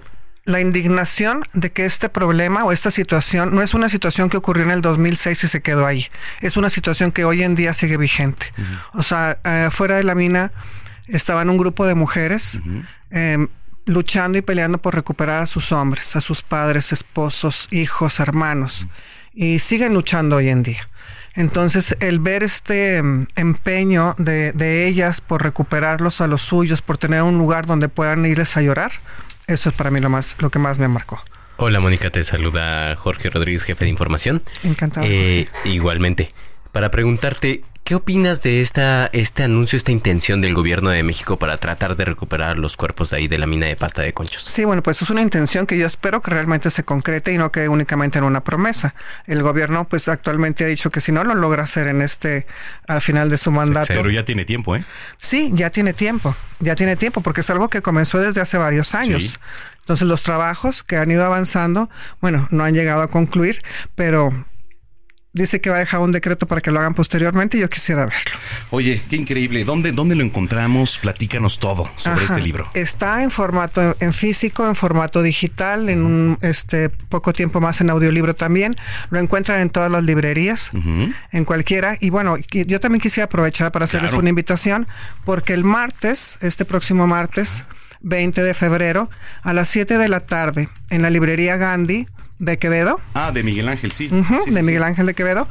[0.49, 4.63] la indignación de que este problema o esta situación no es una situación que ocurrió
[4.63, 6.07] en el 2006 y se quedó ahí.
[6.41, 8.47] Es una situación que hoy en día sigue vigente.
[8.93, 10.51] O sea, eh, fuera de la mina
[11.07, 12.59] estaban un grupo de mujeres
[13.11, 13.47] em,
[13.85, 18.87] luchando y peleando por recuperar a sus hombres, a sus padres, esposos, hijos, hermanos.
[19.33, 20.89] Y siguen luchando hoy en día.
[21.35, 27.21] Entonces, el ver este mm, empeño de, ellas por recuperarlos a los suyos, por tener
[27.21, 28.91] un lugar donde puedan irles a llorar,
[29.49, 31.21] eso es para mí lo más, lo que más me marcó.
[31.57, 34.43] Hola Mónica, te saluda Jorge Rodríguez, jefe de información.
[34.63, 35.05] Encantado.
[35.09, 36.29] Eh, igualmente,
[36.71, 41.57] para preguntarte, ¿qué opinas de esta, este anuncio, esta intención del gobierno de México para
[41.57, 44.43] tratar de recuperar los cuerpos de ahí de la mina de pasta de conchos?
[44.43, 47.51] Sí, bueno, pues es una intención que yo espero que realmente se concrete y no
[47.51, 48.93] quede únicamente en una promesa.
[49.25, 52.45] El gobierno, pues actualmente ha dicho que si no lo logra hacer en este,
[52.87, 53.87] al final de su mandato.
[53.87, 54.85] Pero ya tiene tiempo, ¿eh?
[55.17, 58.93] Sí, ya tiene tiempo, ya tiene tiempo, porque es algo que comenzó desde hace varios
[58.95, 59.23] años.
[59.23, 59.37] Sí.
[59.79, 61.89] Entonces los trabajos que han ido avanzando,
[62.21, 63.59] bueno, no han llegado a concluir,
[63.95, 64.45] pero
[65.31, 68.05] dice que va a dejar un decreto para que lo hagan posteriormente y yo quisiera
[68.05, 68.31] verlo.
[68.71, 69.63] Oye, qué increíble.
[69.63, 70.97] ¿Dónde, dónde lo encontramos?
[70.97, 72.33] Platícanos todo sobre Ajá.
[72.33, 72.69] este libro.
[72.73, 77.89] Está en formato en físico, en formato digital, en un este poco tiempo más en
[77.89, 78.75] audiolibro también.
[79.11, 80.71] Lo encuentran en todas las librerías,
[81.31, 81.97] en cualquiera.
[81.99, 84.21] Y bueno, yo también quisiera aprovechar para hacerles Claro.
[84.21, 84.87] una invitación,
[85.25, 87.65] porque el martes, este próximo martes,
[88.01, 89.09] 20 de febrero,
[89.43, 92.07] a las 7 de la tarde, en la librería Gandhi
[92.39, 94.07] de Quevedo, Ah, de Miguel Ángel, sí.
[94.07, 94.87] De sí, Miguel sí.
[94.87, 95.47] Ángel de Quevedo.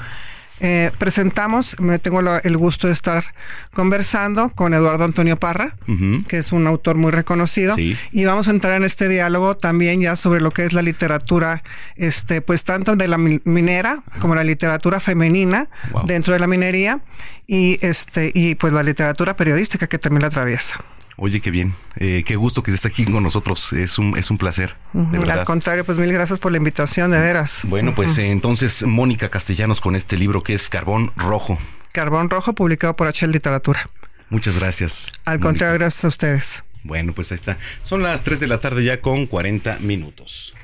[0.60, 3.32] Eh, presentamos, me tengo lo- el gusto de estar
[3.72, 5.76] conversando con Eduardo Antonio Parra,
[6.26, 7.96] que es un autor muy reconocido, Sí.
[8.10, 11.62] y vamos a entrar en este diálogo también ya sobre lo que es la literatura,
[11.94, 16.06] este, pues tanto de la mi- minera como la literatura femenina Wow.
[16.06, 17.02] dentro de la minería
[17.46, 20.80] y este y pues la literatura periodística que también la atraviesa.
[21.20, 21.74] Oye, qué bien.
[21.96, 23.72] Eh, qué gusto que estés aquí con nosotros.
[23.72, 25.40] Es un, es un placer, de verdad.
[25.40, 27.62] Al contrario, pues mil gracias por la invitación, de veras.
[27.64, 31.58] Bueno, pues eh, entonces Mónica Castellanos con este libro que es Carbón Rojo.
[31.92, 33.90] Carbón Rojo, publicado por H Literatura.
[34.30, 35.12] Muchas gracias.
[35.24, 36.64] Al contrario, gracias a ustedes.
[36.84, 37.58] Bueno, pues ahí está.
[37.82, 40.54] Son las 3 de la tarde ya con 40 minutos.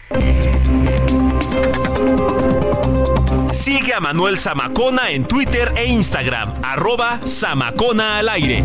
[3.52, 8.64] Sigue a Manuel Zamacona en Twitter e Instagram, arroba Zamacona al aire.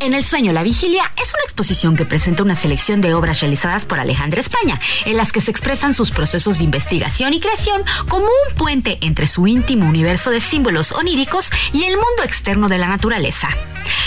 [0.00, 3.84] En el sueño, la vigilia es una exposición que presenta una selección de obras realizadas
[3.84, 8.24] por Alejandra España, en las que se expresan sus procesos de investigación y creación como
[8.24, 12.88] un puente entre su íntimo universo de símbolos oníricos y el mundo externo de la
[12.88, 13.50] naturaleza.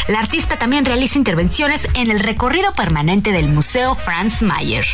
[0.07, 4.87] La artista también realiza intervenciones en el recorrido permanente del Museo Franz Mayer.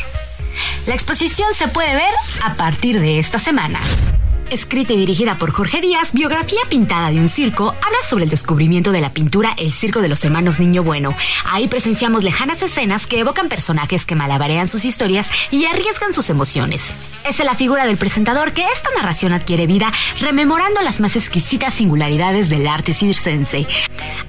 [0.86, 2.14] La exposición se puede ver
[2.44, 3.80] a partir de esta semana.
[4.50, 8.90] Escrita y dirigida por Jorge Díaz, biografía pintada de un circo habla sobre el descubrimiento
[8.90, 11.14] de la pintura El Circo de los Hermanos Niño Bueno.
[11.44, 16.92] Ahí presenciamos lejanas escenas que evocan personajes que malabarean sus historias y arriesgan sus emociones.
[17.24, 22.50] Es la figura del presentador que esta narración adquiere vida, rememorando las más exquisitas singularidades
[22.50, 23.68] del arte circense.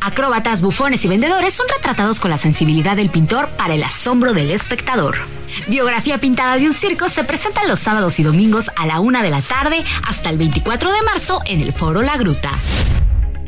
[0.01, 4.51] Acróbatas, bufones y vendedores son retratados con la sensibilidad del pintor para el asombro del
[4.51, 5.40] espectador.
[5.67, 9.29] Biografía pintada de un circo se presenta los sábados y domingos a la una de
[9.29, 12.59] la tarde hasta el 24 de marzo en el Foro La Gruta.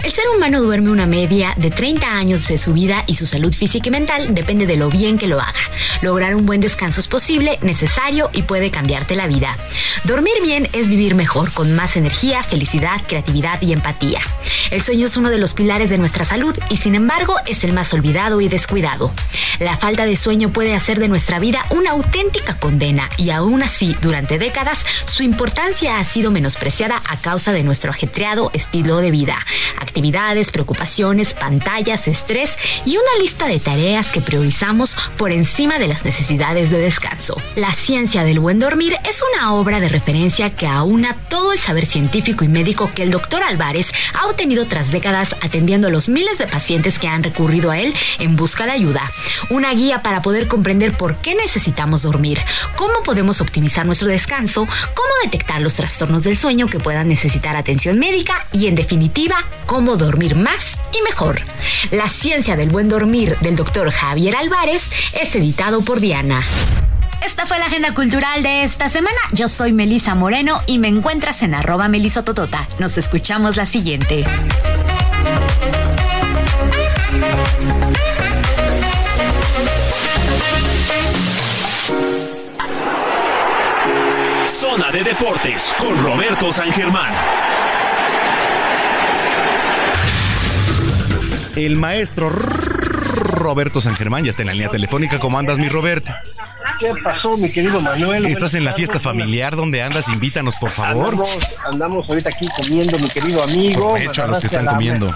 [0.04, 3.54] El ser humano duerme una media de 30 años de su vida y su salud
[3.54, 5.54] física y mental depende de lo bien que lo haga.
[6.02, 9.58] Lograr un buen descanso es posible, necesario y puede cambiarte la vida.
[10.04, 14.20] Dormir bien es vivir mejor, con más energía, felicidad, creatividad y empatía.
[14.72, 17.72] El sueño es uno de los pilares de nuestra salud y sin embargo es el
[17.72, 19.14] más olvidado y descuidado.
[19.60, 23.96] La falta de sueño puede hacer de nuestra vida una auténtica condena y aún así,
[24.02, 29.38] durante décadas, su importancia ha sido menospreciada a causa de nuestro ajetreado estilo de vida
[29.94, 36.04] actividades, preocupaciones, pantallas, estrés y una lista de tareas que priorizamos por encima de las
[36.04, 37.40] necesidades de descanso.
[37.56, 41.86] La ciencia del buen dormir es una obra de referencia que aúna todo el saber
[41.86, 46.40] científico y médico que el doctor Álvarez ha obtenido tras décadas atendiendo a los miles
[46.40, 49.04] de pacientes que han recurrido a él en busca de ayuda.
[49.52, 52.40] Una guía para poder comprender por qué necesitamos dormir,
[52.76, 58.00] cómo podemos optimizar nuestro descanso, cómo detectar los trastornos del sueño que puedan necesitar atención
[58.00, 59.36] médica y en definitiva,
[59.68, 61.42] cómo dormir más y mejor.
[61.92, 66.44] La ciencia del buen dormir del doctor Javier Álvarez es editado por Diana.
[67.24, 69.20] Esta fue la agenda cultural de esta semana.
[69.34, 72.68] Yo soy Melisa Moreno y me encuentras en arroba melisototota.
[72.80, 74.26] Nos escuchamos la siguiente.
[84.46, 87.63] Zona de Deportes con Roberto San Germán.
[91.56, 95.20] El maestro Roberto San Germán, ya está en la línea telefónica.
[95.20, 96.12] ¿Cómo andas, mi Roberto?
[96.80, 98.26] ¿Qué pasó, mi querido Manuel?
[98.26, 99.56] ¿Estás en la fiesta familiar?
[99.56, 100.10] ¿Dónde andas?
[100.10, 101.10] Invítanos, por favor.
[101.10, 103.94] Andamos, andamos ahorita aquí comiendo, mi querido amigo.
[103.94, 105.16] Provecho a los que están comiendo.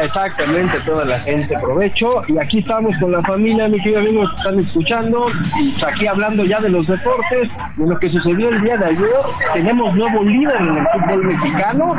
[0.00, 2.22] Exactamente, toda la gente, provecho.
[2.28, 5.28] Y aquí estamos con la familia, mi querido amigo, que están escuchando.
[5.58, 9.08] Y aquí hablando ya de los deportes, de lo que sucedió el día de ayer.
[9.54, 11.94] Tenemos nuevo líder en el fútbol mexicano.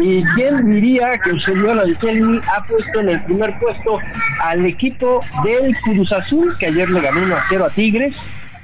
[0.00, 3.98] ¿Y quién diría que el señor Anselmi ha puesto en el primer puesto
[4.40, 8.14] al equipo del Cruz Azul, que ayer le ganó 1 a 0 a Tigres?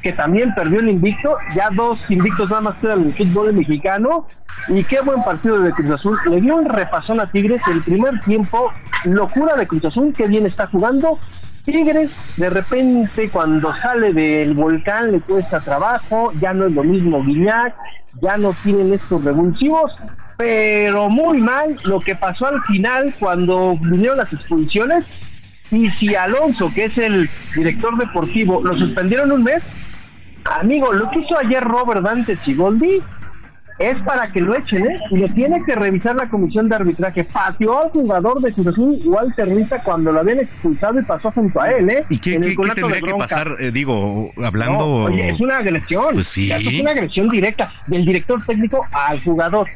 [0.03, 4.27] Que también perdió el invicto, ya dos invictos nada más quedan en el fútbol mexicano,
[4.69, 8.21] y qué buen partido de Cruz Azul, le dio un repasón a Tigres el primer
[8.23, 8.73] tiempo,
[9.05, 11.19] locura de Cruz Azul, que bien está jugando,
[11.65, 17.23] Tigres de repente cuando sale del volcán le cuesta trabajo, ya no es lo mismo
[17.23, 17.75] Guiñac,
[18.23, 19.93] ya no tienen estos revulsivos,
[20.37, 25.05] pero muy mal lo que pasó al final cuando vinieron las expulsiones,
[25.71, 29.63] y si Alonso, que es el director deportivo, lo suspendieron un mes,
[30.45, 33.01] Amigo, lo que hizo ayer Robert Dante Chiboldi
[33.79, 35.01] es para que lo echen, ¿eh?
[35.11, 37.25] Y lo tiene que revisar la comisión de arbitraje.
[37.25, 41.71] Pateó al jugador de Cruz Walter Rita, cuando lo habían expulsado y pasó junto a
[41.71, 42.05] él, ¿eh?
[42.11, 44.85] ¿Y qué, qué, qué tendría que pasar, eh, digo, hablando...
[45.05, 46.13] oye, es una agresión.
[46.13, 46.53] Pues sí.
[46.53, 49.67] Es una agresión directa del director técnico al jugador.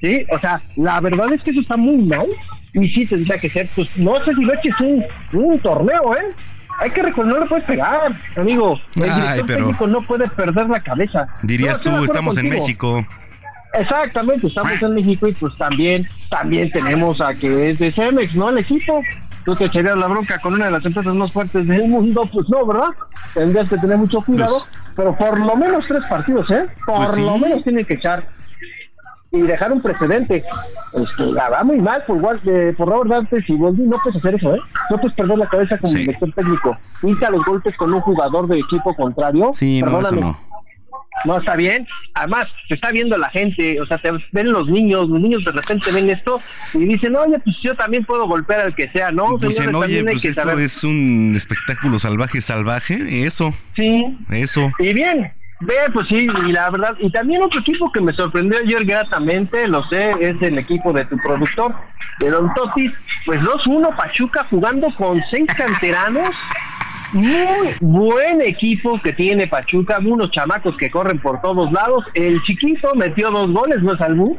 [0.00, 0.24] ¿Sí?
[0.32, 2.26] O sea, la verdad es que eso está muy mal.
[2.72, 6.32] Y sí tendría que ser, pues, no sé si lo eches un, un torneo, ¿eh?
[6.78, 8.78] Hay que recordar, no le puedes pegar, amigo.
[8.96, 11.28] El director técnico no puede perder la cabeza.
[11.42, 13.06] Dirías tú, estamos en México.
[13.74, 18.50] Exactamente, estamos en México y pues también, también tenemos a que es de Cemex, ¿no?
[18.50, 19.02] El equipo.
[19.44, 22.48] Tú te echarías la bronca con una de las empresas más fuertes del mundo, pues
[22.48, 22.88] no, ¿verdad?
[23.34, 26.66] Tendrías que tener mucho cuidado, pues pero por lo menos tres partidos, ¿eh?
[26.86, 28.26] Por pues lo menos tienen que echar
[29.34, 30.44] y dejar un precedente.
[30.92, 34.54] Este, la va muy mal por, por Robert Dantes y Boldi, no puedes hacer eso,
[34.54, 34.60] ¿eh?
[34.90, 36.78] No puedes perder la cabeza como director técnico.
[37.02, 39.50] Hincha los golpes con un jugador de equipo contrario.
[39.52, 40.38] Sí, no, no.
[41.24, 41.86] No, está bien.
[42.14, 45.52] Además, se está viendo la gente, o sea, te ven los niños, los niños de
[45.52, 46.40] repente ven esto
[46.74, 49.38] y dicen, oye, pues yo también puedo golpear al que sea, ¿no?
[49.38, 53.54] Dicen, oye, pues esto es un espectáculo salvaje, salvaje, eso.
[53.76, 54.18] Sí.
[54.30, 54.72] Eso.
[54.78, 58.58] Y bien, Ve, pues sí, y la verdad, y también otro equipo que me sorprendió
[58.58, 61.74] ayer gratamente, lo sé, es el equipo de tu productor,
[62.18, 62.90] de Don Totis,
[63.24, 66.30] pues 2-1 Pachuca jugando con seis canteranos,
[67.12, 72.92] muy buen equipo que tiene Pachuca, unos chamacos que corren por todos lados, el chiquito
[72.96, 74.38] metió dos goles, no es algún,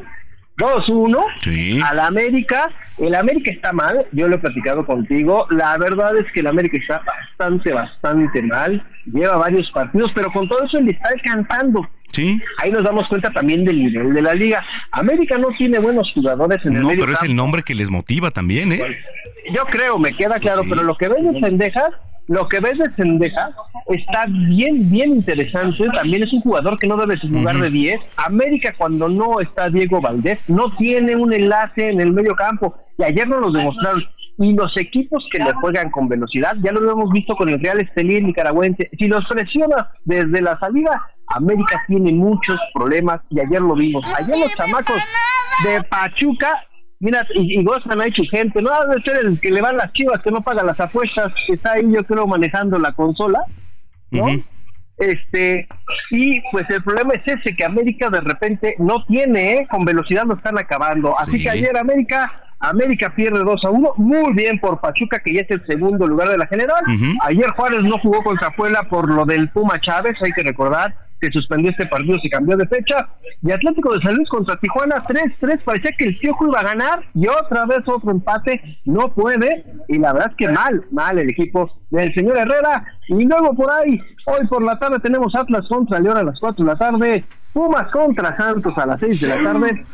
[0.58, 1.80] 2-1 sí.
[1.84, 2.70] al América.
[2.98, 5.48] El América está mal, yo lo he platicado contigo.
[5.50, 8.82] La verdad es que el América está bastante, bastante mal.
[9.06, 11.86] Lleva varios partidos, pero con todo eso le está alcanzando.
[12.16, 12.42] Sí.
[12.60, 14.64] Ahí nos damos cuenta también del nivel de la liga.
[14.92, 18.32] América no tiene buenos jugadores en el No, pero es el nombre que les motiva
[18.32, 18.82] también, ¿eh?
[19.54, 21.94] yo creo, me queda claro, pero lo que ves de Sendejas
[22.28, 23.52] lo que ves de Sendeja
[23.88, 25.86] está bien, bien interesante.
[25.94, 28.00] También es un jugador que no debe jugar de 10.
[28.18, 32.76] América, cuando no está Diego Valdés, no tiene un enlace en el medio campo.
[32.98, 34.04] Y ayer nos lo demostraron.
[34.38, 37.80] Y los equipos que le juegan con velocidad, ya lo hemos visto con el Real
[37.80, 38.90] Estelí nicaragüense.
[38.98, 43.22] Si los presiona desde la salida, América tiene muchos problemas.
[43.30, 44.06] Y ayer lo vimos.
[44.18, 45.02] Ayer los chamacos
[45.64, 46.52] de Pachuca
[47.00, 49.92] mira, y, y gozan ahí su gente, no debe ser el que le van las
[49.94, 53.40] chivas, que no paga las apuestas, que está ahí yo creo manejando la consola,
[54.12, 54.28] ¿no?
[54.98, 55.68] Este,
[56.10, 59.68] y pues el problema es ese, que América de repente no tiene, ¿eh?
[59.70, 61.18] con velocidad lo están acabando.
[61.20, 65.42] Así que ayer América, América pierde 2 a 1, muy bien por Pachuca, que ya
[65.42, 66.84] es el segundo lugar de la general.
[67.22, 71.32] Ayer Juárez no jugó contra Puebla por lo del Puma Chávez, hay que recordar que
[71.32, 73.08] suspendió este partido, se cambió de fecha.
[73.42, 77.04] Y Atlético de San Luis contra Tijuana 3-3, parecía que el Piojo iba a ganar
[77.14, 79.66] y otra vez otro empate, no puede.
[79.88, 82.86] Y la verdad es que mal, mal el equipo del señor Herrera.
[83.08, 86.64] Y luego por ahí, hoy por la tarde tenemos Atlas contra León a las 4
[86.64, 87.24] de la tarde.
[87.56, 89.86] Pumas contra Santos a las 6 de la tarde.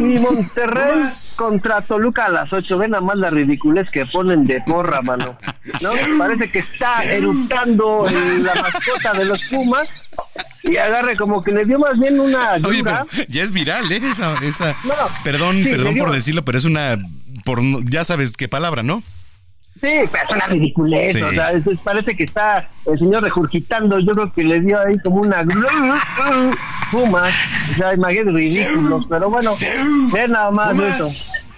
[0.00, 1.02] Y Monterrey
[1.36, 2.78] contra Toluca a las 8.
[2.78, 5.36] Ven nada más la ridiculez que ponen de porra, mano.
[5.82, 5.90] ¿No?
[6.18, 9.90] Parece que está eruptando la mascota de los Pumas
[10.62, 12.82] y agarre como que le dio más bien una Oye,
[13.28, 14.00] ya es viral, ¿eh?
[14.02, 14.74] Esa, esa...
[15.22, 16.96] perdón, perdón por decirlo, pero es una,
[17.44, 17.60] por,
[17.90, 19.02] ya sabes qué palabra, ¿no?
[19.86, 21.52] Sí, pero es una ridiculez, o sea,
[21.84, 25.44] parece que está el señor regurgitando, yo creo que le dio ahí como una
[26.90, 29.52] puma, o sea, imagínate ridículos, pero bueno,
[30.12, 31.52] ve nada más eso.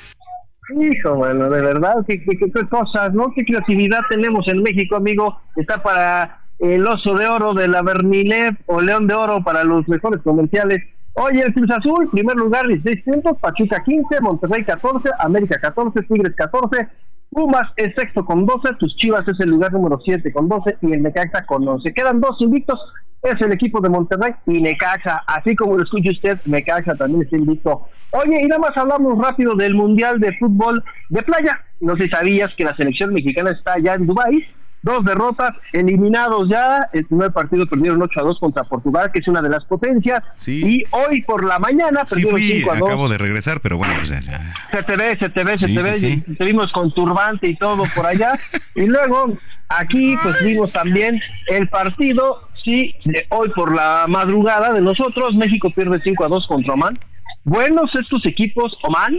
[0.78, 3.32] Hijo, bueno, de verdad, ¿qué, qué, qué, cosas, ¿no?
[3.34, 5.40] ¿Qué creatividad tenemos en México, amigo?
[5.56, 9.88] Está para el oso de oro de la Bernilet o león de oro para los
[9.88, 10.82] mejores comerciales.
[11.14, 16.34] Oye, el Cruz Azul, primer lugar, 16 puntos, Pachuca 15, Monterrey 14, América 14, Tigres
[16.36, 16.86] 14,
[17.30, 20.92] Pumas es sexto con 12, tus Chivas es el lugar número 7 con 12 y
[20.92, 21.92] el Necaxa con 11.
[21.92, 22.80] Quedan dos invictos,
[23.22, 27.36] es el equipo de Monterrey y Necaxa, así como lo escucha usted, Necaxa también está
[27.36, 27.88] invicto.
[28.10, 31.60] Oye, y nada más hablamos rápido del Mundial de Fútbol de Playa.
[31.80, 34.42] No sé si sabías que la selección mexicana está ya en Dubái
[34.88, 39.28] dos derrotas, eliminados ya, el primer partido perdieron 8 a 2 contra Portugal, que es
[39.28, 43.76] una de las potencias, y hoy por la mañana sí fui, acabo de regresar, pero
[43.76, 44.54] bueno, pues ya.
[44.72, 47.84] Se te ve, se te ve, se te ve, te vimos con turbante y todo
[47.94, 48.32] por allá,
[48.74, 49.36] y luego
[49.68, 55.70] aquí pues vimos también el partido, sí, de hoy por la madrugada de nosotros, México
[55.70, 56.98] pierde 5 a 2 contra Oman,
[57.44, 59.18] buenos estos equipos, Oman,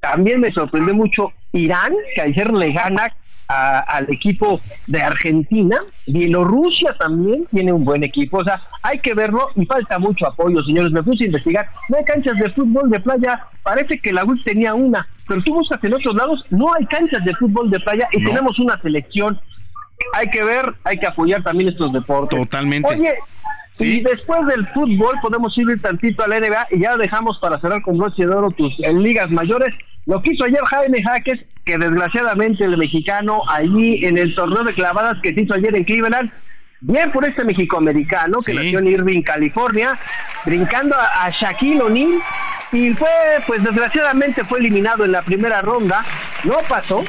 [0.00, 3.14] también me sorprendió mucho Irán, que ayer le gana
[3.50, 5.76] al equipo de Argentina.
[6.06, 8.38] Bielorrusia también tiene un buen equipo.
[8.38, 10.92] O sea, hay que verlo y falta mucho apoyo, señores.
[10.92, 11.68] Me puse a investigar.
[11.88, 13.44] No hay canchas de fútbol de playa.
[13.62, 16.44] Parece que la UIF tenía una, pero tú buscas en otros lados.
[16.50, 19.40] No hay canchas de fútbol de playa y tenemos una selección.
[20.14, 22.38] Hay que ver, hay que apoyar también estos deportes.
[22.38, 22.88] Totalmente.
[22.88, 23.14] Oye,
[23.78, 27.82] Y después del fútbol podemos ir tantito a la NBA y ya dejamos para cerrar
[27.82, 29.74] con broche de oro tus en ligas mayores.
[30.10, 34.74] Lo que hizo ayer Jaime Jaques, que desgraciadamente el mexicano allí en el torneo de
[34.74, 36.32] clavadas que se hizo ayer en Cleveland,
[36.80, 39.96] bien por este mexicoamericano que nació en Irving, California,
[40.44, 42.20] brincando a, Shaquille O'Neal
[42.72, 43.08] y fue,
[43.46, 46.04] pues desgraciadamente fue eliminado en la primera ronda,
[46.42, 47.04] no pasó,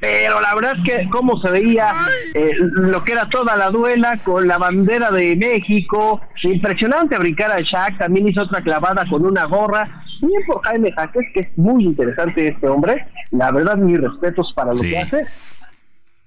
[0.00, 1.94] pero la verdad es que cómo se veía
[2.34, 7.60] eh, lo que era toda la duela con la bandera de México, impresionante brincar a
[7.62, 11.84] Shaq, también hizo otra clavada con una gorra, bien por Jaime Jaques, que es muy
[11.84, 13.06] interesante este hombre.
[13.30, 15.22] La verdad, mis respetos para lo que hace.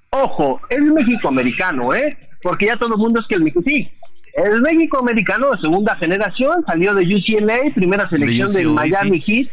[0.09, 2.17] Ojo, es México-americano, ¿eh?
[2.41, 3.61] Porque ya todo el mundo es que el México.
[3.65, 3.91] Sí,
[4.33, 9.49] el México-americano de segunda generación salió de UCLA, primera selección de, Miami Heat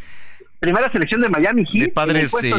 [0.64, 1.84] primera selección de Miami Heat.
[1.84, 2.52] De padres eh,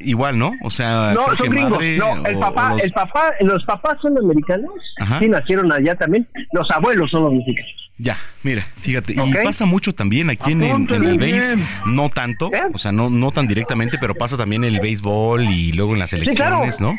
[0.00, 0.52] igual, ¿no?
[0.62, 1.82] O sea, no, son gringos.
[1.98, 2.84] No, el papá, los...
[2.84, 4.70] el papá, los papás son americanos.
[5.18, 6.26] Sí, nacieron allá también.
[6.52, 7.72] Los abuelos son los mexicanos.
[7.98, 11.56] Ya, mira, fíjate, y pasa mucho también aquí en, el base,
[11.86, 15.72] no tanto, o sea, no, no tan directamente, pero pasa también en el béisbol y
[15.72, 16.94] luego en las elecciones, ¿no?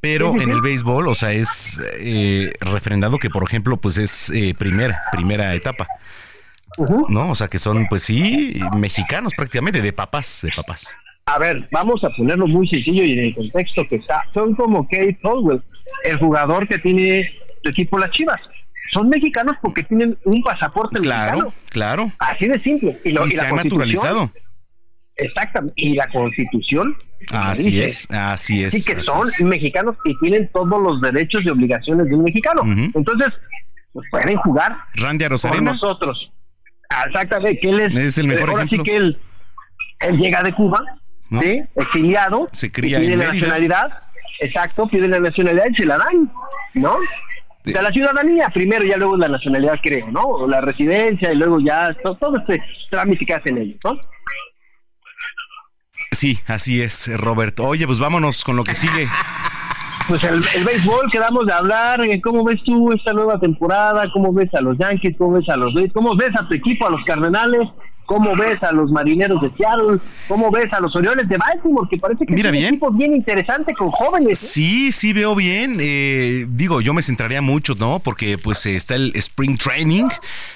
[0.00, 4.52] Pero en el béisbol, o sea, es eh, refrendado que, por ejemplo, pues es eh,
[4.58, 5.86] primera, primera etapa.
[7.08, 7.30] ¿No?
[7.30, 10.96] O sea, que son, pues sí, mexicanos prácticamente, de papás, de papás.
[11.26, 14.22] A ver, vamos a ponerlo muy sencillo y en el contexto que está.
[14.34, 15.62] Son como Kate Caldwell,
[16.04, 18.40] el jugador que tiene el equipo Las Chivas.
[18.92, 21.54] Son mexicanos porque tienen un pasaporte claro, mexicano.
[21.68, 23.00] Claro, Así de simple.
[23.04, 24.32] Y, lo, se ha naturalizado.
[25.16, 25.74] Exactamente.
[25.76, 26.96] Y la constitución.
[27.30, 28.72] Así es, así es.
[28.72, 32.62] Sí, que son mexicanos y tienen todos los derechos y obligaciones de un mexicano.
[32.64, 33.28] Entonces,
[33.92, 34.76] pues pueden jugar.
[34.94, 35.72] Randy Rosarena.
[35.72, 36.32] nosotros.
[37.06, 39.18] Exactamente, que él es, el mejor ahora sí que él,
[40.00, 40.82] él llega de Cuba,
[41.40, 41.62] ¿sí?
[41.76, 44.02] exiliado, se cría pide la nacionalidad,
[44.40, 46.32] exacto, pide la nacionalidad y se la dan,
[46.74, 46.96] ¿no?
[47.66, 50.22] O sea, la ciudadanía primero, ya luego la nacionalidad, creo, ¿no?
[50.22, 54.00] O la residencia y luego ya todo, este trámite que hacen ellos, ¿no?
[56.10, 57.66] Sí, así es, Roberto.
[57.66, 59.08] Oye, pues vámonos con lo que sigue.
[60.08, 64.10] Pues el, el, béisbol, quedamos de hablar, eh, ¿cómo ves tú esta nueva temporada?
[64.12, 65.16] ¿Cómo ves a los Yankees?
[65.18, 65.72] ¿Cómo ves a los?
[65.92, 67.68] ¿Cómo ves a tu equipo, a los Cardenales?
[68.10, 70.00] ¿Cómo ves a los marineros de Seattle?
[70.26, 71.86] ¿Cómo ves a los Orioles de Baltimore?
[71.88, 72.74] Que parece que Mira es un bien.
[72.74, 74.42] equipo bien interesante con jóvenes.
[74.42, 74.46] ¿eh?
[74.48, 75.76] Sí, sí veo bien.
[75.78, 78.00] Eh, digo, yo me centraría mucho, ¿no?
[78.00, 80.08] Porque pues eh, está el Spring Training.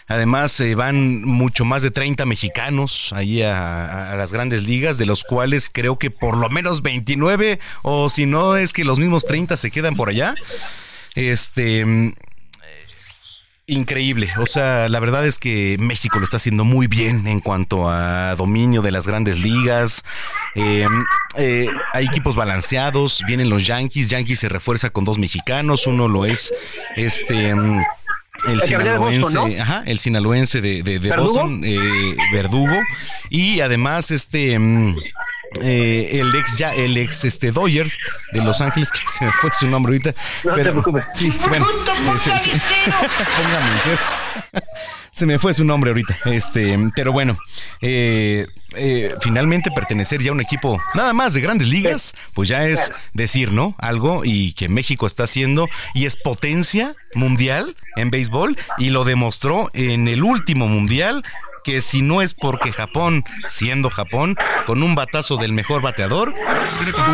[0.09, 5.07] Además, eh, van mucho más de 30 mexicanos ahí a, a, las grandes ligas, de
[5.07, 9.27] los cuales creo que por lo menos 29, o si no es que los mismos
[9.27, 10.35] 30 se quedan por allá.
[11.15, 11.85] Este
[13.67, 14.31] increíble.
[14.39, 18.35] O sea, la verdad es que México lo está haciendo muy bien en cuanto a
[18.37, 20.05] dominio de las grandes ligas.
[20.55, 20.87] Eh,
[21.37, 23.23] eh, hay equipos balanceados.
[23.27, 24.09] Vienen los Yankees.
[24.09, 25.87] Yankees se refuerza con dos mexicanos.
[25.87, 26.53] Uno lo es
[26.97, 27.55] este.
[27.55, 27.83] Mm,
[28.49, 29.63] el sinaloense, Boston, ¿no?
[29.63, 32.77] ajá, el sinaloense de, de, de Boston, eh, Verdugo,
[33.31, 34.97] y además este mm,
[35.63, 37.91] eh, el ex ya el ex este Doyer
[38.33, 40.15] de Los Ángeles que se me fue su nombre ahorita
[40.45, 41.67] no pero, te sí bueno
[43.83, 43.99] ser
[45.11, 47.39] se me fue su nombre ahorita este pero bueno
[47.81, 52.67] eh, eh, finalmente pertenecer ya a un equipo nada más de grandes ligas pues ya
[52.67, 58.57] es decir no algo y que México está haciendo y es potencia mundial en béisbol
[58.79, 61.25] y lo demostró en el último mundial
[61.65, 64.37] que si no es porque Japón, siendo Japón,
[64.67, 66.35] con un batazo del mejor bateador,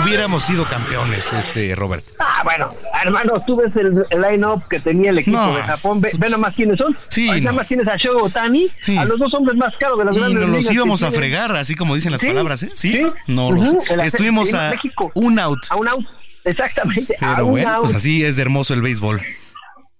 [0.02, 2.04] hubiéramos sido campeones, este Robert.
[2.18, 6.28] Ah, bueno, hermano, tú ves el, line-up que tenía el equipo de Japón, ve, ve
[6.28, 6.96] nomás quiénes son.
[7.08, 8.68] Sí, Ahí tienes a Shogo Otani,
[8.98, 11.54] a los dos hombres más caros de las y grandes nos los íbamos a fregar,
[11.56, 12.70] así como dicen las Sí, palabras, ¿eh?
[12.74, 15.12] Sí, no los- el- estuvimos a México.
[15.14, 15.60] un out.
[15.70, 16.04] A un out,
[16.44, 17.84] exactamente, a Pero un bueno, out.
[17.84, 19.20] pues así es de hermoso el béisbol.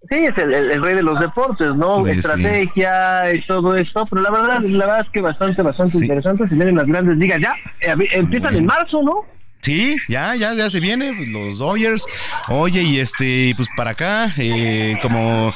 [0.08, 2.04] Sí, es el, el- el rey de los deportes, ¿no?
[2.06, 2.12] Sí.
[2.12, 6.48] Estrategia y todo esto, pero la verdad, la verdad es que bastante, bastante interesante.
[6.48, 9.24] Se vienen las grandes ligas ya, eh, empiezan en marzo, ¿no?
[9.62, 12.06] Sí, ya, ya, ya se viene, pues, los Dodgers.
[12.48, 15.52] Oye, y este, pues para acá, eh, como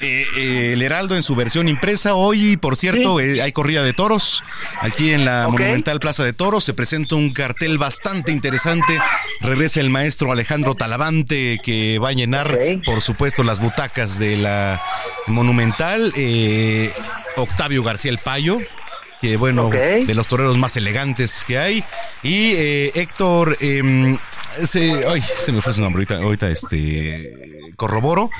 [0.00, 3.92] eh, eh, el Heraldo en su versión impresa, hoy, por cierto, eh, hay corrida de
[3.92, 4.42] toros.
[4.80, 5.48] Aquí en la.
[5.48, 8.98] Monumental Plaza de Toros se presenta un cartel bastante interesante.
[9.40, 14.80] Regresa el maestro Alejandro Talavante, que va a llenar, por supuesto, las butacas de la
[15.26, 16.12] Monumental.
[17.36, 18.58] Octavio García el Payo,
[19.20, 21.84] que bueno, de los toreros más elegantes que hay.
[22.22, 24.16] Y eh, Héctor, eh,
[24.64, 28.30] se, ay, se me fue su nombre ahorita, ahorita este, corroboro.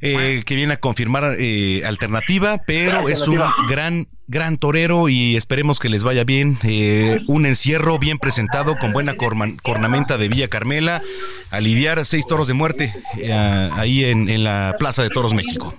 [0.00, 5.78] Eh, que viene a confirmar eh, alternativa, pero es un gran, gran torero y esperemos
[5.78, 6.58] que les vaya bien.
[6.64, 11.02] Eh, un encierro bien presentado con buena cornamenta de Villa Carmela,
[11.50, 15.74] a lidiar seis toros de muerte eh, ahí en, en la Plaza de Toros México.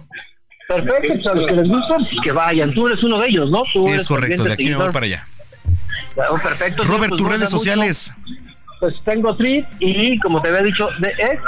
[0.67, 2.73] Perfecto, pues a los que les gusta, pues, que vayan.
[2.73, 3.63] Tú eres uno de ellos, ¿no?
[3.73, 5.27] Tú Es correcto, de aquí me voy para allá.
[6.43, 6.83] Perfecto.
[6.83, 8.13] Robert, pues, tus redes mucho.
[8.79, 11.41] Pues tengo tweet y como te había dicho, de ex,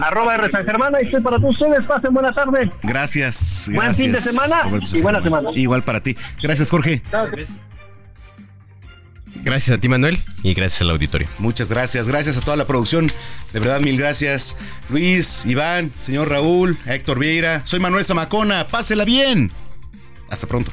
[0.00, 2.70] arroba R San Germán, ahí estoy para todos ustedes, pasen buena tarde.
[2.82, 3.68] Gracias.
[3.74, 5.50] Buen fin de semana Roberto y buena semana.
[5.54, 6.16] Igual para ti.
[6.40, 7.02] Gracias, Jorge.
[9.42, 11.28] Gracias a ti, Manuel, y gracias al auditorio.
[11.38, 12.08] Muchas gracias.
[12.08, 13.06] Gracias a toda la producción.
[13.52, 14.56] De verdad, mil gracias.
[14.88, 17.64] Luis, Iván, señor Raúl, Héctor Vieira.
[17.64, 18.66] Soy Manuel Zamacona.
[18.68, 19.50] Pásela bien.
[20.28, 20.72] Hasta pronto.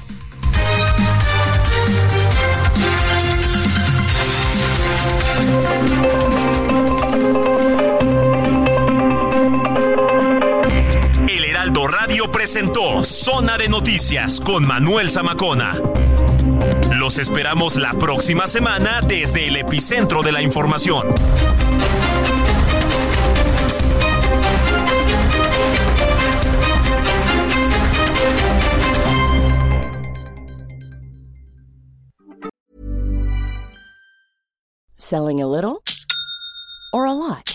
[12.45, 15.71] Presentó Zona de Noticias con Manuel Zamacona.
[16.91, 21.07] Los esperamos la próxima semana desde el epicentro de la información.
[34.97, 35.81] Selling a little
[36.93, 37.54] or a lot?